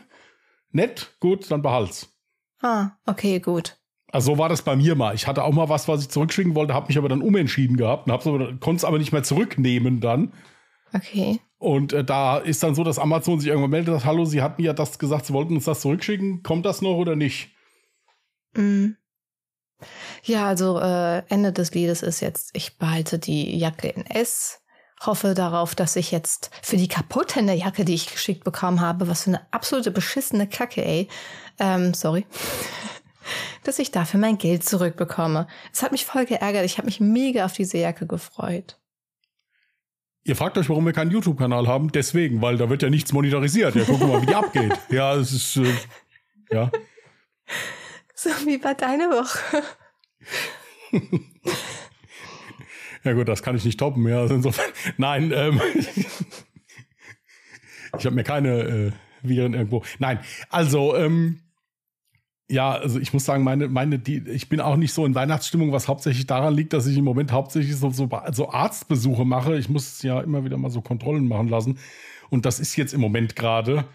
Nett, 0.77 1.15
gut, 1.19 1.49
dann 1.49 1.63
behalt's. 1.63 2.15
Ah, 2.61 2.91
okay, 3.07 3.39
gut. 3.39 3.77
Also 4.11 4.33
so 4.33 4.37
war 4.37 4.47
das 4.47 4.61
bei 4.61 4.75
mir 4.75 4.93
mal. 4.93 5.15
Ich 5.15 5.25
hatte 5.25 5.43
auch 5.43 5.51
mal 5.51 5.69
was, 5.69 5.87
was 5.87 6.03
ich 6.03 6.09
zurückschicken 6.09 6.53
wollte, 6.53 6.75
habe 6.75 6.87
mich 6.87 6.99
aber 6.99 7.09
dann 7.09 7.23
umentschieden 7.23 7.77
gehabt 7.77 8.07
und 8.07 8.59
konnte 8.61 8.77
es 8.77 8.85
aber 8.85 8.99
nicht 8.99 9.11
mehr 9.11 9.23
zurücknehmen 9.23 10.01
dann. 10.01 10.33
Okay. 10.93 11.39
Und 11.57 11.93
äh, 11.93 12.03
da 12.03 12.37
ist 12.37 12.61
dann 12.61 12.75
so, 12.75 12.83
dass 12.83 12.99
Amazon 12.99 13.39
sich 13.39 13.49
irgendwann 13.49 13.71
meldet, 13.71 13.95
sagt, 13.95 14.05
hallo, 14.05 14.25
Sie 14.25 14.43
hatten 14.43 14.61
ja 14.61 14.73
das 14.73 14.99
gesagt, 14.99 15.25
Sie 15.25 15.33
wollten 15.33 15.55
uns 15.55 15.65
das 15.65 15.81
zurückschicken. 15.81 16.43
Kommt 16.43 16.65
das 16.67 16.83
noch 16.83 16.95
oder 16.95 17.15
nicht? 17.15 17.49
Mm. 18.53 18.91
Ja, 20.23 20.47
also 20.47 20.79
äh, 20.79 21.23
Ende 21.27 21.51
des 21.53 21.73
Liedes 21.73 22.03
ist 22.03 22.19
jetzt, 22.19 22.51
ich 22.53 22.77
behalte 22.77 23.17
die 23.17 23.57
Jacke 23.57 23.87
in 23.87 24.05
S, 24.05 24.61
hoffe 25.05 25.33
darauf, 25.33 25.75
dass 25.75 25.95
ich 25.95 26.12
jetzt 26.12 26.49
für 26.62 26.77
die 26.77 26.88
kaputte 26.88 27.41
Jacke, 27.41 27.86
die 27.86 27.93
ich 27.93 28.12
geschickt 28.12 28.43
bekommen 28.43 28.81
habe, 28.81 29.07
was 29.07 29.23
für 29.23 29.31
eine 29.31 29.41
absolute 29.51 29.91
beschissene 29.91 30.47
Kacke, 30.47 30.83
ey, 30.83 31.07
ähm, 31.60 31.93
sorry, 31.93 32.25
dass 33.63 33.79
ich 33.79 33.91
dafür 33.91 34.19
mein 34.19 34.38
Geld 34.38 34.63
zurückbekomme. 34.63 35.47
Es 35.71 35.83
hat 35.83 35.91
mich 35.91 36.05
voll 36.05 36.25
geärgert, 36.25 36.65
ich 36.65 36.77
habe 36.77 36.86
mich 36.86 36.99
mega 36.99 37.45
auf 37.45 37.53
diese 37.53 37.77
Jacke 37.77 38.07
gefreut. 38.07 38.79
Ihr 40.23 40.36
fragt 40.36 40.57
euch, 40.57 40.67
warum 40.67 40.86
wir 40.86 40.91
keinen 40.91 41.12
YouTube-Kanal 41.12 41.67
haben? 41.67 41.89
Deswegen, 41.89 42.41
weil 42.41 42.57
da 42.57 42.69
wird 42.69 42.83
ja 42.83 42.89
nichts 42.89 43.13
monetarisiert. 43.13 43.75
Ja, 43.75 43.86
gucken 43.86 44.10
wir 44.10 44.15
mal, 44.15 44.21
wie 44.21 44.25
die 44.25 44.36
abgeht. 44.36 44.77
Ja, 44.89 45.15
es 45.15 45.31
ist, 45.31 45.55
äh, 45.55 45.73
ja. 46.51 46.69
So, 48.13 48.29
wie 48.45 48.62
war 48.62 48.73
deine 48.73 49.05
Woche? 49.05 49.63
ja 53.08 53.13
gut, 53.13 53.28
das 53.28 53.41
kann 53.41 53.56
ich 53.56 53.65
nicht 53.65 53.80
toppen. 53.80 54.08
Ja, 54.08 54.20
also 54.20 54.36
insofern, 54.36 54.72
nein, 54.98 55.32
ähm, 55.34 55.62
ich 57.98 58.06
habe 58.06 58.15
mir 58.15 58.24
keine 58.24 58.60
äh, 58.62 58.91
Viren 59.22 59.54
irgendwo. 59.54 59.84
Nein, 60.00 60.20
also 60.50 60.96
ähm, 60.96 61.39
ja, 62.50 62.72
also 62.72 63.00
ich 63.00 63.12
muss 63.12 63.26
sagen, 63.26 63.43
meine, 63.43 63.67
meine, 63.67 64.00
die, 64.00 64.24
ich 64.30 64.48
bin 64.48 64.62
auch 64.62 64.78
nicht 64.78 64.93
so 64.93 65.06
in 65.06 65.15
Weihnachtsstimmung, 65.15 65.74
was 65.74 65.88
hauptsächlich 65.88 66.28
daran 66.28 66.54
liegt, 66.54 66.72
dass 66.74 66.88
ich 66.88 66.98
im 66.98 67.04
Moment 67.04 67.32
hauptsächlich 67.32 67.76
so, 67.76 67.89
so, 67.91 68.10
so 68.32 68.50
Arztbesuche 68.50 69.26
mache. 69.26 69.58
Ich 69.58 69.67
muss 69.67 70.02
ja 70.02 70.22
immer 70.22 70.46
wieder 70.46 70.58
mal 70.58 70.70
so 70.70 70.82
Kontrollen 70.82 71.28
machen 71.28 71.50
lassen. 71.50 71.78
Und 72.30 72.46
das 72.46 72.60
ist 72.60 72.76
jetzt 72.78 72.93
im 72.93 73.02
Moment 73.02 73.36
gerade. 73.36 73.86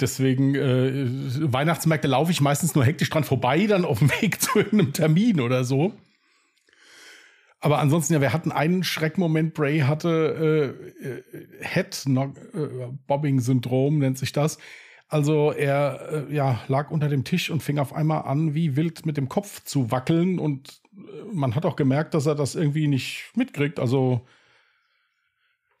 Deswegen, 0.00 0.56
äh, 0.56 1.06
Weihnachtsmärkte 1.52 2.08
laufe 2.08 2.32
ich 2.32 2.40
meistens 2.40 2.74
nur 2.74 2.84
hektisch 2.84 3.10
dran 3.10 3.22
vorbei, 3.22 3.66
dann 3.66 3.84
auf 3.84 4.00
dem 4.00 4.10
Weg 4.20 4.40
zu 4.40 4.58
einem 4.58 4.92
Termin 4.92 5.40
oder 5.40 5.62
so. 5.62 5.92
Aber 7.64 7.78
ansonsten, 7.78 8.12
ja, 8.12 8.20
wir 8.20 8.34
hatten 8.34 8.52
einen 8.52 8.84
Schreckmoment. 8.84 9.54
Bray 9.54 9.80
hatte 9.80 10.76
äh, 11.02 11.08
äh, 11.08 11.22
Head-Bobbing-Syndrom, 11.62 14.00
nennt 14.00 14.18
sich 14.18 14.32
das. 14.32 14.58
Also 15.08 15.50
er 15.50 16.26
äh, 16.28 16.34
ja, 16.34 16.60
lag 16.68 16.90
unter 16.90 17.08
dem 17.08 17.24
Tisch 17.24 17.48
und 17.48 17.62
fing 17.62 17.78
auf 17.78 17.94
einmal 17.94 18.24
an, 18.24 18.52
wie 18.52 18.76
wild 18.76 19.06
mit 19.06 19.16
dem 19.16 19.30
Kopf 19.30 19.64
zu 19.64 19.90
wackeln. 19.90 20.38
Und 20.38 20.82
äh, 20.94 21.00
man 21.32 21.54
hat 21.54 21.64
auch 21.64 21.76
gemerkt, 21.76 22.12
dass 22.12 22.26
er 22.26 22.34
das 22.34 22.54
irgendwie 22.54 22.86
nicht 22.86 23.32
mitkriegt. 23.34 23.80
Also, 23.80 24.26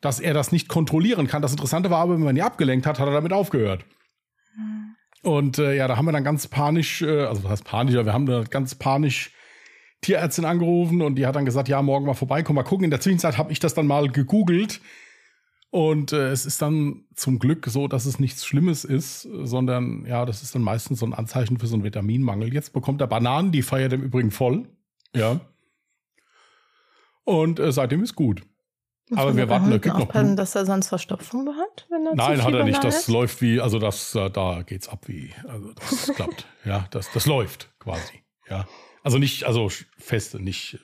dass 0.00 0.20
er 0.20 0.32
das 0.32 0.52
nicht 0.52 0.70
kontrollieren 0.70 1.26
kann. 1.26 1.42
Das 1.42 1.52
Interessante 1.52 1.90
war 1.90 1.98
aber, 1.98 2.14
wenn 2.14 2.24
man 2.24 2.34
ihn 2.34 2.42
abgelenkt 2.42 2.86
hat, 2.86 2.98
hat 2.98 3.08
er 3.08 3.12
damit 3.12 3.34
aufgehört. 3.34 3.84
Mhm. 4.56 4.96
Und 5.22 5.58
äh, 5.58 5.76
ja, 5.76 5.86
da 5.86 5.98
haben 5.98 6.06
wir 6.06 6.12
dann 6.12 6.24
ganz 6.24 6.48
panisch, 6.48 7.02
äh, 7.02 7.26
also 7.26 7.44
was 7.44 7.50
heißt 7.50 7.64
panisch, 7.64 7.92
wir 7.92 8.10
haben 8.10 8.24
da 8.24 8.42
ganz 8.44 8.74
panisch 8.74 9.34
Tierärztin 10.04 10.44
angerufen 10.44 11.02
und 11.02 11.16
die 11.16 11.26
hat 11.26 11.36
dann 11.36 11.44
gesagt, 11.44 11.68
ja, 11.68 11.82
morgen 11.82 12.06
mal 12.06 12.14
vorbeikommen, 12.14 12.56
mal 12.56 12.62
gucken. 12.62 12.84
In 12.84 12.90
der 12.90 13.00
Zwischenzeit 13.00 13.38
habe 13.38 13.52
ich 13.52 13.58
das 13.58 13.74
dann 13.74 13.86
mal 13.86 14.08
gegoogelt 14.08 14.80
und 15.74 16.12
äh, 16.12 16.28
es 16.28 16.46
ist 16.46 16.62
dann 16.62 17.02
zum 17.16 17.40
Glück 17.40 17.66
so, 17.66 17.88
dass 17.88 18.06
es 18.06 18.20
nichts 18.20 18.46
Schlimmes 18.46 18.84
ist, 18.84 19.22
sondern 19.22 20.06
ja, 20.06 20.24
das 20.24 20.40
ist 20.42 20.54
dann 20.54 20.62
meistens 20.62 21.00
so 21.00 21.06
ein 21.06 21.14
Anzeichen 21.14 21.58
für 21.58 21.66
so 21.66 21.74
einen 21.74 21.82
Vitaminmangel. 21.82 22.54
Jetzt 22.54 22.72
bekommt 22.72 23.00
er 23.00 23.08
Bananen, 23.08 23.50
die 23.50 23.62
feiert 23.62 23.92
im 23.92 24.02
Übrigen 24.02 24.30
voll. 24.30 24.68
Ja. 25.16 25.40
Und 27.24 27.58
äh, 27.58 27.72
seitdem 27.72 28.04
ist 28.04 28.14
gut. 28.14 28.42
Muss 29.10 29.18
Aber 29.18 29.36
wir 29.36 29.48
warten, 29.48 29.72
er 29.72 29.80
kriegt 29.80 29.98
noch 29.98 30.12
Blut. 30.12 30.38
dass 30.38 30.54
er 30.54 30.64
sonst 30.64 30.88
Verstopfung 30.88 31.48
hat? 31.48 31.86
Wenn 31.90 32.06
er 32.06 32.14
Nein, 32.14 32.44
hat 32.44 32.54
er 32.54 32.62
nicht. 32.62 32.84
Das 32.84 33.00
ist? 33.00 33.08
läuft 33.08 33.42
wie, 33.42 33.60
also 33.60 33.80
das, 33.80 34.14
äh, 34.14 34.30
da 34.30 34.62
geht's 34.62 34.88
ab 34.88 35.08
wie, 35.08 35.34
also 35.48 35.72
das 35.72 36.06
klappt. 36.14 36.46
Ja, 36.64 36.86
das, 36.92 37.10
das 37.12 37.26
läuft 37.26 37.74
quasi. 37.80 38.22
Ja. 38.48 38.64
Also 39.04 39.18
nicht, 39.18 39.44
also 39.44 39.70
feste, 39.98 40.40
nicht, 40.40 40.74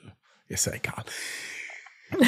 äh, 0.47 0.53
ist 0.53 0.65
ja 0.65 0.73
egal. 0.73 1.03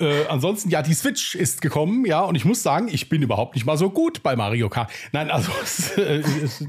Äh, 0.00 0.24
ansonsten, 0.28 0.70
ja, 0.70 0.80
die 0.80 0.94
Switch 0.94 1.34
ist 1.34 1.60
gekommen, 1.60 2.06
ja, 2.06 2.22
und 2.22 2.34
ich 2.34 2.46
muss 2.46 2.62
sagen, 2.62 2.88
ich 2.88 3.10
bin 3.10 3.20
überhaupt 3.20 3.54
nicht 3.54 3.66
mal 3.66 3.76
so 3.76 3.90
gut 3.90 4.22
bei 4.22 4.34
Mario 4.34 4.70
Kart. 4.70 4.90
Nein, 5.12 5.30
also 5.30 5.52
es, 5.62 5.90
äh, 5.98 6.22
es, 6.42 6.64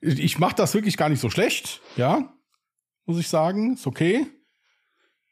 ich 0.00 0.40
mache 0.40 0.56
das 0.56 0.74
wirklich 0.74 0.96
gar 0.96 1.08
nicht 1.08 1.20
so 1.20 1.30
schlecht, 1.30 1.80
ja, 1.94 2.34
muss 3.06 3.20
ich 3.20 3.28
sagen, 3.28 3.74
ist 3.74 3.86
okay. 3.86 4.26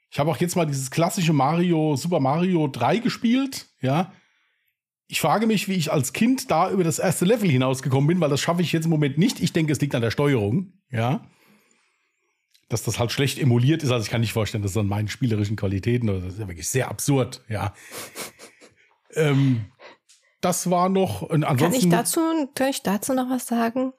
Ich 0.09 0.20
habe 0.20 0.30
auch 0.30 0.37
jetzt 0.37 0.54
mal 0.54 0.66
dieses 0.66 0.92
klassische 0.92 1.32
Mario, 1.32 1.96
Super 1.96 2.20
Mario 2.20 2.68
3 2.68 2.98
gespielt, 2.98 3.66
ja. 3.80 4.12
Ich 5.09 5.20
frage 5.20 5.48
mich, 5.48 5.66
wie 5.66 5.74
ich 5.74 5.92
als 5.92 6.12
Kind 6.12 6.50
da 6.50 6.70
über 6.70 6.85
das 6.85 7.00
erste 7.00 7.24
Level 7.24 7.50
hinausgekommen 7.50 8.06
bin, 8.06 8.20
weil 8.20 8.30
das 8.30 8.40
schaffe 8.40 8.62
ich 8.62 8.72
jetzt 8.72 8.85
im 8.85 8.90
Moment 8.90 9.18
nicht. 9.18 9.40
Ich 9.40 9.52
denke, 9.52 9.72
es 9.72 9.80
liegt 9.80 9.96
an 9.96 10.02
der 10.02 10.12
Steuerung, 10.12 10.72
ja 10.90 11.27
dass 12.68 12.83
das 12.83 12.99
halt 12.99 13.12
schlecht 13.12 13.38
emuliert 13.38 13.83
ist. 13.83 13.90
Also 13.90 14.05
ich 14.05 14.11
kann 14.11 14.20
nicht 14.20 14.33
vorstellen, 14.33 14.62
dass 14.62 14.77
an 14.77 14.87
meinen 14.87 15.09
spielerischen 15.09 15.57
Qualitäten, 15.57 16.07
das 16.09 16.25
ist 16.35 16.40
ja 16.40 16.49
wirklich 16.49 16.68
sehr 16.68 16.88
absurd, 16.88 17.44
ja. 17.49 17.75
ähm, 19.14 19.66
das 20.40 20.70
war 20.70 20.88
noch. 20.88 21.29
Ansonsten, 21.31 21.59
kann 21.59 21.75
ich 21.75 21.88
dazu, 21.88 22.20
kann 22.55 22.68
ich 22.68 22.83
dazu 22.83 23.14
noch 23.14 23.31
was 23.31 23.46
sagen? 23.46 23.92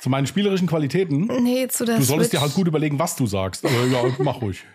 Zu 0.00 0.10
meinen 0.10 0.26
spielerischen 0.26 0.66
Qualitäten? 0.66 1.26
Nee, 1.42 1.68
zu 1.68 1.84
der 1.84 1.98
Du 1.98 2.02
solltest 2.02 2.30
Switch. 2.30 2.40
dir 2.40 2.42
halt 2.42 2.54
gut 2.54 2.66
überlegen, 2.66 2.98
was 2.98 3.16
du 3.16 3.26
sagst. 3.26 3.64
Aber 3.64 3.86
ja, 3.86 4.02
mach 4.18 4.40
ruhig. 4.40 4.64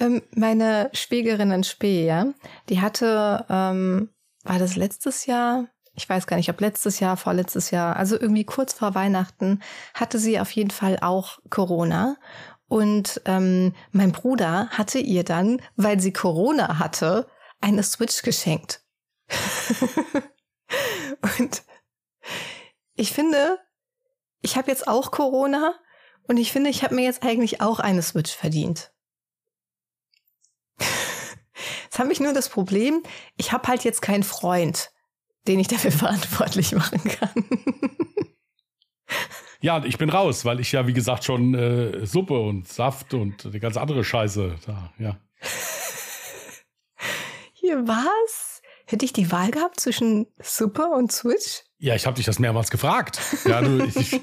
Ähm, 0.00 0.22
meine 0.34 0.90
Schwägerin 0.92 1.52
in 1.52 1.62
Spee, 1.62 2.04
ja, 2.04 2.26
die 2.68 2.80
hatte, 2.80 3.46
ähm, 3.48 4.08
war 4.42 4.58
das 4.58 4.74
letztes 4.74 5.26
Jahr? 5.26 5.68
Ich 5.94 6.08
weiß 6.08 6.26
gar 6.26 6.36
nicht, 6.36 6.50
ob 6.50 6.60
letztes 6.60 7.00
Jahr, 7.00 7.16
vorletztes 7.16 7.70
Jahr, 7.70 7.96
also 7.96 8.18
irgendwie 8.18 8.44
kurz 8.44 8.72
vor 8.72 8.94
Weihnachten, 8.94 9.62
hatte 9.94 10.18
sie 10.18 10.40
auf 10.40 10.50
jeden 10.50 10.70
Fall 10.70 10.98
auch 11.00 11.38
Corona. 11.50 12.16
Und 12.66 13.20
ähm, 13.26 13.74
mein 13.92 14.12
Bruder 14.12 14.68
hatte 14.70 14.98
ihr 14.98 15.22
dann, 15.22 15.62
weil 15.76 16.00
sie 16.00 16.12
Corona 16.12 16.78
hatte, 16.78 17.28
eine 17.60 17.82
Switch 17.82 18.22
geschenkt. 18.22 18.82
und 21.38 21.62
ich 22.94 23.12
finde, 23.12 23.58
ich 24.40 24.56
habe 24.56 24.70
jetzt 24.70 24.88
auch 24.88 25.10
Corona 25.10 25.74
und 26.26 26.36
ich 26.36 26.52
finde, 26.52 26.70
ich 26.70 26.82
habe 26.82 26.94
mir 26.94 27.04
jetzt 27.04 27.22
eigentlich 27.22 27.60
auch 27.60 27.80
eine 27.80 28.02
Switch 28.02 28.34
verdient. 28.34 28.92
Jetzt 31.84 31.98
habe 32.00 32.12
ich 32.12 32.18
nur 32.18 32.32
das 32.32 32.48
Problem, 32.48 33.04
ich 33.36 33.52
habe 33.52 33.68
halt 33.68 33.84
jetzt 33.84 34.02
keinen 34.02 34.24
Freund 34.24 34.90
den 35.46 35.60
ich 35.60 35.68
dafür 35.68 35.90
verantwortlich 36.04 36.72
machen 36.72 37.02
kann. 37.04 37.30
Ja, 39.60 39.82
ich 39.82 39.96
bin 39.96 40.10
raus, 40.10 40.44
weil 40.44 40.60
ich 40.60 40.72
ja, 40.72 40.86
wie 40.86 40.92
gesagt, 40.92 41.24
schon 41.24 41.54
äh, 41.54 42.04
Suppe 42.04 42.38
und 42.38 42.68
Saft 42.68 43.14
und 43.14 43.50
die 43.50 43.60
ganze 43.60 43.80
andere 43.80 44.04
Scheiße 44.04 44.56
da, 44.66 44.92
ja. 44.98 45.18
Hier 47.54 47.88
was? 47.88 48.60
Hätte 48.84 49.06
ich 49.06 49.14
die 49.14 49.32
Wahl 49.32 49.50
gehabt 49.50 49.80
zwischen 49.80 50.26
Suppe 50.38 50.84
und 50.84 51.10
Switch? 51.12 51.62
Ja, 51.78 51.94
ich 51.94 52.04
habe 52.04 52.16
dich 52.16 52.26
das 52.26 52.38
mehrmals 52.38 52.70
gefragt. 52.70 53.18
Ja, 53.46 53.62
du, 53.62 53.86
ich, 53.86 54.20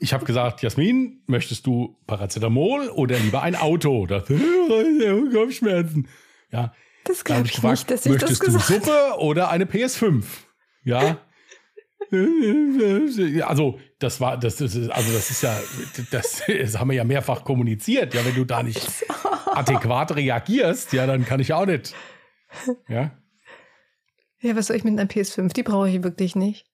ich 0.00 0.12
habe 0.12 0.24
gesagt, 0.24 0.60
Jasmin, 0.62 1.22
möchtest 1.28 1.64
du 1.64 1.96
Paracetamol 2.08 2.88
oder 2.88 3.20
lieber 3.20 3.42
ein 3.42 3.54
Auto? 3.54 4.06
Das 4.06 4.24
Kopfschmerzen. 5.32 6.08
Ja, 6.50 6.74
das 7.04 7.24
glaube 7.24 7.46
ich 7.46 7.52
gefragt, 7.52 7.78
nicht, 7.78 7.90
dass 7.90 8.06
ich 8.06 8.16
das 8.16 8.40
gesagt 8.40 8.70
du 8.70 8.74
Suppe 8.74 9.18
oder 9.18 9.50
eine 9.50 9.64
PS5? 9.64 10.24
Ja. 10.84 11.18
Also, 13.46 13.78
das 13.98 14.20
war, 14.20 14.36
das 14.36 14.60
ist, 14.60 14.76
also 14.90 15.12
das 15.12 15.30
ist 15.30 15.42
ja, 15.42 15.56
das, 16.10 16.42
das 16.46 16.78
haben 16.78 16.90
wir 16.90 16.96
ja 16.96 17.04
mehrfach 17.04 17.44
kommuniziert. 17.44 18.12
Ja, 18.12 18.24
wenn 18.24 18.34
du 18.34 18.44
da 18.44 18.62
nicht 18.62 18.86
adäquat 19.46 20.14
reagierst, 20.14 20.92
ja, 20.92 21.06
dann 21.06 21.24
kann 21.24 21.40
ich 21.40 21.52
auch 21.52 21.64
nicht. 21.64 21.94
Ja. 22.88 23.12
Ja, 24.40 24.56
was 24.56 24.66
soll 24.66 24.76
ich 24.76 24.84
mit 24.84 24.98
einer 24.98 25.08
PS5? 25.08 25.52
Die 25.52 25.62
brauche 25.62 25.88
ich 25.88 26.02
wirklich 26.02 26.34
nicht. 26.34 26.66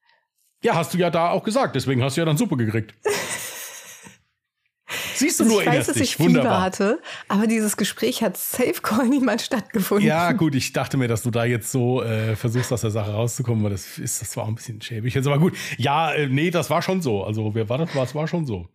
Ja, 0.61 0.75
hast 0.75 0.93
du 0.93 0.97
ja 0.97 1.09
da 1.09 1.29
auch 1.29 1.43
gesagt. 1.43 1.75
Deswegen 1.75 2.03
hast 2.03 2.17
du 2.17 2.21
ja 2.21 2.25
dann 2.25 2.37
Suppe 2.37 2.57
gekriegt. 2.57 2.93
Siehst 5.19 5.39
du 5.39 5.43
also 5.43 5.55
nur 5.55 5.63
Ich 5.63 5.67
weiß, 5.67 5.87
dass 5.87 5.97
ich 5.97 6.15
Fieber 6.15 6.61
hatte, 6.61 7.01
aber 7.27 7.45
dieses 7.45 7.75
Gespräch 7.75 8.23
hat 8.23 8.37
safe 8.37 8.81
call 8.81 9.07
niemals 9.09 9.45
stattgefunden. 9.45 10.07
Ja, 10.07 10.31
gut, 10.31 10.55
ich 10.55 10.71
dachte 10.71 10.95
mir, 10.95 11.09
dass 11.09 11.23
du 11.23 11.31
da 11.31 11.43
jetzt 11.43 11.71
so 11.71 12.01
äh, 12.01 12.37
versuchst, 12.37 12.71
aus 12.71 12.81
der 12.81 12.91
Sache 12.91 13.11
rauszukommen, 13.11 13.63
weil 13.63 13.71
das 13.71 13.97
ist, 13.97 14.21
das 14.21 14.37
war 14.37 14.45
auch 14.45 14.47
ein 14.47 14.55
bisschen 14.55 14.81
schäbig 14.81 15.13
jetzt, 15.13 15.27
aber 15.27 15.39
gut. 15.39 15.57
Ja, 15.77 16.13
äh, 16.13 16.27
nee, 16.27 16.51
das 16.51 16.69
war 16.69 16.81
schon 16.81 17.01
so. 17.01 17.23
Also, 17.23 17.53
wer 17.53 17.67
war 17.67 17.79
das? 17.79 17.89
Das 17.93 18.15
war 18.15 18.27
schon 18.27 18.45
so. 18.45 18.69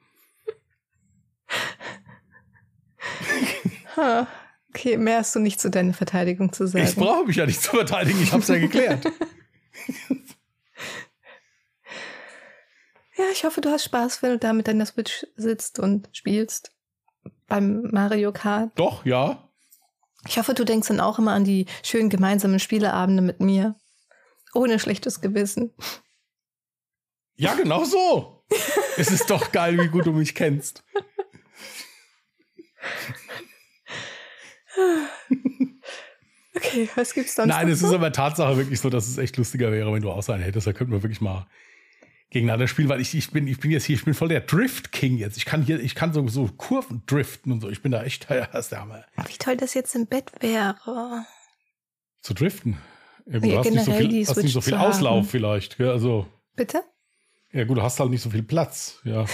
okay, 4.68 4.98
mehr 4.98 5.18
hast 5.18 5.34
du 5.34 5.40
nicht 5.40 5.60
zu 5.60 5.70
deiner 5.70 5.94
Verteidigung 5.94 6.52
zu 6.52 6.66
sagen. 6.66 6.84
Ich 6.84 6.94
brauche 6.94 7.24
mich 7.26 7.36
ja 7.36 7.46
nicht 7.46 7.62
zu 7.62 7.70
verteidigen, 7.70 8.22
ich 8.22 8.32
habe 8.32 8.42
es 8.42 8.48
ja 8.48 8.58
geklärt. 8.58 9.06
Ja, 13.16 13.24
ich 13.32 13.44
hoffe, 13.44 13.60
du 13.60 13.70
hast 13.70 13.84
Spaß, 13.84 14.22
wenn 14.22 14.30
du 14.30 14.38
da 14.38 14.52
mit 14.52 14.66
deiner 14.66 14.86
Switch 14.86 15.26
sitzt 15.36 15.78
und 15.78 16.08
spielst 16.12 16.72
beim 17.46 17.90
Mario 17.92 18.32
Kart. 18.32 18.72
Doch, 18.74 19.04
ja. 19.06 19.48
Ich 20.26 20.38
hoffe, 20.38 20.54
du 20.54 20.64
denkst 20.64 20.88
dann 20.88 21.00
auch 21.00 21.18
immer 21.18 21.32
an 21.32 21.44
die 21.44 21.66
schönen 21.82 22.08
gemeinsamen 22.08 22.58
Spieleabende 22.58 23.22
mit 23.22 23.40
mir. 23.40 23.76
Ohne 24.54 24.78
schlechtes 24.78 25.20
Gewissen. 25.20 25.72
Ja, 27.36 27.54
genau 27.54 27.84
so. 27.84 28.44
es 28.96 29.10
ist 29.10 29.30
doch 29.30 29.52
geil, 29.52 29.78
wie 29.78 29.88
gut 29.88 30.06
du 30.06 30.12
mich 30.12 30.34
kennst. 30.34 30.82
Okay, 36.56 36.88
was 36.94 37.14
gibt's 37.14 37.34
sonst? 37.34 37.48
Nein, 37.48 37.68
es 37.68 37.82
ist 37.82 37.92
aber 37.92 38.12
Tatsache 38.12 38.56
wirklich 38.56 38.80
so, 38.80 38.88
dass 38.88 39.08
es 39.08 39.18
echt 39.18 39.36
lustiger 39.36 39.72
wäre, 39.72 39.92
wenn 39.92 40.02
du 40.02 40.10
auch 40.10 40.22
sein 40.22 40.40
hättest. 40.40 40.66
Da 40.66 40.72
könnten 40.72 40.92
wir 40.92 41.02
wirklich 41.02 41.20
mal 41.20 41.46
gegeneinander 42.34 42.66
spielen, 42.66 42.88
weil 42.88 43.00
ich, 43.00 43.14
ich 43.14 43.30
bin, 43.30 43.46
ich 43.46 43.60
bin 43.60 43.70
jetzt 43.70 43.84
hier, 43.84 43.94
ich 43.94 44.04
bin 44.04 44.12
voll 44.12 44.28
der 44.28 44.40
Drift 44.40 44.90
King 44.90 45.16
jetzt. 45.16 45.36
Ich 45.36 45.44
kann 45.44 45.62
hier, 45.62 45.78
ich 45.78 45.94
kann 45.94 46.12
so, 46.12 46.26
so 46.26 46.48
Kurven 46.48 47.04
driften 47.06 47.52
und 47.52 47.60
so. 47.60 47.70
Ich 47.70 47.80
bin 47.80 47.92
da 47.92 48.02
echt, 48.02 48.28
ja, 48.28 48.46
das 48.46 48.66
ist 48.66 48.72
der 48.72 48.80
Hammer. 48.80 49.04
Wie 49.28 49.38
toll 49.38 49.56
das 49.56 49.72
jetzt 49.72 49.94
im 49.94 50.06
Bett 50.06 50.32
wäre. 50.40 51.24
Zu 52.22 52.34
driften. 52.34 52.76
Ja, 53.26 53.34
Ja, 53.34 53.38
du 53.38 53.58
hast 53.58 53.70
nicht 53.70 53.84
so 53.84 53.92
viel, 53.92 54.26
hast 54.26 54.36
nicht 54.42 54.52
so 54.52 54.60
viel 54.60 54.72
zu 54.72 54.78
haben. 54.78 54.90
Auslauf 54.90 55.30
vielleicht. 55.30 55.78
Ja, 55.78 55.92
also, 55.92 56.26
Bitte? 56.56 56.82
ja 57.52 57.64
gut, 57.64 57.78
du 57.78 57.82
hast 57.82 58.00
halt 58.00 58.10
nicht 58.10 58.22
so 58.22 58.30
viel 58.30 58.42
Platz. 58.42 58.98
Ja. 59.04 59.26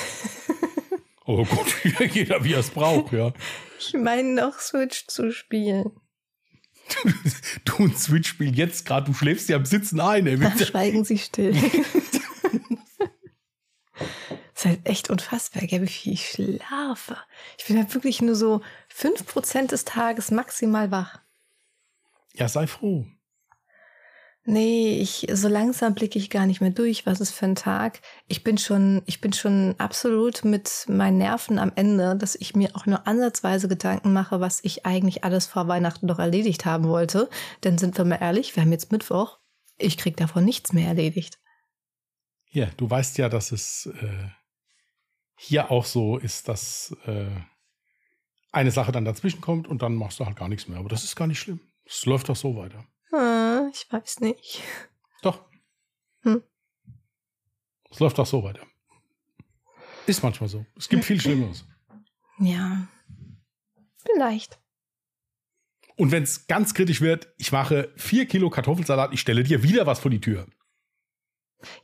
oh 1.24 1.44
gut, 1.46 1.74
jeder 2.14 2.44
wie 2.44 2.52
er 2.52 2.60
es 2.60 2.68
braucht, 2.68 3.14
ja. 3.14 3.32
Ich 3.78 3.94
meine 3.94 4.34
noch 4.34 4.58
Switch 4.58 5.06
zu 5.06 5.32
spielen. 5.32 5.90
Du 7.64 7.84
ein 7.84 7.96
Switch-Spiel 7.96 8.54
jetzt 8.54 8.84
gerade, 8.84 9.06
du 9.06 9.14
schläfst 9.14 9.48
ja 9.48 9.56
am 9.56 9.64
Sitzen 9.64 10.00
ein, 10.00 10.26
ey. 10.26 10.38
Ach, 10.42 10.58
schweigen 10.58 11.04
Sie 11.04 11.18
still. 11.18 11.56
Ist 14.60 14.66
halt 14.66 14.86
echt 14.86 15.08
unfassbar, 15.08 15.62
gell, 15.62 15.82
wie 15.82 15.86
viel 15.86 16.12
ich 16.12 16.28
schlafe. 16.28 17.16
Ich 17.58 17.66
bin 17.66 17.78
halt 17.78 17.94
wirklich 17.94 18.20
nur 18.20 18.34
so 18.34 18.60
5% 18.94 19.68
des 19.68 19.86
Tages 19.86 20.30
maximal 20.30 20.90
wach. 20.90 21.18
Ja, 22.34 22.46
sei 22.46 22.66
froh. 22.66 23.06
Nee, 24.44 24.98
ich, 25.00 25.26
so 25.32 25.48
langsam 25.48 25.94
blicke 25.94 26.18
ich 26.18 26.28
gar 26.28 26.44
nicht 26.44 26.60
mehr 26.60 26.70
durch, 26.70 27.06
was 27.06 27.20
ist 27.20 27.32
für 27.32 27.46
ein 27.46 27.54
Tag. 27.54 28.00
Ich 28.26 28.42
bin 28.44 28.58
schon, 28.58 29.02
ich 29.06 29.20
bin 29.20 29.32
schon 29.32 29.74
absolut 29.78 30.44
mit 30.44 30.86
meinen 30.88 31.18
Nerven 31.18 31.58
am 31.58 31.72
Ende, 31.74 32.16
dass 32.16 32.34
ich 32.34 32.54
mir 32.54 32.74
auch 32.74 32.84
nur 32.84 33.06
ansatzweise 33.06 33.68
Gedanken 33.68 34.12
mache, 34.12 34.40
was 34.40 34.60
ich 34.62 34.84
eigentlich 34.84 35.24
alles 35.24 35.46
vor 35.46 35.68
Weihnachten 35.68 36.06
noch 36.06 36.18
erledigt 36.18 36.66
haben 36.66 36.88
wollte. 36.88 37.30
Denn 37.64 37.78
sind 37.78 37.96
wir 37.96 38.04
mal 38.04 38.16
ehrlich, 38.20 38.56
wir 38.56 38.62
haben 38.62 38.72
jetzt 38.72 38.92
Mittwoch. 38.92 39.38
Ich 39.78 39.96
krieg 39.96 40.16
davon 40.16 40.44
nichts 40.44 40.72
mehr 40.74 40.88
erledigt. 40.88 41.38
Ja, 42.50 42.66
du 42.76 42.90
weißt 42.90 43.16
ja, 43.18 43.28
dass 43.28 43.52
es 43.52 43.86
äh, 43.86 44.30
hier 45.42 45.70
auch 45.70 45.86
so 45.86 46.18
ist, 46.18 46.48
dass 46.48 46.94
äh, 47.06 47.30
eine 48.52 48.70
Sache 48.70 48.92
dann 48.92 49.06
dazwischen 49.06 49.40
kommt 49.40 49.68
und 49.68 49.80
dann 49.80 49.94
machst 49.94 50.20
du 50.20 50.26
halt 50.26 50.36
gar 50.36 50.48
nichts 50.48 50.68
mehr. 50.68 50.78
Aber 50.78 50.90
das 50.90 51.02
ist 51.02 51.16
gar 51.16 51.26
nicht 51.26 51.38
schlimm. 51.38 51.60
Es 51.86 52.04
läuft 52.04 52.28
doch 52.28 52.36
so 52.36 52.56
weiter. 52.56 52.86
Ah, 53.10 53.66
ich 53.72 53.90
weiß 53.90 54.20
nicht. 54.20 54.62
Doch. 55.22 55.40
Hm. 56.24 56.42
Es 57.90 58.00
läuft 58.00 58.18
doch 58.18 58.26
so 58.26 58.44
weiter. 58.44 58.66
Ist 60.06 60.22
manchmal 60.22 60.50
so. 60.50 60.66
Es 60.76 60.90
gibt 60.90 61.04
viel 61.06 61.18
Schlimmeres. 61.18 61.64
Ja. 62.38 62.86
Vielleicht. 63.96 64.60
Und 65.96 66.12
wenn 66.12 66.22
es 66.22 66.46
ganz 66.48 66.74
kritisch 66.74 67.00
wird, 67.00 67.32
ich 67.38 67.50
mache 67.50 67.94
vier 67.96 68.26
Kilo 68.26 68.50
Kartoffelsalat, 68.50 69.14
ich 69.14 69.22
stelle 69.22 69.42
dir 69.42 69.62
wieder 69.62 69.86
was 69.86 70.00
vor 70.00 70.10
die 70.10 70.20
Tür. 70.20 70.46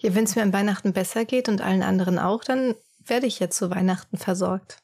Ja, 0.00 0.14
wenn 0.14 0.24
es 0.24 0.36
mir 0.36 0.42
an 0.42 0.52
Weihnachten 0.52 0.92
besser 0.92 1.24
geht 1.24 1.48
und 1.48 1.62
allen 1.62 1.82
anderen 1.82 2.18
auch, 2.18 2.44
dann 2.44 2.74
werde 3.06 3.26
ich 3.26 3.38
jetzt 3.38 3.56
zu 3.56 3.70
Weihnachten 3.70 4.16
versorgt. 4.18 4.82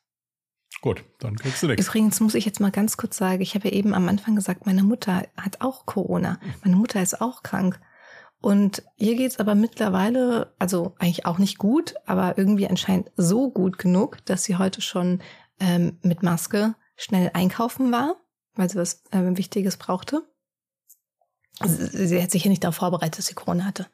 Gut, 0.80 1.04
dann 1.20 1.36
kriegst 1.36 1.62
du 1.62 1.68
nichts. 1.68 1.86
Übrigens 1.86 2.20
muss 2.20 2.34
ich 2.34 2.44
jetzt 2.44 2.60
mal 2.60 2.70
ganz 2.70 2.96
kurz 2.96 3.16
sagen, 3.16 3.40
ich 3.40 3.54
habe 3.54 3.68
ja 3.68 3.74
eben 3.74 3.94
am 3.94 4.08
Anfang 4.08 4.34
gesagt, 4.34 4.66
meine 4.66 4.82
Mutter 4.82 5.24
hat 5.36 5.60
auch 5.60 5.86
Corona. 5.86 6.40
Meine 6.64 6.76
Mutter 6.76 7.00
ist 7.02 7.20
auch 7.20 7.42
krank. 7.42 7.80
Und 8.40 8.82
ihr 8.96 9.14
geht's 9.14 9.38
aber 9.38 9.54
mittlerweile, 9.54 10.52
also 10.58 10.96
eigentlich 10.98 11.26
auch 11.26 11.38
nicht 11.38 11.58
gut, 11.58 11.94
aber 12.06 12.36
irgendwie 12.36 12.66
anscheinend 12.66 13.12
so 13.16 13.50
gut 13.50 13.78
genug, 13.78 14.24
dass 14.24 14.42
sie 14.42 14.56
heute 14.56 14.80
schon 14.80 15.22
ähm, 15.60 15.98
mit 16.02 16.24
Maske 16.24 16.74
schnell 16.96 17.30
einkaufen 17.34 17.92
war, 17.92 18.16
weil 18.54 18.68
sie 18.68 18.78
was 18.78 19.04
äh, 19.12 19.36
Wichtiges 19.36 19.76
brauchte. 19.76 20.24
Sie, 21.60 22.06
sie 22.06 22.22
hat 22.22 22.30
sich 22.30 22.44
ja 22.44 22.50
nicht 22.50 22.64
darauf 22.64 22.76
vorbereitet, 22.76 23.18
dass 23.18 23.26
sie 23.26 23.34
Corona 23.34 23.64
hatte. 23.64 23.86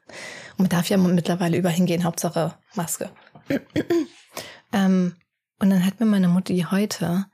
Und 0.51 0.59
man 0.59 0.69
darf 0.69 0.89
ja 0.89 0.97
mittlerweile 0.97 1.57
überall 1.57 1.75
hingehen, 1.75 2.03
Hauptsache 2.03 2.57
Maske. 2.73 3.11
ähm, 4.73 5.15
und 5.59 5.69
dann 5.69 5.85
hat 5.85 5.99
mir 5.99 6.05
meine 6.05 6.29
Mutti 6.29 6.65
heute 6.71 7.25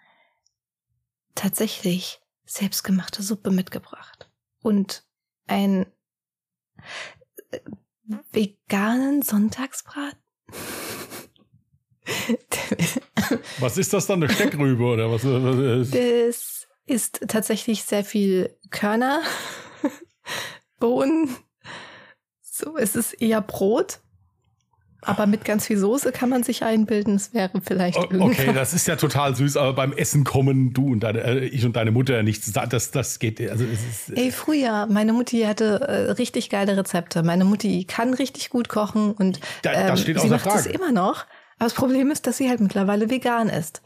tatsächlich 1.35 2.19
selbstgemachte 2.45 3.21
Suppe 3.23 3.51
mitgebracht. 3.51 4.29
Und 4.61 5.05
ein 5.47 5.85
äh, 7.51 7.59
veganen 8.31 9.21
Sonntagsbraten. 9.21 10.19
Was 13.59 13.77
ist 13.77 13.93
das 13.93 14.07
dann, 14.07 14.23
eine 14.23 14.31
Steckrübe 14.31 14.83
oder 14.83 15.09
was? 15.09 15.23
was 15.23 15.89
Das 15.89 16.67
ist 16.85 17.27
tatsächlich 17.27 17.83
sehr 17.83 18.03
viel 18.03 18.55
Körner, 18.69 19.21
Bohnen. 20.79 21.29
So, 22.41 22.77
es 22.77 22.95
ist 22.95 23.13
eher 23.13 23.41
Brot. 23.41 23.99
Aber 25.01 25.27
mit 25.27 25.45
ganz 25.45 25.67
viel 25.67 25.77
Soße 25.77 26.11
kann 26.11 26.29
man 26.29 26.41
sich 26.41 26.63
einbilden, 26.63 27.13
es 27.15 27.31
wäre 27.31 27.51
vielleicht. 27.63 27.95
Okay, 27.97 28.51
das 28.55 28.73
ist 28.73 28.87
ja 28.87 28.95
total 28.95 29.35
süß, 29.35 29.55
aber 29.55 29.73
beim 29.73 29.93
Essen 29.93 30.23
kommen 30.23 30.73
du 30.73 30.93
und 30.93 31.01
deine, 31.01 31.19
äh, 31.21 31.45
ich 31.45 31.63
und 31.63 31.75
deine 31.75 31.91
Mutter 31.91 32.23
nichts. 32.23 32.51
Das, 32.51 32.89
das 32.89 33.19
geht, 33.19 33.39
also 33.39 33.63
es 33.65 34.09
ist, 34.09 34.17
Ey, 34.17 34.31
früher, 34.31 34.87
meine 34.87 35.13
Mutti 35.13 35.41
hatte 35.41 35.81
äh, 35.81 36.11
richtig 36.13 36.49
geile 36.49 36.75
Rezepte. 36.75 37.21
Meine 37.21 37.45
Mutti 37.45 37.85
kann 37.85 38.15
richtig 38.15 38.49
gut 38.49 38.67
kochen 38.67 39.11
und 39.11 39.39
Da- 39.61 39.73
das 39.73 39.91
ähm, 39.91 39.97
steht 39.97 40.19
sie 40.21 40.29
macht 40.29 40.47
es 40.47 40.65
immer 40.65 40.91
noch. 40.91 41.25
Aber 41.59 41.65
das 41.69 41.73
Problem 41.75 42.09
ist, 42.09 42.25
dass 42.25 42.37
sie 42.37 42.49
halt 42.49 42.59
mittlerweile 42.59 43.07
vegan 43.11 43.49
ist. 43.49 43.83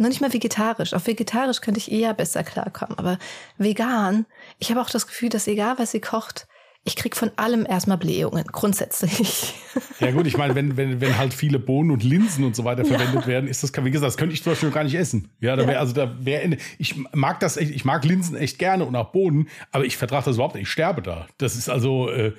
Noch 0.00 0.08
nicht 0.08 0.20
mal 0.22 0.32
vegetarisch. 0.32 0.94
Auf 0.94 1.06
vegetarisch 1.06 1.60
könnte 1.60 1.78
ich 1.78 1.92
eher 1.92 2.14
besser 2.14 2.42
klarkommen. 2.42 2.98
Aber 2.98 3.18
vegan, 3.58 4.24
ich 4.58 4.70
habe 4.70 4.80
auch 4.80 4.88
das 4.90 5.06
Gefühl, 5.06 5.28
dass 5.28 5.46
egal 5.46 5.78
was 5.78 5.90
sie 5.90 6.00
kocht, 6.00 6.46
ich 6.84 6.96
krieg 6.96 7.14
von 7.14 7.30
allem 7.36 7.66
erstmal 7.66 7.98
Blähungen, 7.98 8.44
grundsätzlich. 8.46 9.52
ja 10.00 10.12
gut, 10.12 10.26
ich 10.26 10.38
meine, 10.38 10.54
wenn, 10.54 10.78
wenn, 10.78 11.02
wenn 11.02 11.18
halt 11.18 11.34
viele 11.34 11.58
Bohnen 11.58 11.90
und 11.90 12.02
Linsen 12.02 12.42
und 12.44 12.56
so 12.56 12.64
weiter 12.64 12.86
verwendet 12.86 13.26
werden, 13.26 13.46
ist 13.50 13.62
das, 13.62 13.72
wie 13.84 13.90
gesagt, 13.90 14.06
das 14.08 14.16
könnte 14.16 14.32
ich 14.32 14.42
zum 14.42 14.52
Beispiel 14.52 14.70
gar 14.70 14.84
nicht 14.84 14.94
essen. 14.94 15.30
Ja, 15.40 15.56
da 15.56 15.62
Ja. 15.62 15.68
wäre, 15.68 15.78
also 15.78 15.92
da 15.92 16.16
wäre, 16.24 16.56
ich 16.78 16.96
mag 17.12 17.38
das 17.40 17.58
echt, 17.58 17.70
ich 17.72 17.84
mag 17.84 18.02
Linsen 18.06 18.34
echt 18.34 18.58
gerne 18.58 18.86
und 18.86 18.96
auch 18.96 19.12
Bohnen, 19.12 19.50
aber 19.72 19.84
ich 19.84 19.98
vertrage 19.98 20.24
das 20.24 20.36
überhaupt 20.36 20.54
nicht. 20.54 20.62
Ich 20.62 20.70
sterbe 20.70 21.02
da. 21.02 21.28
Das 21.36 21.54
ist 21.54 21.68
also, 21.68 22.08
äh, 22.08 22.32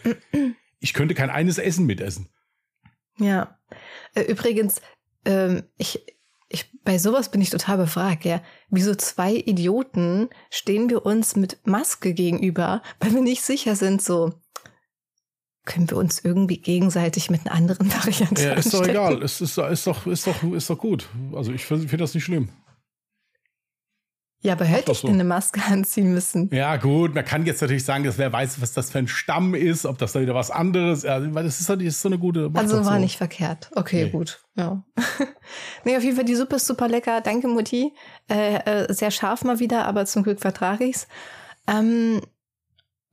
ich 0.79 0.95
könnte 0.95 1.13
kein 1.13 1.29
eines 1.29 1.59
Essen 1.59 1.85
mitessen. 1.85 2.27
Ja. 3.19 3.59
Äh, 4.15 4.23
Übrigens, 4.23 4.81
ähm, 5.25 5.61
ich, 5.77 6.03
ich, 6.51 6.71
bei 6.83 6.97
sowas 6.97 7.29
bin 7.31 7.41
ich 7.41 7.49
total 7.49 7.77
befragt, 7.77 8.25
ja. 8.25 8.41
Wieso 8.69 8.95
zwei 8.95 9.33
Idioten 9.33 10.29
stehen 10.49 10.89
wir 10.89 11.05
uns 11.05 11.35
mit 11.35 11.59
Maske 11.65 12.13
gegenüber, 12.13 12.81
weil 12.99 13.13
wir 13.13 13.21
nicht 13.21 13.41
sicher 13.41 13.75
sind, 13.75 14.01
so, 14.01 14.33
können 15.65 15.89
wir 15.89 15.97
uns 15.97 16.19
irgendwie 16.23 16.57
gegenseitig 16.57 17.29
mit 17.29 17.41
einer 17.45 17.55
anderen 17.55 17.91
Variante 17.93 18.43
Ja, 18.43 18.53
ist 18.53 18.73
doch 18.73 18.79
anstecken? 18.79 18.89
egal. 18.89 19.23
Es 19.23 19.41
ist, 19.41 19.57
ist 19.57 19.87
doch, 19.87 20.07
ist 20.07 20.27
doch, 20.27 20.43
ist 20.53 20.69
doch 20.69 20.77
gut. 20.77 21.09
Also 21.33 21.51
ich 21.51 21.65
finde 21.65 21.97
das 21.97 22.13
nicht 22.13 22.23
schlimm. 22.23 22.49
Ja, 24.43 24.53
aber 24.53 24.65
hätte 24.65 24.91
ich 24.91 24.97
so. 24.97 25.07
denn 25.07 25.15
eine 25.17 25.23
Maske 25.23 25.61
anziehen 25.69 26.11
müssen? 26.13 26.49
Ja, 26.51 26.75
gut, 26.77 27.13
man 27.13 27.23
kann 27.23 27.45
jetzt 27.45 27.61
natürlich 27.61 27.85
sagen, 27.85 28.03
dass 28.03 28.17
wer 28.17 28.33
weiß, 28.33 28.59
was 28.59 28.73
das 28.73 28.89
für 28.89 28.97
ein 28.97 29.07
Stamm 29.07 29.53
ist, 29.53 29.85
ob 29.85 29.99
das 29.99 30.13
da 30.13 30.21
wieder 30.21 30.33
was 30.33 30.49
anderes, 30.49 31.03
ja, 31.03 31.21
weil 31.35 31.43
das 31.43 31.59
ist, 31.61 31.69
halt- 31.69 31.81
das 31.81 31.87
ist 31.89 32.01
so 32.01 32.09
eine 32.09 32.17
gute. 32.17 32.49
macht 32.49 32.57
Also 32.63 32.83
war 32.85 32.95
so. 32.95 32.99
nicht 32.99 33.17
verkehrt. 33.17 33.69
Okay, 33.75 34.05
Nee. 34.05 34.09
gut. 34.09 34.43
Ja. 34.55 34.83
nee, 35.85 35.95
auf 35.95 36.03
jeden 36.03 36.15
Fall, 36.15 36.25
die 36.25 36.35
Suppe 36.35 36.55
ist 36.55 36.65
super 36.65 36.87
lecker. 36.87 37.21
Danke, 37.21 37.47
Mutti. 37.47 37.93
Äh, 38.29 38.55
äh, 38.85 38.93
sehr 38.93 39.11
scharf 39.11 39.43
mal 39.43 39.59
wieder, 39.59 39.85
aber 39.85 40.05
zum 40.07 40.23
Glück 40.23 40.39
vertrage 40.41 40.85
ich's. 40.85 41.07
Ähm, 41.67 42.21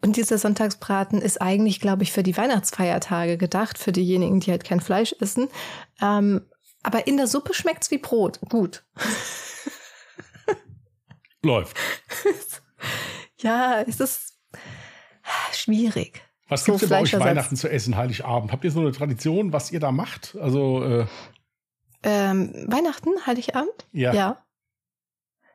und 0.03 0.17
dieser 0.17 0.39
Sonntagsbraten 0.39 1.21
ist 1.21 1.43
eigentlich, 1.43 1.81
glaube 1.81 2.05
ich, 2.05 2.13
für 2.13 2.23
die 2.23 2.37
Weihnachtsfeiertage 2.37 3.37
gedacht, 3.37 3.77
für 3.79 3.93
diejenigen, 3.93 4.41
die 4.41 4.51
halt 4.51 4.65
kein 4.65 4.81
Fleisch 4.81 5.15
essen. 5.21 5.49
Ähm, 6.01 6.43
aber 6.83 7.07
in 7.07 7.17
der 7.19 7.27
Suppe 7.27 7.53
schmeckt's 7.53 7.91
wie 7.91 7.99
Brot. 7.99 8.41
Gut. 8.49 8.85
Läuft. 11.45 11.77
Ja, 13.41 13.83
es 13.87 14.01
ist 14.01 14.37
schwierig. 15.53 16.23
Was 16.49 16.65
So 16.65 16.73
gibt's 16.73 16.81
denn 16.81 16.89
bei 16.91 17.03
euch. 17.03 17.19
Weihnachten 17.19 17.55
zu 17.57 17.69
essen, 17.71 17.97
Heiligabend? 17.97 18.51
Habt 18.51 18.65
ihr 18.65 18.71
so 18.73 18.81
eine 18.81 18.91
Tradition, 18.91 19.53
was 19.53 19.71
ihr 19.71 19.79
da 19.79 19.93
macht? 19.93 20.37
Also, 20.41 20.83
äh, 20.83 21.07
Ähm, 22.03 22.53
Weihnachten, 22.67 23.11
Heiligabend? 23.27 23.87
ja. 23.93 24.13
ja. 24.13 24.43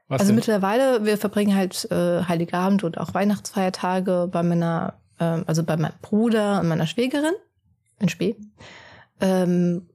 Also 0.09 0.27
denn? 0.27 0.35
mittlerweile, 0.35 1.05
wir 1.05 1.17
verbringen 1.17 1.55
halt 1.55 1.89
äh, 1.91 2.23
Heiligabend 2.23 2.83
und 2.83 2.99
auch 2.99 3.13
Weihnachtsfeiertage 3.13 4.29
bei 4.31 4.43
meiner, 4.43 4.99
ähm, 5.19 5.43
also 5.47 5.63
bei 5.63 5.75
meinem 5.75 5.95
Bruder 6.01 6.59
und 6.59 6.67
meiner 6.67 6.85
Schwägerin 6.87 7.33
in 7.99 8.09
Spee. 8.09 8.35
Ähm, 9.21 9.89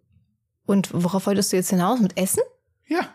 und 0.66 0.91
worauf 0.93 1.26
wolltest 1.26 1.53
du 1.53 1.57
jetzt 1.57 1.70
hinaus? 1.70 2.01
Mit 2.01 2.18
Essen? 2.18 2.43
ja. 2.86 3.09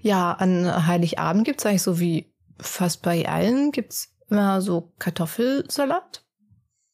Ja, 0.00 0.32
an 0.32 0.86
Heiligabend 0.86 1.44
gibt's 1.44 1.66
eigentlich 1.66 1.82
so 1.82 2.00
wie 2.00 2.32
fast 2.58 3.02
bei 3.02 3.28
allen 3.28 3.72
gibt's 3.72 4.14
immer 4.28 4.60
so 4.62 4.92
Kartoffelsalat 4.98 6.24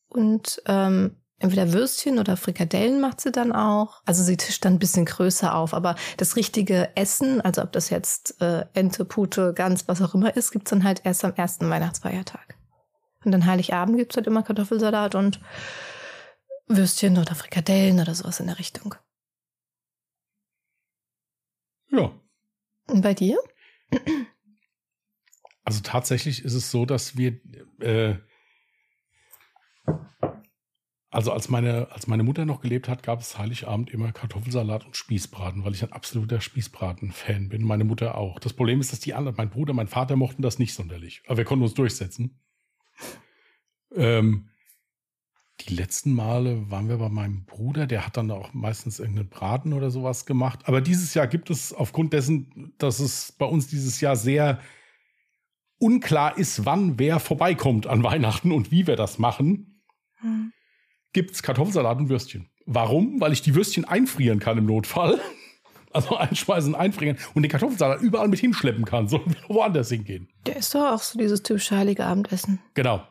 und 0.09 0.63
ähm, 0.67 1.17
entweder 1.39 1.73
Würstchen 1.73 2.19
oder 2.19 2.37
Frikadellen 2.37 3.01
macht 3.01 3.21
sie 3.21 3.31
dann 3.31 3.53
auch. 3.53 4.03
Also 4.07 4.23
sie 4.23 4.37
tischt 4.37 4.65
dann 4.65 4.75
ein 4.75 4.79
bisschen 4.79 5.05
größer 5.05 5.55
auf, 5.55 5.75
aber 5.75 5.95
das 6.17 6.37
richtige 6.37 6.97
Essen, 6.97 7.41
also 7.41 7.63
ob 7.63 7.73
das 7.73 7.91
jetzt 7.91 8.41
äh, 8.41 8.65
Ente, 8.73 9.05
Pute, 9.05 9.53
Gans, 9.55 9.87
was 9.87 10.01
auch 10.03 10.15
immer 10.15 10.35
ist, 10.37 10.51
gibt's 10.51 10.71
dann 10.71 10.85
halt 10.85 11.03
erst 11.05 11.25
am 11.25 11.35
ersten 11.35 11.69
Weihnachtsfeiertag. 11.69 12.57
Und 13.25 13.33
dann 13.33 13.47
Heiligabend 13.47 13.99
gibt's 13.99 14.17
halt 14.17 14.27
immer 14.27 14.43
Kartoffelsalat 14.43 15.15
und 15.15 15.41
Würstchen 16.69 17.19
oder 17.19 17.35
Frikadellen 17.35 18.01
oder 18.01 18.15
sowas 18.15 18.41
in 18.41 18.47
der 18.47 18.59
Richtung. 18.59 18.95
Ja. 21.91 22.11
Und 22.87 23.03
bei 23.03 23.15
dir? 23.15 23.39
Also 25.65 25.81
tatsächlich 25.83 26.45
ist 26.45 26.55
es 26.55 26.71
so, 26.71 26.87
dass 26.87 27.17
wir, 27.17 27.41
äh, 27.81 28.15
also 31.11 31.33
als 31.33 31.49
meine, 31.49 31.91
als 31.91 32.07
meine 32.07 32.23
Mutter 32.23 32.45
noch 32.45 32.61
gelebt 32.61 32.89
hat, 32.89 33.03
gab 33.03 33.21
es 33.21 33.37
Heiligabend 33.37 33.91
immer 33.91 34.13
Kartoffelsalat 34.13 34.87
und 34.87 34.97
Spießbraten, 34.97 35.65
weil 35.65 35.75
ich 35.75 35.83
ein 35.83 35.93
absoluter 35.93 36.41
Spießbraten-Fan 36.41 37.49
bin. 37.49 37.65
Meine 37.65 37.85
Mutter 37.85 38.17
auch. 38.17 38.39
Das 38.39 38.53
Problem 38.53 38.81
ist, 38.81 38.93
dass 38.93 39.01
die 39.01 39.15
anderen, 39.15 39.37
mein 39.37 39.51
Bruder, 39.51 39.73
mein 39.73 39.89
Vater 39.89 40.15
mochten 40.15 40.43
das 40.43 40.59
nicht 40.59 40.75
sonderlich. 40.75 41.23
Aber 41.27 41.39
wir 41.39 41.45
konnten 41.45 41.65
uns 41.65 41.75
durchsetzen. 41.75 42.39
Ähm, 43.95 44.51
die 45.61 45.75
letzten 45.75 46.15
Male 46.15 46.71
waren 46.71 46.89
wir 46.89 46.99
bei 46.99 47.09
meinem 47.09 47.45
Bruder, 47.45 47.87
der 47.87 48.07
hat 48.07 48.17
dann 48.17 48.31
auch 48.31 48.53
meistens 48.53 48.99
irgendeinen 48.99 49.29
Braten 49.29 49.73
oder 49.73 49.91
sowas 49.91 50.27
gemacht. 50.27 50.61
Aber 50.65 50.81
dieses 50.81 51.15
Jahr 51.15 51.27
gibt 51.27 51.51
es 51.51 51.73
aufgrund 51.73 52.13
dessen, 52.13 52.75
dass 52.79 53.01
es 53.01 53.33
bei 53.33 53.47
uns 53.47 53.67
dieses 53.67 54.01
Jahr 54.01 54.17
sehr 54.17 54.61
unklar 55.79 56.39
ist, 56.39 56.65
wann 56.65 56.99
wer 56.99 57.21
vorbeikommt 57.21 57.87
an 57.87 58.03
Weihnachten 58.03 58.53
und 58.53 58.71
wie 58.71 58.87
wir 58.87 58.97
das 58.97 59.19
machen, 59.19 59.83
hm. 60.21 60.53
gibt 61.13 61.33
es 61.33 61.43
Kartoffelsalat 61.43 61.99
und 61.99 62.09
Würstchen. 62.09 62.49
Warum? 62.67 63.21
Weil 63.21 63.33
ich 63.33 63.43
die 63.43 63.55
Würstchen 63.55 63.85
einfrieren 63.85 64.39
kann 64.41 64.59
im 64.59 64.67
Notfall. 64.67 65.21
Also 65.93 66.15
einschmeißen, 66.15 66.75
einfrieren 66.75 67.17
und 67.33 67.43
den 67.43 67.51
Kartoffelsalat 67.51 68.03
überall 68.03 68.29
mit 68.29 68.39
hinschleppen 68.39 68.85
kann, 68.85 69.09
so 69.09 69.25
woanders 69.49 69.89
hingehen. 69.89 70.29
Der 70.45 70.57
ist 70.57 70.75
doch 70.75 70.93
auch 70.93 71.01
so 71.01 71.19
dieses 71.19 71.43
typische 71.43 71.75
heilige 71.75 72.05
Abendessen. 72.05 72.59
Genau. 72.75 73.03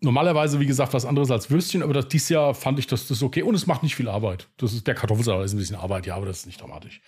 Normalerweise, 0.00 0.60
wie 0.60 0.66
gesagt, 0.66 0.92
was 0.92 1.06
anderes 1.06 1.30
als 1.30 1.50
Würstchen, 1.50 1.82
aber 1.82 1.94
das, 1.94 2.08
dieses 2.08 2.28
Jahr 2.28 2.54
fand 2.54 2.78
ich 2.78 2.86
das, 2.86 3.08
das 3.08 3.22
okay 3.22 3.40
und 3.42 3.54
es 3.54 3.66
macht 3.66 3.82
nicht 3.82 3.96
viel 3.96 4.10
Arbeit. 4.10 4.50
Das 4.58 4.74
ist, 4.74 4.86
der 4.86 4.94
Kartoffelsalat 4.94 5.46
ist 5.46 5.54
ein 5.54 5.58
bisschen 5.58 5.76
Arbeit, 5.76 6.04
ja, 6.06 6.16
aber 6.16 6.26
das 6.26 6.40
ist 6.40 6.46
nicht 6.46 6.60
dramatisch. 6.60 7.00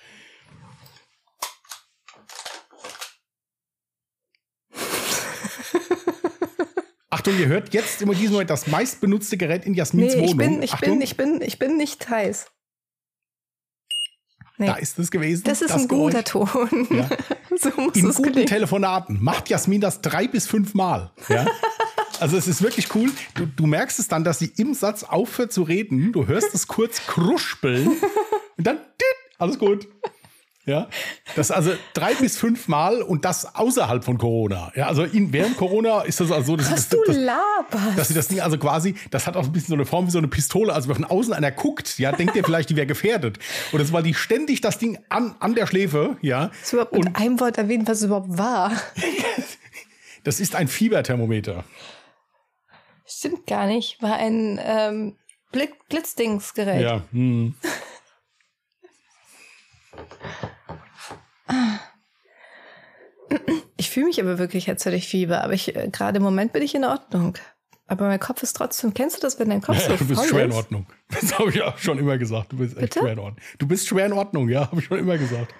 Achtung, 7.10 7.38
ihr 7.38 7.48
hört 7.48 7.74
jetzt 7.74 8.00
immer 8.00 8.14
diesen 8.14 8.32
Moment 8.32 8.48
das 8.48 8.66
meistbenutzte 8.66 9.36
Gerät 9.36 9.66
in 9.66 9.74
Jasmins 9.74 10.14
nee, 10.14 10.22
Wohnung. 10.22 10.30
Ich 10.30 10.36
bin, 10.36 10.62
ich 10.62 10.76
bin, 10.76 11.02
ich 11.02 11.16
bin, 11.16 11.42
ich 11.42 11.58
bin 11.58 11.76
nicht 11.76 12.08
heiß. 12.08 12.50
Nee. 14.58 14.66
Da 14.66 14.74
ist 14.74 14.98
es 14.98 15.10
gewesen. 15.10 15.44
Das 15.44 15.62
ist 15.62 15.70
das 15.70 15.82
ein 15.82 15.88
guter 15.88 16.24
Ton. 16.24 16.88
Ja. 16.90 17.08
so 17.56 17.70
muss 17.80 17.96
in 17.96 18.08
guten 18.08 18.32
klingen. 18.32 18.46
Telefonaten 18.46 19.22
macht 19.22 19.48
Jasmin 19.50 19.80
das 19.80 20.00
drei 20.00 20.26
bis 20.26 20.48
fünf 20.48 20.74
Mal. 20.74 21.12
Ja? 21.28 21.46
Also 22.20 22.36
es 22.36 22.48
ist 22.48 22.62
wirklich 22.62 22.94
cool. 22.94 23.10
Du, 23.34 23.46
du, 23.46 23.66
merkst 23.66 23.98
es 23.98 24.08
dann, 24.08 24.24
dass 24.24 24.38
sie 24.38 24.52
im 24.56 24.74
Satz 24.74 25.04
aufhört 25.04 25.52
zu 25.52 25.62
reden. 25.62 26.12
Du 26.12 26.26
hörst 26.26 26.54
es 26.54 26.66
kurz 26.66 27.06
kruspeln 27.06 27.88
und 28.56 28.66
dann 28.66 28.78
alles 29.38 29.58
gut. 29.58 29.86
Ja, 30.68 30.86
das 31.34 31.50
also 31.50 31.72
drei 31.94 32.12
bis 32.14 32.36
fünf 32.36 32.68
Mal 32.68 33.00
und 33.00 33.24
das 33.24 33.54
außerhalb 33.54 34.04
von 34.04 34.18
Corona. 34.18 34.70
Ja, 34.76 34.88
also 34.88 35.02
in, 35.02 35.32
während 35.32 35.56
Corona 35.56 36.02
ist 36.02 36.20
das 36.20 36.30
also, 36.30 36.56
dass, 36.56 36.70
Was 36.70 36.90
das, 36.90 37.00
du 37.06 37.12
laberst. 37.12 37.96
dass 37.98 38.08
sie 38.08 38.14
das 38.14 38.28
Ding 38.28 38.40
also 38.40 38.58
quasi, 38.58 38.94
das 39.10 39.26
hat 39.26 39.38
auch 39.38 39.44
ein 39.44 39.52
bisschen 39.52 39.68
so 39.68 39.74
eine 39.76 39.86
Form 39.86 40.06
wie 40.06 40.10
so 40.10 40.18
eine 40.18 40.28
Pistole. 40.28 40.74
Also 40.74 40.90
wenn 40.90 40.96
von 40.96 41.04
außen 41.06 41.32
einer 41.32 41.52
guckt, 41.52 41.98
ja, 41.98 42.12
denkt 42.12 42.36
ihr 42.36 42.44
vielleicht, 42.44 42.68
die 42.68 42.76
wäre 42.76 42.86
gefährdet. 42.86 43.38
Und 43.72 43.80
das 43.80 43.94
war 43.94 44.02
die 44.02 44.12
ständig 44.12 44.60
das 44.60 44.76
Ding 44.76 44.98
an, 45.08 45.34
an 45.40 45.54
der 45.54 45.66
Schläfe, 45.66 46.18
ja. 46.20 46.50
Das 46.60 46.74
überhaupt 46.74 46.92
mit 46.92 47.16
einem 47.16 47.40
Wort 47.40 47.56
erwähnt, 47.56 47.88
was 47.88 47.98
es 47.98 48.04
überhaupt 48.04 48.36
war. 48.36 48.70
das 50.24 50.38
ist 50.38 50.54
ein 50.54 50.68
Fieberthermometer. 50.68 51.64
Stimmt 53.08 53.46
gar 53.46 53.66
nicht. 53.66 54.00
War 54.02 54.16
ein 54.16 54.60
ähm, 54.62 55.16
Blitzdingsgerät. 55.88 56.82
Ja. 56.82 57.02
Hm. 57.10 57.54
Ich 63.76 63.90
fühle 63.90 64.06
mich 64.06 64.20
aber 64.20 64.38
wirklich, 64.38 64.68
als 64.68 64.84
hätte 64.84 64.96
ich 64.96 65.08
Fieber, 65.08 65.42
aber 65.42 65.52
ich 65.54 65.74
äh, 65.74 65.88
gerade 65.90 66.18
im 66.18 66.22
Moment 66.22 66.52
bin 66.52 66.62
ich 66.62 66.74
in 66.74 66.84
Ordnung. 66.84 67.36
Aber 67.86 68.06
mein 68.06 68.20
Kopf 68.20 68.42
ist 68.42 68.52
trotzdem. 68.54 68.92
Kennst 68.92 69.16
du 69.16 69.20
das, 69.22 69.38
wenn 69.38 69.48
dein 69.48 69.62
Kopf 69.62 69.80
ja, 69.80 69.88
so 69.88 69.96
Du 69.96 70.06
bist 70.08 70.28
schwer 70.28 70.44
ist? 70.44 70.50
in 70.50 70.52
Ordnung. 70.52 70.86
Das 71.08 71.38
habe 71.38 71.48
ich 71.48 71.62
auch 71.62 71.78
schon 71.78 71.98
immer 71.98 72.18
gesagt. 72.18 72.52
Du 72.52 72.58
bist 72.58 72.76
echt 72.76 72.92
Bitte? 72.92 73.00
schwer 73.00 73.12
in 73.14 73.18
Ordnung. 73.18 73.40
Du 73.58 73.66
bist 73.66 73.86
schwer 73.88 74.04
in 74.06 74.12
Ordnung, 74.12 74.50
ja, 74.50 74.60
habe 74.70 74.80
ich 74.80 74.86
schon 74.86 74.98
immer 74.98 75.16
gesagt. 75.16 75.54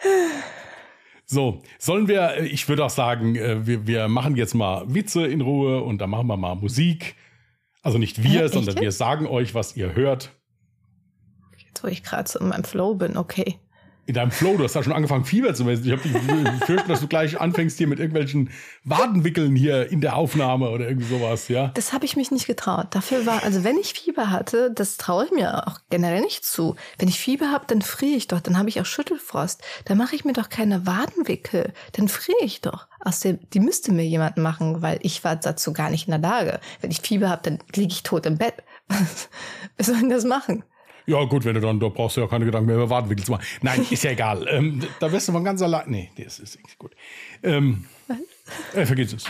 So, 1.30 1.62
sollen 1.78 2.08
wir, 2.08 2.38
äh, 2.38 2.46
ich 2.46 2.68
würde 2.68 2.84
auch 2.84 2.90
sagen, 2.90 3.36
äh, 3.36 3.66
wir, 3.66 3.86
wir 3.86 4.08
machen 4.08 4.34
jetzt 4.36 4.54
mal 4.54 4.82
Witze 4.92 5.26
in 5.26 5.42
Ruhe 5.42 5.82
und 5.82 5.98
dann 5.98 6.10
machen 6.10 6.26
wir 6.26 6.38
mal 6.38 6.54
Musik. 6.54 7.16
Also 7.82 7.98
nicht 7.98 8.22
wir, 8.22 8.40
ja, 8.40 8.48
sondern 8.48 8.80
wir 8.80 8.90
sagen 8.92 9.26
euch, 9.26 9.54
was 9.54 9.76
ihr 9.76 9.94
hört. 9.94 10.30
Jetzt, 11.58 11.84
wo 11.84 11.88
ich 11.88 12.02
gerade 12.02 12.28
so 12.28 12.38
in 12.38 12.48
meinem 12.48 12.64
Flow 12.64 12.94
bin, 12.94 13.16
okay 13.16 13.58
in 14.08 14.14
deinem 14.14 14.30
Flow, 14.30 14.56
du 14.56 14.64
hast 14.64 14.74
da 14.74 14.82
schon 14.82 14.94
angefangen, 14.94 15.26
Fieber 15.26 15.52
zu 15.52 15.64
messen. 15.64 15.84
Ich 15.84 15.92
habe 15.92 16.00
befürchtet, 16.00 16.88
dass 16.88 17.00
du 17.00 17.08
gleich 17.08 17.38
anfängst 17.38 17.76
hier 17.76 17.86
mit 17.86 17.98
irgendwelchen 17.98 18.48
Wadenwickeln 18.82 19.54
hier 19.54 19.92
in 19.92 20.00
der 20.00 20.16
Aufnahme 20.16 20.70
oder 20.70 20.88
irgendwie 20.88 21.06
sowas, 21.06 21.48
ja? 21.48 21.68
Das 21.74 21.92
habe 21.92 22.06
ich 22.06 22.16
mich 22.16 22.30
nicht 22.30 22.46
getraut. 22.46 22.86
Dafür 22.92 23.26
war, 23.26 23.42
also 23.44 23.64
wenn 23.64 23.76
ich 23.76 23.92
Fieber 23.92 24.30
hatte, 24.30 24.70
das 24.74 24.96
traue 24.96 25.26
ich 25.26 25.30
mir 25.30 25.68
auch 25.68 25.80
generell 25.90 26.22
nicht 26.22 26.46
zu. 26.46 26.74
Wenn 26.96 27.08
ich 27.08 27.20
Fieber 27.20 27.52
habe, 27.52 27.66
dann 27.66 27.82
friere 27.82 28.16
ich 28.16 28.28
doch, 28.28 28.40
dann 28.40 28.56
habe 28.56 28.70
ich 28.70 28.80
auch 28.80 28.86
Schüttelfrost. 28.86 29.62
Dann 29.84 29.98
mache 29.98 30.16
ich 30.16 30.24
mir 30.24 30.32
doch 30.32 30.48
keine 30.48 30.86
Wadenwickel, 30.86 31.74
dann 31.92 32.08
friere 32.08 32.42
ich 32.42 32.62
doch. 32.62 32.86
Aus 33.00 33.20
dem, 33.20 33.38
die 33.52 33.60
müsste 33.60 33.92
mir 33.92 34.06
jemand 34.06 34.38
machen, 34.38 34.80
weil 34.80 35.00
ich 35.02 35.22
war 35.22 35.36
dazu 35.36 35.74
gar 35.74 35.90
nicht 35.90 36.08
in 36.08 36.12
der 36.12 36.20
Lage. 36.20 36.60
Wenn 36.80 36.90
ich 36.90 37.02
Fieber 37.02 37.28
habe, 37.28 37.42
dann 37.42 37.58
liege 37.74 37.92
ich 37.92 38.04
tot 38.04 38.24
im 38.24 38.38
Bett. 38.38 38.54
Was 39.76 39.86
soll 39.86 39.96
ich 39.96 40.08
das 40.08 40.24
machen? 40.24 40.64
Ja, 41.08 41.24
gut, 41.24 41.46
wenn 41.46 41.54
du 41.54 41.60
dann, 41.62 41.80
da 41.80 41.88
brauchst 41.88 42.18
du 42.18 42.20
ja 42.20 42.26
keine 42.26 42.44
Gedanken 42.44 42.66
mehr 42.66 42.76
über 42.76 42.90
Wadenwickel 42.90 43.24
zu 43.24 43.32
machen. 43.32 43.44
Nein, 43.62 43.86
ist 43.88 44.04
ja 44.04 44.10
egal. 44.10 44.46
Ähm, 44.58 44.86
da 45.00 45.10
wirst 45.10 45.26
du 45.28 45.32
mal 45.32 45.42
ganz 45.42 45.62
allein. 45.62 45.88
Nee, 45.90 46.10
das 46.18 46.38
ist 46.38 46.62
nicht 46.62 46.78
gut. 46.78 46.94
Ähm, 47.42 47.86
äh, 48.74 48.84
vergiss 48.84 49.14
es. 49.14 49.24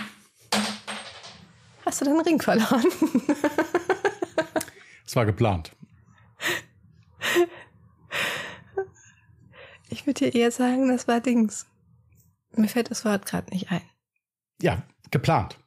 Hast 1.84 2.00
du 2.00 2.04
deinen 2.04 2.20
Ring 2.20 2.40
verloren? 2.42 2.84
Es 5.06 5.16
war 5.16 5.24
geplant. 5.24 5.72
Ich 9.88 10.06
würde 10.06 10.30
dir 10.30 10.34
eher 10.34 10.50
sagen, 10.50 10.88
das 10.88 11.08
war 11.08 11.20
Dings. 11.20 11.66
Mir 12.56 12.68
fällt 12.68 12.90
das 12.90 13.04
Wort 13.04 13.24
gerade 13.24 13.50
nicht 13.50 13.70
ein. 13.70 13.82
Ja, 14.60 14.82
geplant. 15.10 15.58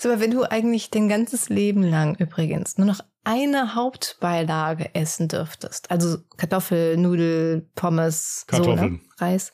So, 0.00 0.08
aber 0.08 0.18
wenn 0.18 0.30
du 0.30 0.44
eigentlich 0.44 0.88
dein 0.88 1.10
ganzes 1.10 1.50
Leben 1.50 1.82
lang 1.82 2.14
übrigens 2.14 2.78
nur 2.78 2.86
noch 2.86 3.00
eine 3.22 3.74
Hauptbeilage 3.74 4.94
essen 4.94 5.28
dürftest, 5.28 5.90
also 5.90 6.16
Kartoffel, 6.38 6.96
Nudel, 6.96 7.68
Pommes, 7.74 8.44
Kartoffeln. 8.46 8.78
So, 8.78 8.84
ne? 8.84 9.00
Reis, 9.18 9.52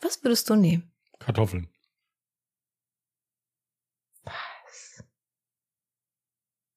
was 0.00 0.24
würdest 0.24 0.50
du 0.50 0.56
nehmen? 0.56 0.90
Kartoffeln. 1.20 1.68
Was? 4.24 5.04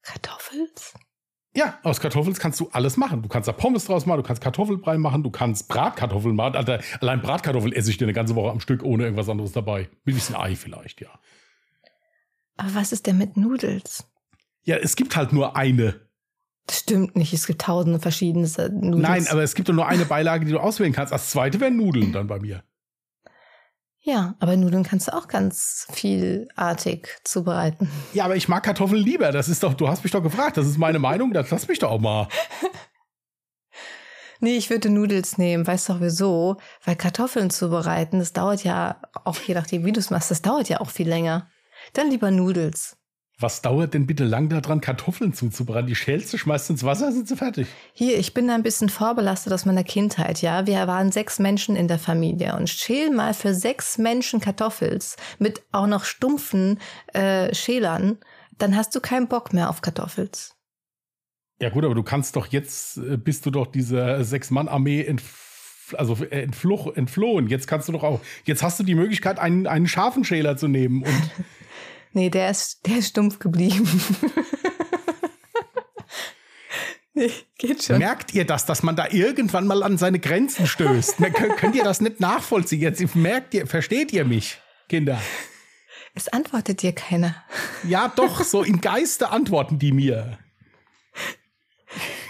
Kartoffels? 0.03 0.93
Ja, 1.55 1.79
aus 1.81 1.99
Kartoffeln 2.01 2.35
kannst 2.35 2.59
du 2.59 2.69
alles 2.69 2.97
machen. 2.97 3.23
Du 3.23 3.29
kannst 3.29 3.47
da 3.47 3.51
Pommes 3.51 3.85
draus 3.85 4.05
machen, 4.05 4.17
du 4.17 4.27
kannst 4.27 4.43
Kartoffelbrei 4.43 4.99
machen, 4.99 5.23
du 5.23 5.31
kannst 5.31 5.67
Bratkartoffeln 5.69 6.35
machen. 6.35 6.55
Alter, 6.55 6.81
allein 6.99 7.19
Bratkartoffeln 7.23 7.73
esse 7.73 7.89
ich 7.89 7.97
dir 7.97 8.05
eine 8.05 8.13
ganze 8.13 8.35
Woche 8.35 8.51
am 8.51 8.59
Stück 8.59 8.83
ohne 8.83 9.05
irgendwas 9.05 9.27
anderes 9.27 9.53
dabei. 9.53 9.89
Mit 10.05 10.13
ein 10.13 10.19
bisschen 10.19 10.35
Ei 10.35 10.55
vielleicht, 10.55 11.01
ja. 11.01 11.09
Aber 12.57 12.75
was 12.75 12.91
ist 12.91 13.07
denn 13.07 13.17
mit 13.17 13.37
Nudels? 13.37 14.05
Ja, 14.63 14.77
es 14.77 14.95
gibt 14.95 15.15
halt 15.15 15.33
nur 15.33 15.55
eine. 15.55 16.01
Das 16.67 16.79
stimmt 16.79 17.15
nicht. 17.15 17.33
Es 17.33 17.47
gibt 17.47 17.61
tausende 17.61 17.99
verschiedene 17.99 18.45
Nudels. 18.45 19.01
Nein, 19.01 19.27
aber 19.27 19.43
es 19.43 19.55
gibt 19.55 19.69
doch 19.69 19.73
nur 19.73 19.87
eine 19.87 20.05
Beilage, 20.05 20.45
die 20.45 20.51
du 20.51 20.59
auswählen 20.59 20.93
kannst. 20.93 21.11
Als 21.11 21.29
zweite 21.29 21.59
wären 21.59 21.77
Nudeln 21.77 22.13
dann 22.13 22.27
bei 22.27 22.39
mir. 22.39 22.63
Ja, 24.03 24.35
aber 24.39 24.57
Nudeln 24.57 24.83
kannst 24.83 25.07
du 25.07 25.13
auch 25.13 25.27
ganz 25.27 25.85
vielartig 25.91 27.07
zubereiten. 27.23 27.89
Ja, 28.13 28.25
aber 28.25 28.35
ich 28.35 28.47
mag 28.47 28.63
Kartoffeln 28.63 29.01
lieber. 29.01 29.31
Das 29.31 29.47
ist 29.47 29.63
doch, 29.63 29.73
du 29.75 29.87
hast 29.87 30.03
mich 30.03 30.11
doch 30.11 30.23
gefragt. 30.23 30.57
Das 30.57 30.65
ist 30.67 30.77
meine 30.77 30.99
Meinung. 30.99 31.33
Das 31.33 31.51
lass 31.51 31.67
mich 31.67 31.79
doch 31.79 31.91
auch 31.91 31.99
mal. 31.99 32.27
nee, 34.39 34.57
ich 34.57 34.69
würde 34.69 34.89
Nudels 34.89 35.37
nehmen. 35.37 35.67
Weißt 35.67 35.89
du 35.89 36.01
wieso? 36.01 36.57
Weil 36.83 36.95
Kartoffeln 36.95 37.51
zubereiten, 37.51 38.19
das 38.19 38.33
dauert 38.33 38.63
ja, 38.63 39.01
auch 39.23 39.39
je 39.39 39.53
nachdem, 39.53 39.85
wie 39.85 39.91
du 39.91 39.99
es 39.99 40.09
machst, 40.09 40.31
das 40.31 40.41
dauert 40.41 40.67
ja 40.67 40.81
auch 40.81 40.89
viel 40.89 41.07
länger. 41.07 41.47
Dann 41.93 42.09
lieber 42.09 42.31
Nudels. 42.31 42.97
Was 43.41 43.63
dauert 43.63 43.95
denn 43.95 44.05
bitte 44.05 44.23
lang 44.23 44.49
daran, 44.49 44.81
Kartoffeln 44.81 45.33
zuzubereiten? 45.33 45.87
Die 45.87 45.95
schälst 45.95 46.31
du, 46.31 46.37
schmeißt 46.37 46.69
ins 46.69 46.83
Wasser, 46.83 47.11
sind 47.11 47.27
sie 47.27 47.35
fertig. 47.35 47.67
Hier, 47.93 48.19
ich 48.19 48.35
bin 48.35 48.49
ein 48.51 48.61
bisschen 48.61 48.89
vorbelastet 48.89 49.51
aus 49.51 49.65
meiner 49.65 49.83
Kindheit, 49.83 50.43
ja. 50.43 50.67
Wir 50.67 50.85
waren 50.87 51.11
sechs 51.11 51.39
Menschen 51.39 51.75
in 51.75 51.87
der 51.87 51.97
Familie 51.97 52.55
und 52.55 52.69
schäl 52.69 53.09
mal 53.09 53.33
für 53.33 53.55
sechs 53.55 53.97
Menschen 53.97 54.41
Kartoffels 54.41 55.15
mit 55.39 55.63
auch 55.71 55.87
noch 55.87 56.03
stumpfen 56.03 56.79
äh, 57.13 57.53
Schälern, 57.55 58.19
dann 58.59 58.75
hast 58.75 58.95
du 58.95 58.99
keinen 58.99 59.27
Bock 59.27 59.53
mehr 59.53 59.69
auf 59.69 59.81
Kartoffels. 59.81 60.55
Ja 61.59 61.69
gut, 61.69 61.83
aber 61.83 61.95
du 61.95 62.03
kannst 62.03 62.35
doch 62.35 62.47
jetzt, 62.47 62.97
äh, 62.97 63.17
bist 63.17 63.45
du 63.45 63.51
doch 63.51 63.67
dieser 63.67 64.23
Sechs-Mann-Armee 64.23 65.03
entf 65.03 65.49
also 65.97 66.15
äh, 66.23 66.43
entfluch, 66.43 66.95
entflohen. 66.95 67.47
Jetzt 67.47 67.67
kannst 67.67 67.89
du 67.89 67.91
doch 67.91 68.03
auch, 68.03 68.21
jetzt 68.45 68.63
hast 68.63 68.79
du 68.79 68.83
die 68.83 68.95
Möglichkeit, 68.95 69.39
einen, 69.39 69.67
einen 69.67 69.87
scharfen 69.87 70.23
Schäler 70.23 70.55
zu 70.55 70.67
nehmen 70.67 71.03
und 71.03 71.31
Nee, 72.13 72.29
der 72.29 72.51
ist, 72.51 72.85
der 72.85 72.97
ist 72.97 73.09
stumpf 73.09 73.39
geblieben. 73.39 73.87
nee, 77.13 77.31
geht 77.57 77.83
schon. 77.83 77.99
Merkt 77.99 78.33
ihr 78.33 78.45
das, 78.45 78.65
dass 78.65 78.83
man 78.83 78.95
da 78.95 79.07
irgendwann 79.09 79.65
mal 79.65 79.81
an 79.83 79.97
seine 79.97 80.19
Grenzen 80.19 80.67
stößt? 80.67 81.17
könnt 81.57 81.75
ihr 81.75 81.83
das 81.83 82.01
nicht 82.01 82.19
nachvollziehen? 82.19 82.81
Jetzt 82.81 83.15
merkt 83.15 83.53
ihr, 83.53 83.65
versteht 83.65 84.11
ihr 84.11 84.25
mich, 84.25 84.59
Kinder? 84.89 85.21
Es 86.13 86.27
antwortet 86.27 86.81
dir 86.81 86.93
keiner. 86.93 87.35
Ja, 87.87 88.11
doch, 88.13 88.43
so 88.43 88.63
im 88.63 88.81
Geiste 88.81 89.29
antworten 89.29 89.79
die 89.79 89.93
mir. 89.93 90.37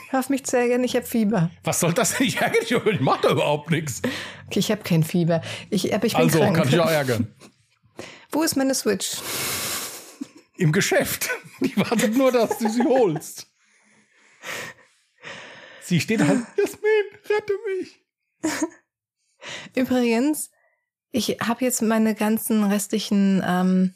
Hör 0.09 0.19
auf 0.19 0.29
mich 0.29 0.43
zu 0.43 0.57
ärgern, 0.57 0.83
ich 0.83 0.95
habe 0.95 1.05
Fieber. 1.05 1.49
Was 1.63 1.79
soll 1.79 1.93
das 1.93 2.17
denn? 2.17 2.27
Ich 2.27 2.37
ärgere 2.37 2.59
dich, 2.59 2.71
ich 2.71 2.99
mache 2.99 3.21
da 3.23 3.31
überhaupt 3.31 3.71
nichts. 3.71 4.01
Okay, 4.45 4.59
ich 4.59 4.69
habe 4.69 4.83
kein 4.83 5.03
Fieber. 5.03 5.41
Ich, 5.69 5.93
aber 5.95 6.05
ich 6.05 6.13
bin 6.13 6.23
also, 6.23 6.39
krank. 6.39 6.57
kann 6.57 6.67
ich 6.67 6.79
auch 6.79 6.89
ärgern. 6.89 7.33
Wo 8.29 8.43
ist 8.43 8.55
meine 8.55 8.75
Switch? 8.75 9.17
Im 10.61 10.71
Geschäft. 10.71 11.27
Die 11.59 11.75
wartet 11.75 12.15
nur, 12.15 12.31
dass 12.31 12.59
du 12.59 12.69
sie 12.69 12.83
holst. 12.83 13.47
Sie 15.81 15.99
steht 15.99 16.21
halt, 16.21 16.45
Jasmin, 16.55 17.03
rette 17.27 17.53
mich. 17.79 18.05
Übrigens, 19.75 20.51
ich 21.09 21.39
habe 21.41 21.65
jetzt 21.65 21.81
meine 21.81 22.13
ganzen 22.13 22.63
restlichen, 22.63 23.43
ähm, 23.43 23.95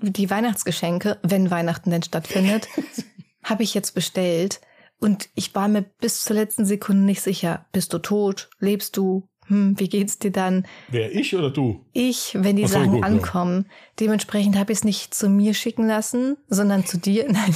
die 0.00 0.30
Weihnachtsgeschenke, 0.30 1.18
wenn 1.24 1.50
Weihnachten 1.50 1.90
denn 1.90 2.04
stattfindet, 2.04 2.68
habe 3.42 3.64
ich 3.64 3.74
jetzt 3.74 3.92
bestellt. 3.96 4.60
Und 5.00 5.30
ich 5.34 5.52
war 5.56 5.66
mir 5.66 5.82
bis 5.82 6.22
zur 6.22 6.36
letzten 6.36 6.64
Sekunde 6.64 7.02
nicht 7.02 7.22
sicher. 7.22 7.66
Bist 7.72 7.92
du 7.92 7.98
tot? 7.98 8.50
Lebst 8.60 8.96
du? 8.96 9.28
Hm, 9.48 9.78
wie 9.78 9.88
geht's 9.88 10.18
dir 10.18 10.30
dann? 10.32 10.66
Wer, 10.88 11.14
ich 11.14 11.34
oder 11.36 11.50
du? 11.50 11.80
Ich, 11.92 12.36
wenn 12.38 12.56
die 12.56 12.64
Ach 12.64 12.68
Sachen 12.68 12.90
gut, 12.90 13.00
ja. 13.00 13.06
ankommen. 13.06 13.66
Dementsprechend 14.00 14.56
habe 14.58 14.72
ich 14.72 14.78
es 14.78 14.84
nicht 14.84 15.14
zu 15.14 15.28
mir 15.28 15.54
schicken 15.54 15.86
lassen, 15.86 16.36
sondern 16.48 16.84
zu 16.84 16.98
dir. 16.98 17.26
Nein. 17.30 17.54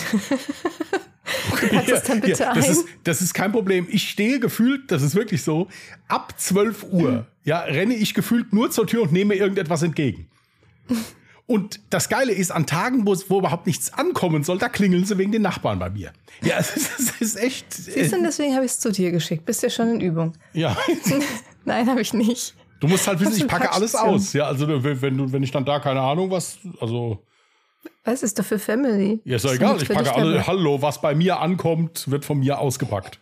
Packst 1.70 1.90
es 1.90 2.02
dann 2.04 2.20
bitte 2.20 2.42
Ja, 2.42 2.54
das, 2.54 2.66
ein. 2.66 2.72
ist, 2.72 2.84
das 3.04 3.22
ist 3.22 3.34
kein 3.34 3.52
Problem. 3.52 3.86
Ich 3.90 4.08
stehe 4.08 4.40
gefühlt, 4.40 4.90
das 4.90 5.02
ist 5.02 5.14
wirklich 5.14 5.42
so, 5.42 5.68
ab 6.08 6.34
12 6.36 6.86
Uhr, 6.90 7.26
ja, 7.44 7.60
renne 7.60 7.94
ich 7.94 8.14
gefühlt 8.14 8.52
nur 8.52 8.70
zur 8.70 8.86
Tür 8.86 9.02
und 9.02 9.12
nehme 9.12 9.34
irgendetwas 9.34 9.82
entgegen. 9.82 10.26
Und 11.46 11.80
das 11.90 12.08
Geile 12.08 12.32
ist, 12.32 12.52
an 12.52 12.66
Tagen, 12.66 13.06
wo, 13.06 13.16
wo 13.28 13.38
überhaupt 13.38 13.66
nichts 13.66 13.92
ankommen 13.92 14.44
soll, 14.44 14.58
da 14.58 14.68
klingeln 14.68 15.04
sie 15.04 15.18
wegen 15.18 15.32
den 15.32 15.42
Nachbarn 15.42 15.78
bei 15.80 15.90
mir. 15.90 16.12
Ja, 16.42 16.58
es 16.58 16.76
ist, 16.76 16.90
es 16.98 17.20
ist 17.20 17.36
echt. 17.36 17.72
Siehst 17.74 18.12
du, 18.12 18.22
deswegen 18.22 18.54
habe 18.54 18.64
ich 18.64 18.72
es 18.72 18.78
zu 18.80 18.92
dir 18.92 19.10
geschickt. 19.10 19.44
Bist 19.44 19.62
ja 19.62 19.70
schon 19.70 19.94
in 19.94 20.00
Übung. 20.00 20.32
ja. 20.52 20.76
Nein, 21.64 21.88
habe 21.88 22.00
ich 22.00 22.12
nicht. 22.12 22.54
Du 22.80 22.88
musst 22.88 23.06
halt 23.06 23.20
wissen, 23.20 23.36
ich 23.36 23.46
packe 23.46 23.70
alles 23.72 23.94
aus. 23.94 24.32
Ja, 24.32 24.44
also 24.46 24.66
wenn, 24.66 25.02
wenn 25.02 25.16
du, 25.18 25.32
wenn 25.32 25.42
ich 25.42 25.50
dann 25.50 25.64
da 25.64 25.80
keine 25.80 26.00
Ahnung 26.00 26.30
was, 26.30 26.58
also 26.80 27.24
Was 28.04 28.22
ist 28.22 28.38
doch 28.38 28.44
für 28.44 28.58
Family? 28.58 29.20
ja, 29.24 29.36
ist 29.36 29.44
doch 29.44 29.52
egal. 29.52 29.74
nicht 29.74 29.82
Ich 29.82 29.88
packe 29.94 30.14
alle. 30.14 30.46
Hallo, 30.46 30.80
was 30.80 31.00
bei 31.00 31.14
mir 31.14 31.40
ankommt, 31.40 32.10
wird 32.10 32.24
von 32.24 32.38
mir 32.38 32.58
ausgepackt. 32.58 33.20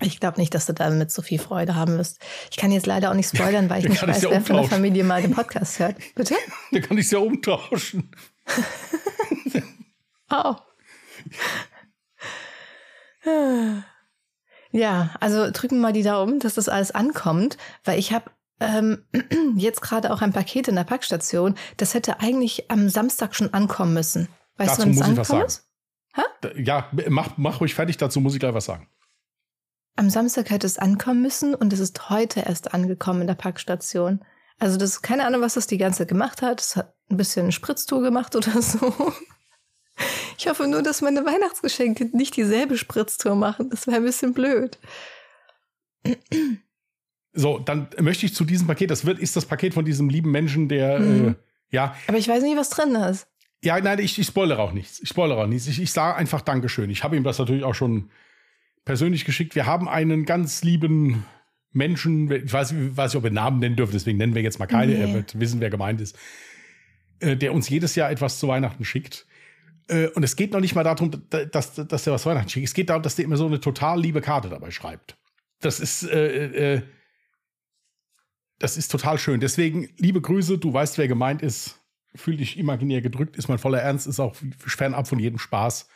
Ich 0.00 0.18
glaube 0.18 0.40
nicht, 0.40 0.54
dass 0.54 0.66
du 0.66 0.72
damit 0.72 1.10
so 1.10 1.20
viel 1.22 1.38
Freude 1.38 1.74
haben 1.74 1.98
wirst. 1.98 2.18
Ich 2.50 2.56
kann 2.56 2.72
jetzt 2.72 2.86
leider 2.86 3.10
auch 3.10 3.14
nicht 3.14 3.28
spoilern, 3.36 3.68
weil 3.68 3.80
ich 3.82 3.88
nicht 3.90 4.06
weiß, 4.06 4.22
ja 4.22 4.30
wer 4.30 4.40
von 4.40 4.56
der. 4.56 4.64
Familie 4.64 5.04
mal 5.04 5.20
den 5.20 5.32
Podcast 5.32 5.78
hört. 5.78 5.96
Bitte? 6.14 6.34
Da 6.72 6.80
kann 6.80 6.96
ich 6.96 7.04
es 7.06 7.10
ja 7.10 7.18
umtauschen. 7.18 8.10
Oh. 10.34 10.56
Ja, 14.72 15.10
also 15.20 15.50
drücken 15.50 15.76
wir 15.76 15.82
mal 15.82 15.92
die 15.92 16.02
Daumen, 16.02 16.40
dass 16.40 16.54
das 16.54 16.68
alles 16.68 16.90
ankommt, 16.90 17.58
weil 17.84 17.98
ich 17.98 18.12
habe 18.12 18.30
ähm, 18.58 19.04
jetzt 19.56 19.82
gerade 19.82 20.12
auch 20.12 20.22
ein 20.22 20.32
Paket 20.32 20.68
in 20.68 20.74
der 20.74 20.84
Packstation. 20.84 21.54
Das 21.76 21.94
hätte 21.94 22.20
eigentlich 22.20 22.70
am 22.70 22.88
Samstag 22.88 23.34
schon 23.34 23.52
ankommen 23.52 23.94
müssen. 23.94 24.28
Weißt 24.56 24.78
Dazu 24.78 24.88
du, 24.88 24.88
wann 24.88 24.94
muss 24.96 25.08
ich 25.08 25.16
was 25.18 25.28
sagen. 25.28 25.44
ist? 25.46 25.68
Ja, 26.56 26.90
mach, 27.08 27.36
mach 27.36 27.60
ruhig 27.60 27.74
fertig, 27.74 27.96
dazu 27.96 28.20
muss 28.20 28.34
ich 28.34 28.40
gleich 28.40 28.54
was 28.54 28.64
sagen. 28.64 28.88
Am 29.96 30.10
Samstag 30.10 30.50
hätte 30.50 30.66
es 30.66 30.78
ankommen 30.78 31.22
müssen 31.22 31.54
und 31.54 31.72
es 31.72 31.78
ist 31.78 32.10
heute 32.10 32.40
erst 32.40 32.74
angekommen 32.74 33.22
in 33.22 33.26
der 33.26 33.34
Packstation. 33.34 34.24
Also 34.58 34.76
das 34.78 34.90
ist 34.90 35.02
keine 35.02 35.26
Ahnung, 35.26 35.42
was 35.42 35.54
das 35.54 35.66
die 35.66 35.78
ganze 35.78 35.98
Zeit 35.98 36.08
gemacht 36.08 36.42
hat. 36.42 36.60
Es 36.60 36.76
hat 36.76 36.94
ein 37.10 37.16
bisschen 37.16 37.52
Spritztour 37.52 38.02
gemacht 38.02 38.34
oder 38.34 38.62
so. 38.62 39.12
Ich 40.38 40.48
hoffe 40.48 40.66
nur, 40.66 40.82
dass 40.82 41.00
meine 41.02 41.24
Weihnachtsgeschenke 41.24 42.10
nicht 42.16 42.36
dieselbe 42.36 42.76
Spritztour 42.78 43.34
machen. 43.36 43.70
Das 43.70 43.86
wäre 43.86 43.96
ein 43.98 44.04
bisschen 44.04 44.32
blöd. 44.34 44.78
So, 47.34 47.58
dann 47.58 47.88
möchte 48.00 48.26
ich 48.26 48.34
zu 48.34 48.44
diesem 48.44 48.66
Paket, 48.66 48.90
das 48.90 49.06
wird, 49.06 49.18
ist 49.18 49.36
das 49.36 49.46
Paket 49.46 49.72
von 49.74 49.84
diesem 49.84 50.08
lieben 50.08 50.30
Menschen, 50.30 50.68
der, 50.68 50.98
Mhm. 51.00 51.28
äh, 51.28 51.34
ja, 51.70 51.96
Aber 52.06 52.18
ich 52.18 52.28
weiß 52.28 52.42
nicht, 52.42 52.56
was 52.56 52.68
drin 52.70 52.94
ist. 52.94 53.26
ja, 53.62 53.80
nein, 53.80 53.98
ich, 54.00 54.18
ich 54.18 54.26
spoilere 54.26 54.58
auch 54.60 54.72
nichts. 54.72 55.00
Ich 55.00 55.08
spoilere 55.08 55.42
auch 55.44 55.46
nichts. 55.46 55.66
Ich, 55.66 55.80
ich 55.80 55.92
sage 55.92 56.16
einfach 56.16 56.42
Dankeschön. 56.42 56.90
Ich 56.90 57.04
habe 57.04 57.16
ihm 57.16 57.24
das 57.24 57.38
natürlich 57.38 57.64
auch 57.64 57.74
schon 57.74 58.10
persönlich 58.84 59.24
geschickt. 59.24 59.54
Wir 59.54 59.64
haben 59.66 59.88
einen 59.88 60.26
ganz 60.26 60.62
lieben 60.62 61.24
Menschen, 61.70 62.30
ich 62.30 62.52
weiß, 62.52 62.72
ich 62.72 62.96
weiß 62.96 63.12
nicht, 63.12 63.18
ob 63.18 63.22
wir 63.24 63.30
Namen 63.30 63.60
nennen 63.60 63.76
dürfen, 63.76 63.92
deswegen 63.92 64.18
nennen 64.18 64.34
wir 64.34 64.42
jetzt 64.42 64.58
mal 64.58 64.66
keine, 64.66 64.92
Nee. 64.92 65.00
er 65.00 65.14
wird 65.14 65.40
wissen, 65.40 65.60
wer 65.60 65.70
gemeint 65.70 66.02
ist, 66.02 66.18
äh, 67.20 67.34
der 67.36 67.54
uns 67.54 67.68
jedes 67.70 67.94
Jahr 67.94 68.10
etwas 68.10 68.38
zu 68.38 68.48
Weihnachten 68.48 68.84
schickt. 68.84 69.24
Äh, 69.88 70.08
Und 70.08 70.22
es 70.22 70.36
geht 70.36 70.52
noch 70.52 70.60
nicht 70.60 70.74
mal 70.74 70.84
darum, 70.84 71.10
da- 71.30 71.44
dass, 71.44 71.74
dass 71.74 72.04
der 72.04 72.12
was 72.12 72.24
Weihnachten 72.26 72.48
schickt. 72.48 72.66
Es 72.68 72.74
geht 72.74 72.88
darum, 72.90 73.02
dass 73.02 73.16
der 73.16 73.24
immer 73.24 73.36
so 73.36 73.46
eine 73.46 73.60
total 73.60 74.00
liebe 74.00 74.20
Karte 74.20 74.48
dabei 74.48 74.70
schreibt. 74.70 75.16
Das 75.60 75.80
ist, 75.80 76.02
äh, 76.04 76.74
äh, 76.76 76.82
das 78.58 78.76
ist 78.76 78.88
total 78.90 79.18
schön. 79.18 79.40
Deswegen, 79.40 79.88
liebe 79.98 80.20
Grüße, 80.20 80.58
du 80.58 80.72
weißt, 80.72 80.98
wer 80.98 81.08
gemeint 81.08 81.42
ist. 81.42 81.78
Fühl 82.14 82.36
dich 82.36 82.58
imaginär 82.58 83.00
gedrückt, 83.00 83.36
ist 83.36 83.48
mein 83.48 83.58
voller 83.58 83.80
Ernst, 83.80 84.06
ist 84.06 84.20
auch 84.20 84.36
fernab 84.58 85.08
von 85.08 85.18
jedem 85.18 85.38
Spaß. 85.38 85.88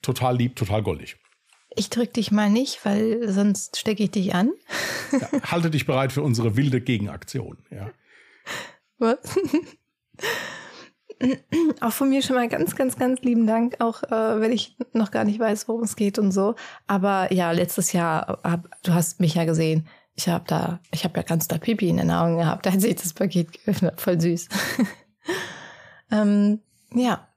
Total 0.00 0.36
lieb, 0.36 0.56
total 0.56 0.82
goldig. 0.82 1.16
Ich 1.76 1.90
drück 1.90 2.14
dich 2.14 2.30
mal 2.30 2.48
nicht, 2.48 2.84
weil 2.84 3.28
sonst 3.30 3.76
stecke 3.78 4.02
ich 4.04 4.10
dich 4.10 4.34
an. 4.34 4.50
Ja, 5.12 5.28
halte 5.50 5.70
dich 5.70 5.84
bereit 5.84 6.12
für 6.12 6.22
unsere 6.22 6.56
wilde 6.56 6.80
Gegenaktion. 6.80 7.58
Ja. 7.70 7.90
Was? 8.98 9.18
Auch 11.80 11.92
von 11.92 12.08
mir 12.08 12.22
schon 12.22 12.36
mal 12.36 12.48
ganz, 12.48 12.76
ganz, 12.76 12.96
ganz 12.96 13.20
lieben 13.22 13.46
Dank, 13.46 13.76
auch 13.80 14.02
äh, 14.04 14.40
wenn 14.40 14.52
ich 14.52 14.76
noch 14.92 15.10
gar 15.10 15.24
nicht 15.24 15.38
weiß, 15.40 15.68
worum 15.68 15.82
es 15.82 15.96
geht 15.96 16.18
und 16.18 16.32
so. 16.32 16.54
Aber 16.86 17.32
ja, 17.32 17.50
letztes 17.50 17.92
Jahr, 17.92 18.40
hab, 18.44 18.68
du 18.82 18.94
hast 18.94 19.20
mich 19.20 19.34
ja 19.34 19.44
gesehen. 19.44 19.88
Ich 20.14 20.28
habe 20.28 20.44
da, 20.46 20.80
ich 20.92 21.04
habe 21.04 21.16
ja 21.16 21.22
ganz 21.22 21.48
da 21.48 21.58
Pipi 21.58 21.88
in 21.88 21.96
den 21.96 22.10
Augen 22.10 22.38
gehabt, 22.38 22.66
als 22.68 22.84
ich 22.84 22.96
das 22.96 23.14
Paket 23.14 23.52
geöffnet 23.52 23.92
habe. 23.92 24.00
Voll 24.00 24.20
süß. 24.20 24.48
ähm, 26.12 26.60
ja. 26.94 27.28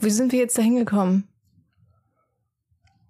Wie 0.00 0.10
sind 0.10 0.32
wir 0.32 0.38
jetzt 0.38 0.56
da 0.56 0.62
hingekommen? 0.62 1.28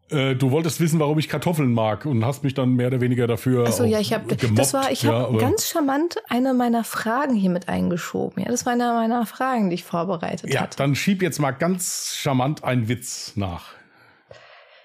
Äh, 0.08 0.36
du 0.36 0.52
wolltest 0.52 0.80
wissen, 0.80 1.00
warum 1.00 1.18
ich 1.18 1.28
Kartoffeln 1.28 1.72
mag 1.72 2.06
und 2.06 2.24
hast 2.24 2.44
mich 2.44 2.54
dann 2.54 2.74
mehr 2.74 2.86
oder 2.88 3.00
weniger 3.00 3.26
dafür. 3.26 3.66
Achso, 3.66 3.82
auch 3.82 3.88
ja, 3.88 3.98
ich 3.98 4.12
habe, 4.12 4.36
das 4.36 4.72
war, 4.72 4.92
ich 4.92 5.02
ja, 5.02 5.12
habe 5.12 5.38
ganz 5.38 5.68
charmant 5.68 6.16
eine 6.28 6.54
meiner 6.54 6.84
Fragen 6.84 7.34
hier 7.34 7.50
mit 7.50 7.68
eingeschoben. 7.68 8.42
Ja, 8.44 8.50
das 8.50 8.64
war 8.66 8.74
eine 8.74 8.92
meiner 8.92 9.26
Fragen, 9.26 9.68
die 9.68 9.74
ich 9.74 9.84
vorbereitet 9.84 10.52
Ja, 10.52 10.60
hatte. 10.60 10.76
dann 10.76 10.94
schieb 10.94 11.22
jetzt 11.22 11.40
mal 11.40 11.50
ganz 11.50 12.14
charmant 12.16 12.62
einen 12.62 12.88
Witz 12.88 13.32
nach. 13.34 13.74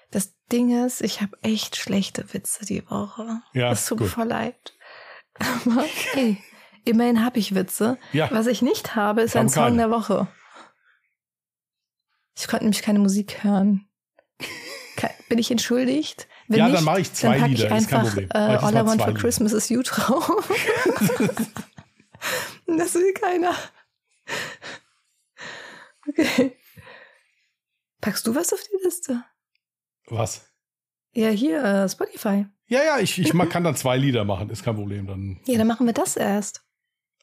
Das 0.10 0.34
Ding 0.52 0.86
ist, 0.86 1.02
ich 1.02 1.22
habe 1.22 1.38
echt 1.44 1.76
schlechte 1.76 2.34
Witze 2.34 2.66
die 2.66 2.84
Woche. 2.90 3.42
Ja, 3.54 3.70
das 3.70 3.86
tut 3.86 4.00
mir 4.00 4.08
voll 4.08 4.28
leid. 4.28 4.74
Aber 5.36 5.84
hey, 6.14 6.38
immerhin 6.84 7.24
habe 7.24 7.38
ich 7.38 7.54
Witze. 7.54 8.00
Ja. 8.12 8.28
Was 8.32 8.48
ich 8.48 8.62
nicht 8.64 8.96
habe, 8.96 9.22
ist 9.22 9.36
ein 9.36 9.50
Song 9.50 9.64
keine. 9.66 9.78
der 9.78 9.92
Woche. 9.92 10.28
Ich 12.36 12.48
konnte 12.48 12.66
nämlich 12.66 12.82
keine 12.82 13.00
Musik 13.00 13.44
hören. 13.44 13.86
Bin 15.30 15.38
ich 15.40 15.50
entschuldigt? 15.52 16.28
Wenn 16.48 16.60
Ja, 16.60 16.66
nicht, 16.66 16.78
dann 16.78 16.84
mach 16.86 16.98
ich 16.98 17.14
zwei 17.14 17.40
pack 17.40 17.50
Lieder, 17.50 17.72
Ich 17.72 17.78
ist 17.78 17.90
kein 17.90 18.00
einfach 18.00 18.10
Problem. 18.14 18.30
äh, 18.34 18.38
All 18.38 18.74
I 18.76 18.86
Want 18.86 19.02
for. 19.02 19.14
Christmas 19.14 19.54
is 19.54 19.70
You 19.70 19.82
drauf. 19.84 20.28
das 22.68 22.94
will 22.96 23.14
keiner. 23.14 23.54
Okay. 26.08 26.58
Packst 28.02 28.26
du 28.28 28.36
was 28.36 28.52
auf 28.54 28.62
die 28.64 28.84
Liste? 28.84 29.24
Was? 30.08 30.48
Ja, 31.14 31.30
hier, 31.30 31.64
äh, 31.64 31.90
Spotify. 31.90 32.46
Ja, 32.68 32.84
ja, 32.84 33.00
ich, 33.00 33.18
ich 33.20 33.32
kann 33.50 33.64
dann 33.64 33.76
zwei 33.76 33.98
Lieder 33.98 34.24
machen, 34.26 34.50
ist 34.50 34.64
kein 34.64 34.76
Problem. 34.76 35.08
Dann. 35.08 35.40
Ja, 35.46 35.58
dann 35.58 35.68
machen 35.68 35.86
wir 35.86 35.94
das 35.94 36.16
erst. 36.18 36.64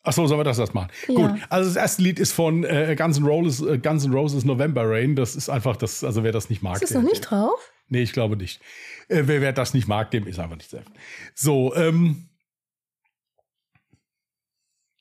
Ach 0.04 0.12
so, 0.12 0.26
sollen 0.26 0.40
wir 0.40 0.44
das 0.44 0.58
erst 0.58 0.74
machen? 0.74 0.90
Ja. 1.08 1.14
Gut, 1.14 1.40
also 1.50 1.68
das 1.68 1.76
erste 1.76 2.02
Lied 2.02 2.18
ist 2.18 2.32
von 2.32 2.64
äh, 2.64 2.94
Guns, 2.96 3.18
N' 3.18 3.24
Roses, 3.24 3.60
äh, 3.66 3.78
Guns 3.78 4.04
N' 4.04 4.12
Roses 4.12 4.44
November 4.44 4.82
Rain. 4.88 5.16
Das 5.16 5.36
ist 5.36 5.48
einfach 5.48 5.76
das, 5.76 6.04
also 6.04 6.22
wer 6.24 6.32
das 6.32 6.48
nicht 6.50 6.62
mag. 6.62 6.74
Ist 6.80 6.94
das 6.94 7.02
noch 7.02 7.02
nicht 7.08 7.20
drauf? 7.22 7.72
Nee, 7.88 8.02
ich 8.02 8.12
glaube 8.12 8.36
nicht. 8.36 8.60
Äh, 9.08 9.22
wer, 9.26 9.40
wer 9.40 9.52
das 9.52 9.74
nicht 9.74 9.88
mag, 9.88 10.10
dem 10.10 10.26
ist 10.26 10.38
einfach 10.38 10.56
nicht 10.56 10.70
selbst. 10.70 10.92
So, 11.34 11.74
ähm, 11.74 12.28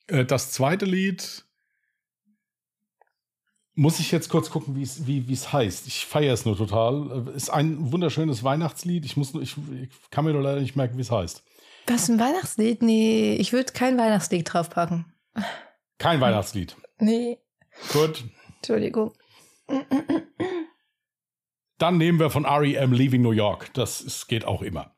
äh, 0.07 0.25
das 0.25 0.51
zweite 0.51 0.85
Lied 0.85 1.43
muss 3.75 3.99
ich 3.99 4.11
jetzt 4.11 4.29
kurz 4.29 4.49
gucken, 4.49 4.75
wie 4.75 4.81
es 4.81 5.05
wie, 5.05 5.31
es 5.31 5.53
heißt. 5.53 5.85
Ich 5.87 6.05
feiere 6.07 6.33
es 6.33 6.45
nur 6.45 6.57
total. 6.57 7.27
Äh, 7.27 7.35
Ist 7.35 7.49
ein 7.51 7.91
wunderschönes 7.91 8.43
Weihnachtslied. 8.43 9.05
Ich, 9.05 9.15
muss, 9.17 9.33
nur- 9.33 9.43
ich, 9.43 9.55
ich 9.81 9.89
kann 10.09 10.25
mir 10.25 10.33
nur 10.33 10.41
leider 10.41 10.61
nicht 10.61 10.75
merken, 10.75 10.97
wie 10.97 11.01
es 11.01 11.11
heißt. 11.11 11.43
Was, 11.87 12.09
ein 12.09 12.19
Weihnachtslied? 12.19 12.81
Nee, 12.81 13.35
ich 13.35 13.53
würde 13.53 13.73
kein 13.73 13.97
Weihnachtslied 13.97 14.53
draufpacken. 14.53 15.05
Kein 15.97 16.21
Weihnachtslied. 16.21 16.75
Nee, 16.99 17.39
Gut. 17.93 18.23
Entschuldigung. 18.57 19.13
Dann 21.77 21.97
nehmen 21.97 22.19
wir 22.19 22.29
von 22.29 22.45
REM 22.45 22.91
Leaving 22.91 23.21
New 23.21 23.31
York. 23.31 23.73
Das 23.73 24.01
ist, 24.01 24.27
geht 24.27 24.45
auch 24.45 24.61
immer. 24.61 24.93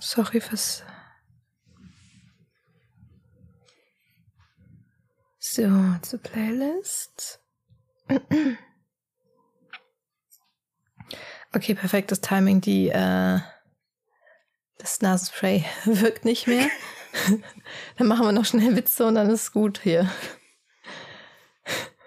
Sorry 0.00 0.40
fürs. 0.40 0.82
So, 5.38 5.70
zur 6.02 6.18
Playlist. 6.20 7.40
Okay, 11.54 11.74
perfektes 11.74 12.20
Timing. 12.20 12.60
Die, 12.60 12.88
äh, 12.88 13.38
das 14.78 15.00
Nasenspray 15.00 15.64
wirkt 15.84 16.24
nicht 16.24 16.46
mehr. 16.46 16.68
dann 17.96 18.06
machen 18.06 18.26
wir 18.26 18.32
noch 18.32 18.44
schnell 18.44 18.76
Witze 18.76 19.06
und 19.06 19.14
dann 19.14 19.28
ist 19.30 19.42
es 19.42 19.52
gut 19.52 19.80
hier. 19.82 20.10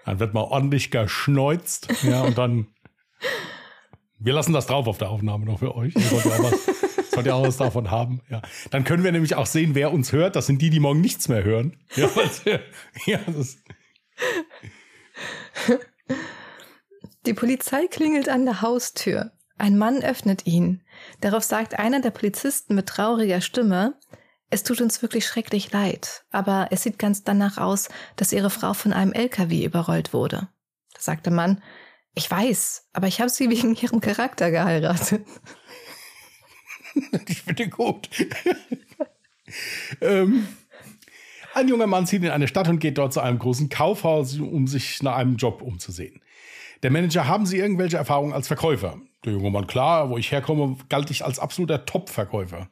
Dann 0.04 0.18
wird 0.18 0.34
mal 0.34 0.42
ordentlich 0.42 0.90
geschneuzt. 0.90 1.88
Ja, 2.02 2.22
und 2.22 2.38
dann. 2.38 2.66
Wir 4.24 4.34
lassen 4.34 4.52
das 4.52 4.66
drauf 4.68 4.86
auf 4.86 4.98
der 4.98 5.10
Aufnahme 5.10 5.44
noch 5.46 5.58
für 5.58 5.74
euch. 5.74 5.96
Ihr 5.96 6.02
sollt 6.02 6.24
ja 6.24 6.30
auch 6.34 6.52
was, 6.52 7.10
sollt 7.10 7.26
ja 7.26 7.34
auch 7.34 7.44
was 7.44 7.56
davon 7.56 7.90
haben. 7.90 8.20
Ja. 8.30 8.40
Dann 8.70 8.84
können 8.84 9.02
wir 9.02 9.10
nämlich 9.10 9.34
auch 9.34 9.46
sehen, 9.46 9.74
wer 9.74 9.92
uns 9.92 10.12
hört. 10.12 10.36
Das 10.36 10.46
sind 10.46 10.62
die, 10.62 10.70
die 10.70 10.78
morgen 10.78 11.00
nichts 11.00 11.26
mehr 11.26 11.42
hören. 11.42 11.76
Ja, 11.96 12.08
weil- 12.14 12.62
ja 13.04 13.18
das, 13.26 13.56
Die 17.26 17.34
Polizei 17.34 17.86
klingelt 17.86 18.28
an 18.28 18.44
der 18.44 18.62
Haustür. 18.62 19.32
Ein 19.56 19.78
Mann 19.78 20.02
öffnet 20.02 20.46
ihn. 20.46 20.82
Darauf 21.20 21.44
sagt 21.44 21.78
einer 21.78 22.00
der 22.00 22.10
Polizisten 22.10 22.74
mit 22.74 22.88
trauriger 22.88 23.40
Stimme, 23.40 23.94
es 24.50 24.64
tut 24.64 24.80
uns 24.80 25.00
wirklich 25.00 25.24
schrecklich 25.24 25.72
leid, 25.72 26.24
aber 26.30 26.68
es 26.70 26.82
sieht 26.82 26.98
ganz 26.98 27.24
danach 27.24 27.56
aus, 27.56 27.88
dass 28.16 28.32
Ihre 28.32 28.50
Frau 28.50 28.74
von 28.74 28.92
einem 28.92 29.12
LKW 29.12 29.64
überrollt 29.64 30.12
wurde. 30.12 30.48
Da 30.92 31.00
sagt 31.00 31.24
der 31.24 31.32
Mann, 31.32 31.62
ich 32.14 32.30
weiß, 32.30 32.88
aber 32.92 33.06
ich 33.06 33.20
habe 33.20 33.30
sie 33.30 33.48
wegen 33.48 33.74
ihrem 33.74 34.00
Charakter 34.00 34.50
geheiratet. 34.50 35.24
ich 37.28 37.42
finde 37.42 37.68
gut. 37.68 38.10
ähm, 40.00 40.46
ein 41.54 41.68
junger 41.68 41.86
Mann 41.86 42.06
zieht 42.06 42.22
in 42.22 42.30
eine 42.30 42.48
Stadt 42.48 42.68
und 42.68 42.78
geht 42.78 42.98
dort 42.98 43.12
zu 43.12 43.20
einem 43.20 43.38
großen 43.38 43.68
Kaufhaus, 43.68 44.38
um 44.38 44.66
sich 44.66 45.02
nach 45.02 45.16
einem 45.16 45.36
Job 45.36 45.62
umzusehen. 45.62 46.21
Der 46.82 46.90
Manager, 46.90 47.28
haben 47.28 47.46
Sie 47.46 47.58
irgendwelche 47.58 47.96
Erfahrungen 47.96 48.32
als 48.32 48.48
Verkäufer? 48.48 48.98
Der 49.24 49.32
junge 49.32 49.50
Mann, 49.50 49.66
klar, 49.66 50.10
wo 50.10 50.18
ich 50.18 50.32
herkomme, 50.32 50.76
galt 50.88 51.10
ich 51.10 51.24
als 51.24 51.38
absoluter 51.38 51.84
Top-Verkäufer. 51.84 52.68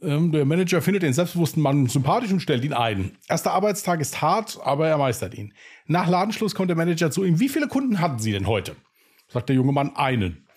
Ähm, 0.00 0.32
der 0.32 0.46
Manager 0.46 0.80
findet 0.80 1.02
den 1.02 1.12
selbstbewussten 1.12 1.62
Mann 1.62 1.86
sympathisch 1.86 2.32
und 2.32 2.40
stellt 2.40 2.64
ihn 2.64 2.72
ein. 2.72 3.18
Erster 3.28 3.52
Arbeitstag 3.52 4.00
ist 4.00 4.22
hart, 4.22 4.58
aber 4.64 4.88
er 4.88 4.96
meistert 4.96 5.34
ihn. 5.34 5.52
Nach 5.86 6.08
Ladenschluss 6.08 6.54
kommt 6.54 6.70
der 6.70 6.76
Manager 6.76 7.10
zu 7.10 7.24
ihm. 7.24 7.40
Wie 7.40 7.50
viele 7.50 7.68
Kunden 7.68 8.00
hatten 8.00 8.18
Sie 8.18 8.32
denn 8.32 8.46
heute? 8.46 8.74
Sagt 9.28 9.50
der 9.50 9.56
junge 9.56 9.72
Mann, 9.72 9.94
einen. 9.94 10.48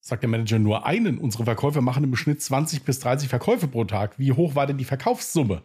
Sagt 0.00 0.22
der 0.22 0.28
Manager, 0.28 0.58
nur 0.58 0.84
einen. 0.84 1.16
Unsere 1.16 1.44
Verkäufer 1.44 1.80
machen 1.80 2.04
im 2.04 2.14
Schnitt 2.16 2.42
20 2.42 2.82
bis 2.82 2.98
30 3.00 3.30
Verkäufe 3.30 3.66
pro 3.66 3.84
Tag. 3.84 4.18
Wie 4.18 4.32
hoch 4.32 4.54
war 4.54 4.66
denn 4.66 4.76
die 4.76 4.84
Verkaufssumme? 4.84 5.62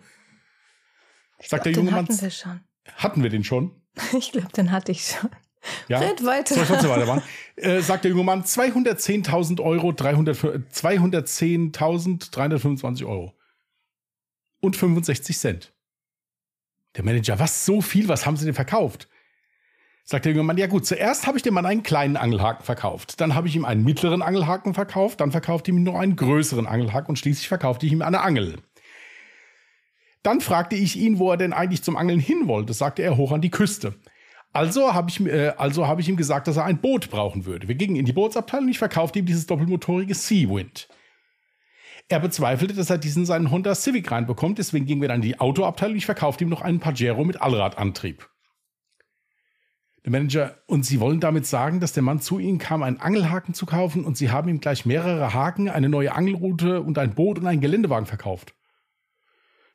Sagt 1.42 1.66
der 1.66 1.74
den 1.74 1.80
junge 1.80 1.92
Mann, 1.92 2.06
hatten 2.06 2.22
wir 2.22 2.30
schon. 2.30 2.62
hatten 2.96 3.24
wir 3.24 3.30
den 3.30 3.44
schon? 3.44 3.72
Ich 4.18 4.32
glaube, 4.32 4.54
den 4.56 4.72
hatte 4.72 4.94
ich 4.94 5.06
schon. 5.06 5.30
Ja. 5.88 6.00
Red 6.00 6.26
weiter. 6.26 6.56
Soll 6.56 6.64
ich 6.64 6.70
trotzdem 6.70 6.90
weitermachen? 6.90 7.22
Äh, 7.56 7.82
sagt 7.82 8.06
der 8.06 8.12
junge 8.12 8.24
Mann, 8.24 8.44
210.000 8.44 9.62
Euro, 9.62 9.92
300, 9.92 10.38
210.325 10.38 13.06
Euro. 13.06 13.36
Und 14.62 14.76
65 14.76 15.38
Cent. 15.38 15.72
Der 16.96 17.04
Manager, 17.04 17.38
was 17.40 17.66
so 17.66 17.82
viel, 17.82 18.08
was 18.08 18.26
haben 18.26 18.38
Sie 18.38 18.46
denn 18.46 18.56
verkauft? 18.56 19.08
Sagt 20.04 20.26
der 20.26 20.32
junge 20.32 20.44
Mann, 20.44 20.58
ja 20.58 20.66
gut, 20.66 20.88
zuerst 20.88 21.28
habe 21.28 21.38
ich 21.38 21.44
dem 21.44 21.54
Mann 21.54 21.68
einen 21.68 21.84
kleinen 21.84 22.18
Angelhaken 22.18 22.66
verkauft. 22.66 23.22
Dann 23.22 23.36
habe 23.36 23.48
ich 23.48 23.56
ihm 23.56 23.64
einen 23.64 23.84
mittleren 23.84 24.24
Angelhaken 24.24 24.74
verkauft. 24.74 25.22
Dann 25.22 25.32
verkaufte 25.32 25.70
ich 25.70 25.78
ihm 25.78 25.84
noch 25.84 26.00
einen 26.00 26.16
größeren 26.16 26.66
Angelhaken 26.66 27.10
und 27.10 27.18
schließlich 27.18 27.48
verkaufte 27.48 27.86
ich 27.86 27.92
ihm 27.92 28.02
eine 28.02 28.22
Angel. 28.22 28.56
Dann 30.24 30.42
fragte 30.42 30.76
ich 30.76 30.96
ihn, 30.96 31.20
wo 31.20 31.30
er 31.32 31.38
denn 31.38 31.54
eigentlich 31.54 31.84
zum 31.84 31.96
Angeln 31.96 32.20
hin 32.20 32.48
wollte. 32.48 32.74
Sagte 32.74 33.04
er 33.04 33.18
hoch 33.18 33.32
an 33.32 33.42
die 33.42 33.52
Küste. 33.52 33.94
Also 34.52 34.94
habe 34.94 35.10
ich, 35.10 35.20
äh, 35.22 35.50
also 35.58 35.88
habe 35.88 36.02
ich 36.02 36.10
ihm 36.10 36.18
gesagt, 36.18 36.48
dass 36.48 36.58
er 36.58 36.66
ein 36.66 36.82
Boot 36.82 37.10
brauchen 37.10 37.46
würde. 37.46 37.68
Wir 37.68 37.76
gingen 37.76 37.96
in 37.96 38.06
die 38.06 38.14
Bootsabteilung 38.14 38.66
und 38.66 38.72
ich 38.72 38.80
verkaufte 38.80 39.20
ihm 39.20 39.26
dieses 39.26 39.46
doppelmotorige 39.46 40.16
Seawind. 40.16 40.88
Er 42.08 42.20
bezweifelte, 42.20 42.74
dass 42.74 42.90
er 42.90 42.98
diesen 42.98 43.28
seinen 43.28 43.52
Honda 43.52 43.76
Civic 43.76 44.12
reinbekommt, 44.12 44.58
deswegen 44.58 44.88
gingen 44.88 45.02
wir 45.02 45.10
dann 45.10 45.18
in 45.18 45.28
die 45.28 45.40
Autoabteilung 45.40 45.94
und 45.94 45.98
ich 46.00 46.08
verkaufte 46.08 46.44
ihm 46.44 46.50
noch 46.50 46.62
einen 46.62 46.80
Pajero 46.80 47.24
mit 47.24 47.40
Allradantrieb. 47.40 48.28
Der 50.06 50.12
Manager, 50.12 50.58
und 50.66 50.86
Sie 50.86 51.00
wollen 51.00 51.20
damit 51.20 51.46
sagen, 51.46 51.80
dass 51.80 51.94
der 51.94 52.02
Mann 52.02 52.20
zu 52.20 52.40
Ihnen 52.40 52.58
kam, 52.58 52.82
einen 52.82 53.00
Angelhaken 53.00 53.54
zu 53.54 53.68
kaufen 53.68 54.06
und 54.06 54.18
Sie 54.18 54.32
haben 54.32 54.50
ihm 54.50 54.60
gleich 54.60 54.86
mehrere 54.86 55.34
Haken, 55.34 55.70
eine 55.70 55.90
neue 55.90 56.14
Angelroute 56.14 56.82
und 56.82 56.98
ein 56.98 57.14
Boot 57.14 57.38
und 57.38 57.46
einen 57.46 57.62
Geländewagen 57.62 58.08
verkauft. 58.08 58.56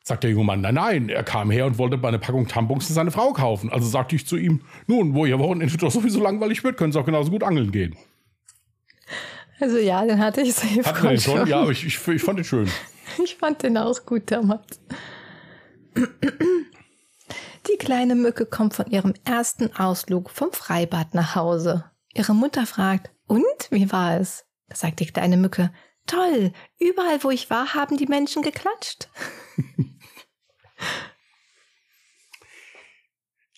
Sagt 0.07 0.22
der 0.22 0.30
junge 0.32 0.44
Mann, 0.44 0.61
nein, 0.61 0.74
nein, 0.74 1.09
er 1.09 1.24
kam 1.24 1.50
her 1.50 1.64
und 1.64 1.78
wollte 1.78 1.96
bei 1.96 2.09
einer 2.09 2.18
Packung 2.18 2.46
Tampons 2.46 2.86
für 2.86 2.92
seine 2.92 3.11
Frau 3.11 3.32
kaufen. 3.32 3.72
Also 3.72 3.88
sagte 3.88 4.14
ich 4.14 4.26
zu 4.26 4.36
ihm, 4.36 4.61
nun, 4.86 5.14
wo 5.14 5.24
ihr 5.24 5.38
Wochenende 5.38 5.74
doch 5.78 5.90
sowieso 5.90 6.20
langweilig 6.22 6.62
wird, 6.62 6.76
können 6.76 6.92
Sie 6.92 7.00
auch 7.00 7.07
genauso 7.07 7.30
gut 7.30 7.42
angeln 7.42 7.72
gehen. 7.72 7.96
Also 9.61 9.78
ja, 9.78 10.05
den 10.05 10.18
hatte 10.18 10.42
ich 10.42 10.52
safe 10.52 10.84
Hatten 10.84 11.09
den 11.09 11.18
schon. 11.18 11.38
schon? 11.38 11.48
Ja, 11.48 11.62
aber 11.62 11.70
ich, 11.70 11.86
ich, 11.86 12.07
ich 12.07 12.22
fand 12.22 12.38
den 12.38 12.44
schön. 12.44 12.70
Ich 13.22 13.36
fand 13.36 13.62
den 13.62 13.78
auch 13.78 14.05
gut 14.07 14.30
damals. 14.30 14.80
Die 17.70 17.76
kleine 17.78 18.14
Mücke 18.14 18.44
kommt 18.44 18.74
von 18.74 18.86
ihrem 18.90 19.14
ersten 19.24 19.74
Ausflug 19.76 20.30
vom 20.30 20.52
Freibad 20.52 21.14
nach 21.14 21.34
Hause. 21.36 21.84
Ihre 22.12 22.34
Mutter 22.34 22.66
fragt, 22.66 23.11
und 23.26 23.44
wie 23.70 23.92
war 23.92 24.18
es? 24.18 24.44
Da 24.68 24.76
sagt 24.76 25.00
die 25.00 25.07
kleine 25.07 25.36
Mücke, 25.36 25.72
toll, 26.07 26.52
überall 26.78 27.22
wo 27.22 27.30
ich 27.30 27.50
war, 27.50 27.74
haben 27.74 27.96
die 27.96 28.07
Menschen 28.07 28.42
geklatscht. 28.42 29.09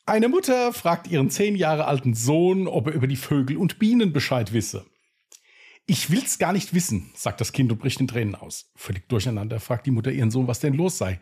Eine 0.09 0.29
Mutter 0.29 0.73
fragt 0.73 1.09
ihren 1.09 1.31
zehn 1.31 1.57
Jahre 1.57 1.87
alten 1.87 2.15
Sohn, 2.15 2.69
ob 2.69 2.87
er 2.87 2.93
über 2.93 3.09
die 3.09 3.17
Vögel 3.17 3.57
und 3.57 3.81
Bienen 3.81 4.13
Bescheid 4.13 4.53
wisse. 4.53 4.87
Ich 5.87 6.11
will's 6.11 6.39
gar 6.39 6.53
nicht 6.53 6.75
wissen, 6.75 7.11
sagt 7.15 7.41
das 7.41 7.53
Kind 7.53 7.73
und 7.73 7.79
bricht 7.79 8.01
in 8.01 8.07
Tränen 8.07 8.37
aus. 8.37 8.71
Völlig 8.77 9.09
durcheinander 9.09 9.59
fragt 9.59 9.87
die 9.87 9.91
Mutter 9.91 10.13
ihren 10.13 10.31
Sohn, 10.31 10.47
was 10.47 10.61
denn 10.61 10.75
los 10.75 10.99
sei. 10.99 11.21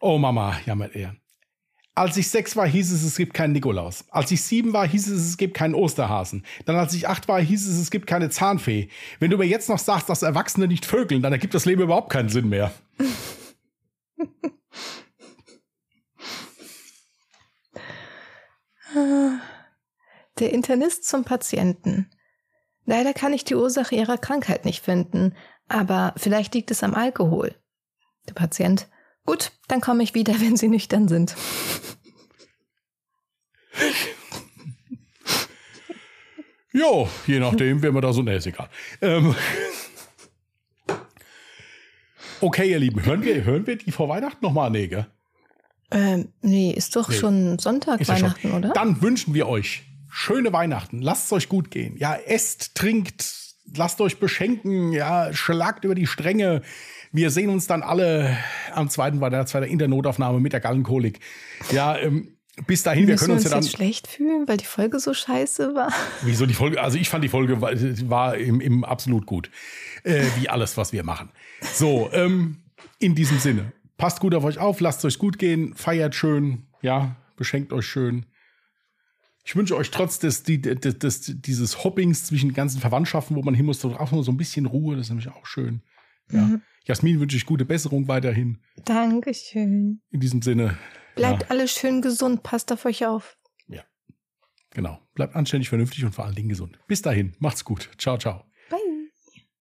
Oh 0.00 0.18
Mama, 0.18 0.60
jammert 0.66 0.94
er. 0.94 1.16
Als 1.96 2.16
ich 2.16 2.28
sechs 2.28 2.54
war, 2.56 2.66
hieß 2.66 2.92
es, 2.92 3.02
es 3.02 3.16
gibt 3.16 3.34
keinen 3.34 3.52
Nikolaus. 3.52 4.04
Als 4.10 4.30
ich 4.30 4.40
sieben 4.42 4.72
war, 4.72 4.86
hieß 4.86 5.08
es, 5.08 5.26
es 5.26 5.36
gibt 5.36 5.54
keinen 5.54 5.74
Osterhasen. 5.74 6.46
Dann 6.64 6.76
als 6.76 6.94
ich 6.94 7.08
acht 7.08 7.26
war, 7.26 7.40
hieß 7.40 7.66
es, 7.66 7.76
es 7.76 7.90
gibt 7.90 8.06
keine 8.06 8.30
Zahnfee. 8.30 8.88
Wenn 9.18 9.30
du 9.30 9.36
mir 9.36 9.46
jetzt 9.46 9.68
noch 9.68 9.80
sagst, 9.80 10.08
dass 10.08 10.22
Erwachsene 10.22 10.68
nicht 10.68 10.86
vögeln, 10.86 11.22
dann 11.22 11.32
ergibt 11.32 11.54
das 11.54 11.64
Leben 11.64 11.82
überhaupt 11.82 12.10
keinen 12.10 12.28
Sinn 12.28 12.48
mehr. 12.48 12.72
Der 20.38 20.52
Internist 20.52 21.04
zum 21.04 21.24
Patienten. 21.24 22.10
Leider 22.84 23.12
kann 23.12 23.32
ich 23.32 23.44
die 23.44 23.54
Ursache 23.54 23.94
ihrer 23.94 24.18
Krankheit 24.18 24.64
nicht 24.64 24.84
finden, 24.84 25.36
aber 25.68 26.14
vielleicht 26.16 26.54
liegt 26.54 26.70
es 26.70 26.82
am 26.82 26.94
Alkohol. 26.94 27.54
Der 28.28 28.34
Patient. 28.34 28.88
Gut, 29.26 29.52
dann 29.68 29.80
komme 29.80 30.02
ich 30.02 30.14
wieder, 30.14 30.32
wenn 30.40 30.56
Sie 30.56 30.68
nüchtern 30.68 31.08
sind. 31.08 31.36
Jo, 36.72 37.08
je 37.26 37.40
nachdem, 37.40 37.82
wer 37.82 37.92
man 37.92 38.02
da 38.02 38.12
so, 38.12 38.22
ist 38.22 38.46
egal. 38.46 38.68
Ähm, 39.00 39.34
okay, 42.40 42.70
ihr 42.70 42.78
Lieben, 42.78 43.04
hören 43.04 43.22
wir, 43.22 43.44
hören 43.44 43.66
wir 43.66 43.76
die 43.76 43.92
vor 43.92 44.08
Weihnachten 44.08 44.44
nochmal? 44.44 44.70
Nee, 44.70 44.88
gell? 44.88 45.06
Ähm, 45.90 46.28
nee, 46.42 46.70
ist 46.70 46.94
doch 46.96 47.08
Nee. 47.08 47.16
schon 47.16 47.58
Sonntag 47.58 48.00
Ist 48.00 48.08
ja 48.08 48.14
Weihnachten, 48.16 48.48
schon. 48.48 48.52
oder? 48.58 48.72
Dann 48.72 49.02
wünschen 49.02 49.34
wir 49.34 49.48
euch 49.48 49.82
schöne 50.08 50.52
Weihnachten. 50.52 51.02
Lasst 51.02 51.26
es 51.26 51.32
euch 51.32 51.48
gut 51.48 51.70
gehen. 51.70 51.96
Ja, 51.96 52.14
esst, 52.14 52.74
trinkt, 52.74 53.24
lasst 53.74 54.00
euch 54.00 54.18
beschenken, 54.18 54.92
ja, 54.92 55.32
schlagt 55.32 55.84
über 55.84 55.94
die 55.94 56.06
Stränge. 56.06 56.62
Wir 57.12 57.30
sehen 57.30 57.50
uns 57.50 57.66
dann 57.66 57.82
alle 57.82 58.36
am 58.72 58.88
zweiten 58.88 59.18
zweite 59.46 59.66
in 59.66 59.78
der 59.78 59.88
Notaufnahme 59.88 60.38
mit 60.40 60.52
der 60.52 60.60
Gallenkolik. 60.60 61.20
Ja, 61.72 61.96
ähm, 61.98 62.36
bis 62.66 62.82
dahin, 62.82 63.06
wir 63.06 63.16
können 63.16 63.32
uns, 63.32 63.42
uns 63.42 63.44
ja 63.44 63.50
dann 63.56 63.62
jetzt 63.64 63.74
schlecht 63.74 64.06
fühlen, 64.06 64.46
weil 64.46 64.58
die 64.58 64.64
Folge 64.64 64.98
so 65.00 65.14
scheiße 65.14 65.74
war. 65.74 65.92
Wieso 66.22 66.46
die 66.46 66.54
Folge? 66.54 66.80
Also 66.80 66.98
ich 66.98 67.08
fand 67.08 67.24
die 67.24 67.28
Folge 67.28 67.60
war, 67.60 67.72
war 68.08 68.36
im, 68.36 68.60
im 68.60 68.84
absolut 68.84 69.26
gut, 69.26 69.50
äh, 70.04 70.24
wie 70.38 70.48
alles, 70.48 70.76
was 70.76 70.92
wir 70.92 71.04
machen. 71.04 71.30
So, 71.74 72.10
ähm, 72.12 72.62
in 72.98 73.14
diesem 73.14 73.38
Sinne, 73.38 73.72
passt 73.96 74.20
gut 74.20 74.34
auf 74.34 74.44
euch 74.44 74.58
auf, 74.58 74.80
lasst 74.80 75.00
es 75.00 75.14
euch 75.14 75.18
gut 75.18 75.38
gehen, 75.38 75.74
feiert 75.74 76.14
schön, 76.14 76.66
ja, 76.82 77.16
beschenkt 77.36 77.72
euch 77.72 77.86
schön. 77.86 78.26
Ich 79.44 79.56
wünsche 79.56 79.76
euch 79.76 79.90
trotz 79.90 80.18
des, 80.18 80.42
des, 80.42 80.98
des, 80.98 81.40
dieses 81.40 81.82
Hoppings 81.82 82.26
zwischen 82.26 82.52
ganzen 82.52 82.80
Verwandtschaften, 82.80 83.36
wo 83.36 83.42
man 83.42 83.54
hin 83.54 83.66
muss, 83.66 83.84
auch 83.84 84.12
nur 84.12 84.22
so 84.22 84.30
ein 84.30 84.36
bisschen 84.36 84.66
Ruhe. 84.66 84.96
Das 84.96 85.06
ist 85.06 85.10
nämlich 85.10 85.28
auch 85.28 85.46
schön. 85.46 85.82
Ja. 86.30 86.42
Mhm. 86.42 86.62
Jasmin 86.84 87.20
wünsche 87.20 87.36
ich 87.36 87.46
gute 87.46 87.64
Besserung 87.64 88.08
weiterhin. 88.08 88.58
Dankeschön. 88.84 90.02
In 90.10 90.20
diesem 90.20 90.42
Sinne. 90.42 90.78
Bleibt 91.16 91.42
ja. 91.42 91.48
alle 91.50 91.68
schön 91.68 92.02
gesund. 92.02 92.42
Passt 92.42 92.72
auf 92.72 92.84
euch 92.84 93.06
auf. 93.06 93.38
Ja. 93.66 93.82
Genau. 94.70 95.00
Bleibt 95.14 95.34
anständig, 95.36 95.68
vernünftig 95.68 96.04
und 96.04 96.14
vor 96.14 96.24
allen 96.24 96.34
Dingen 96.34 96.48
gesund. 96.48 96.78
Bis 96.86 97.02
dahin. 97.02 97.34
Macht's 97.38 97.64
gut. 97.64 97.90
Ciao, 97.98 98.18
ciao. 98.18 98.49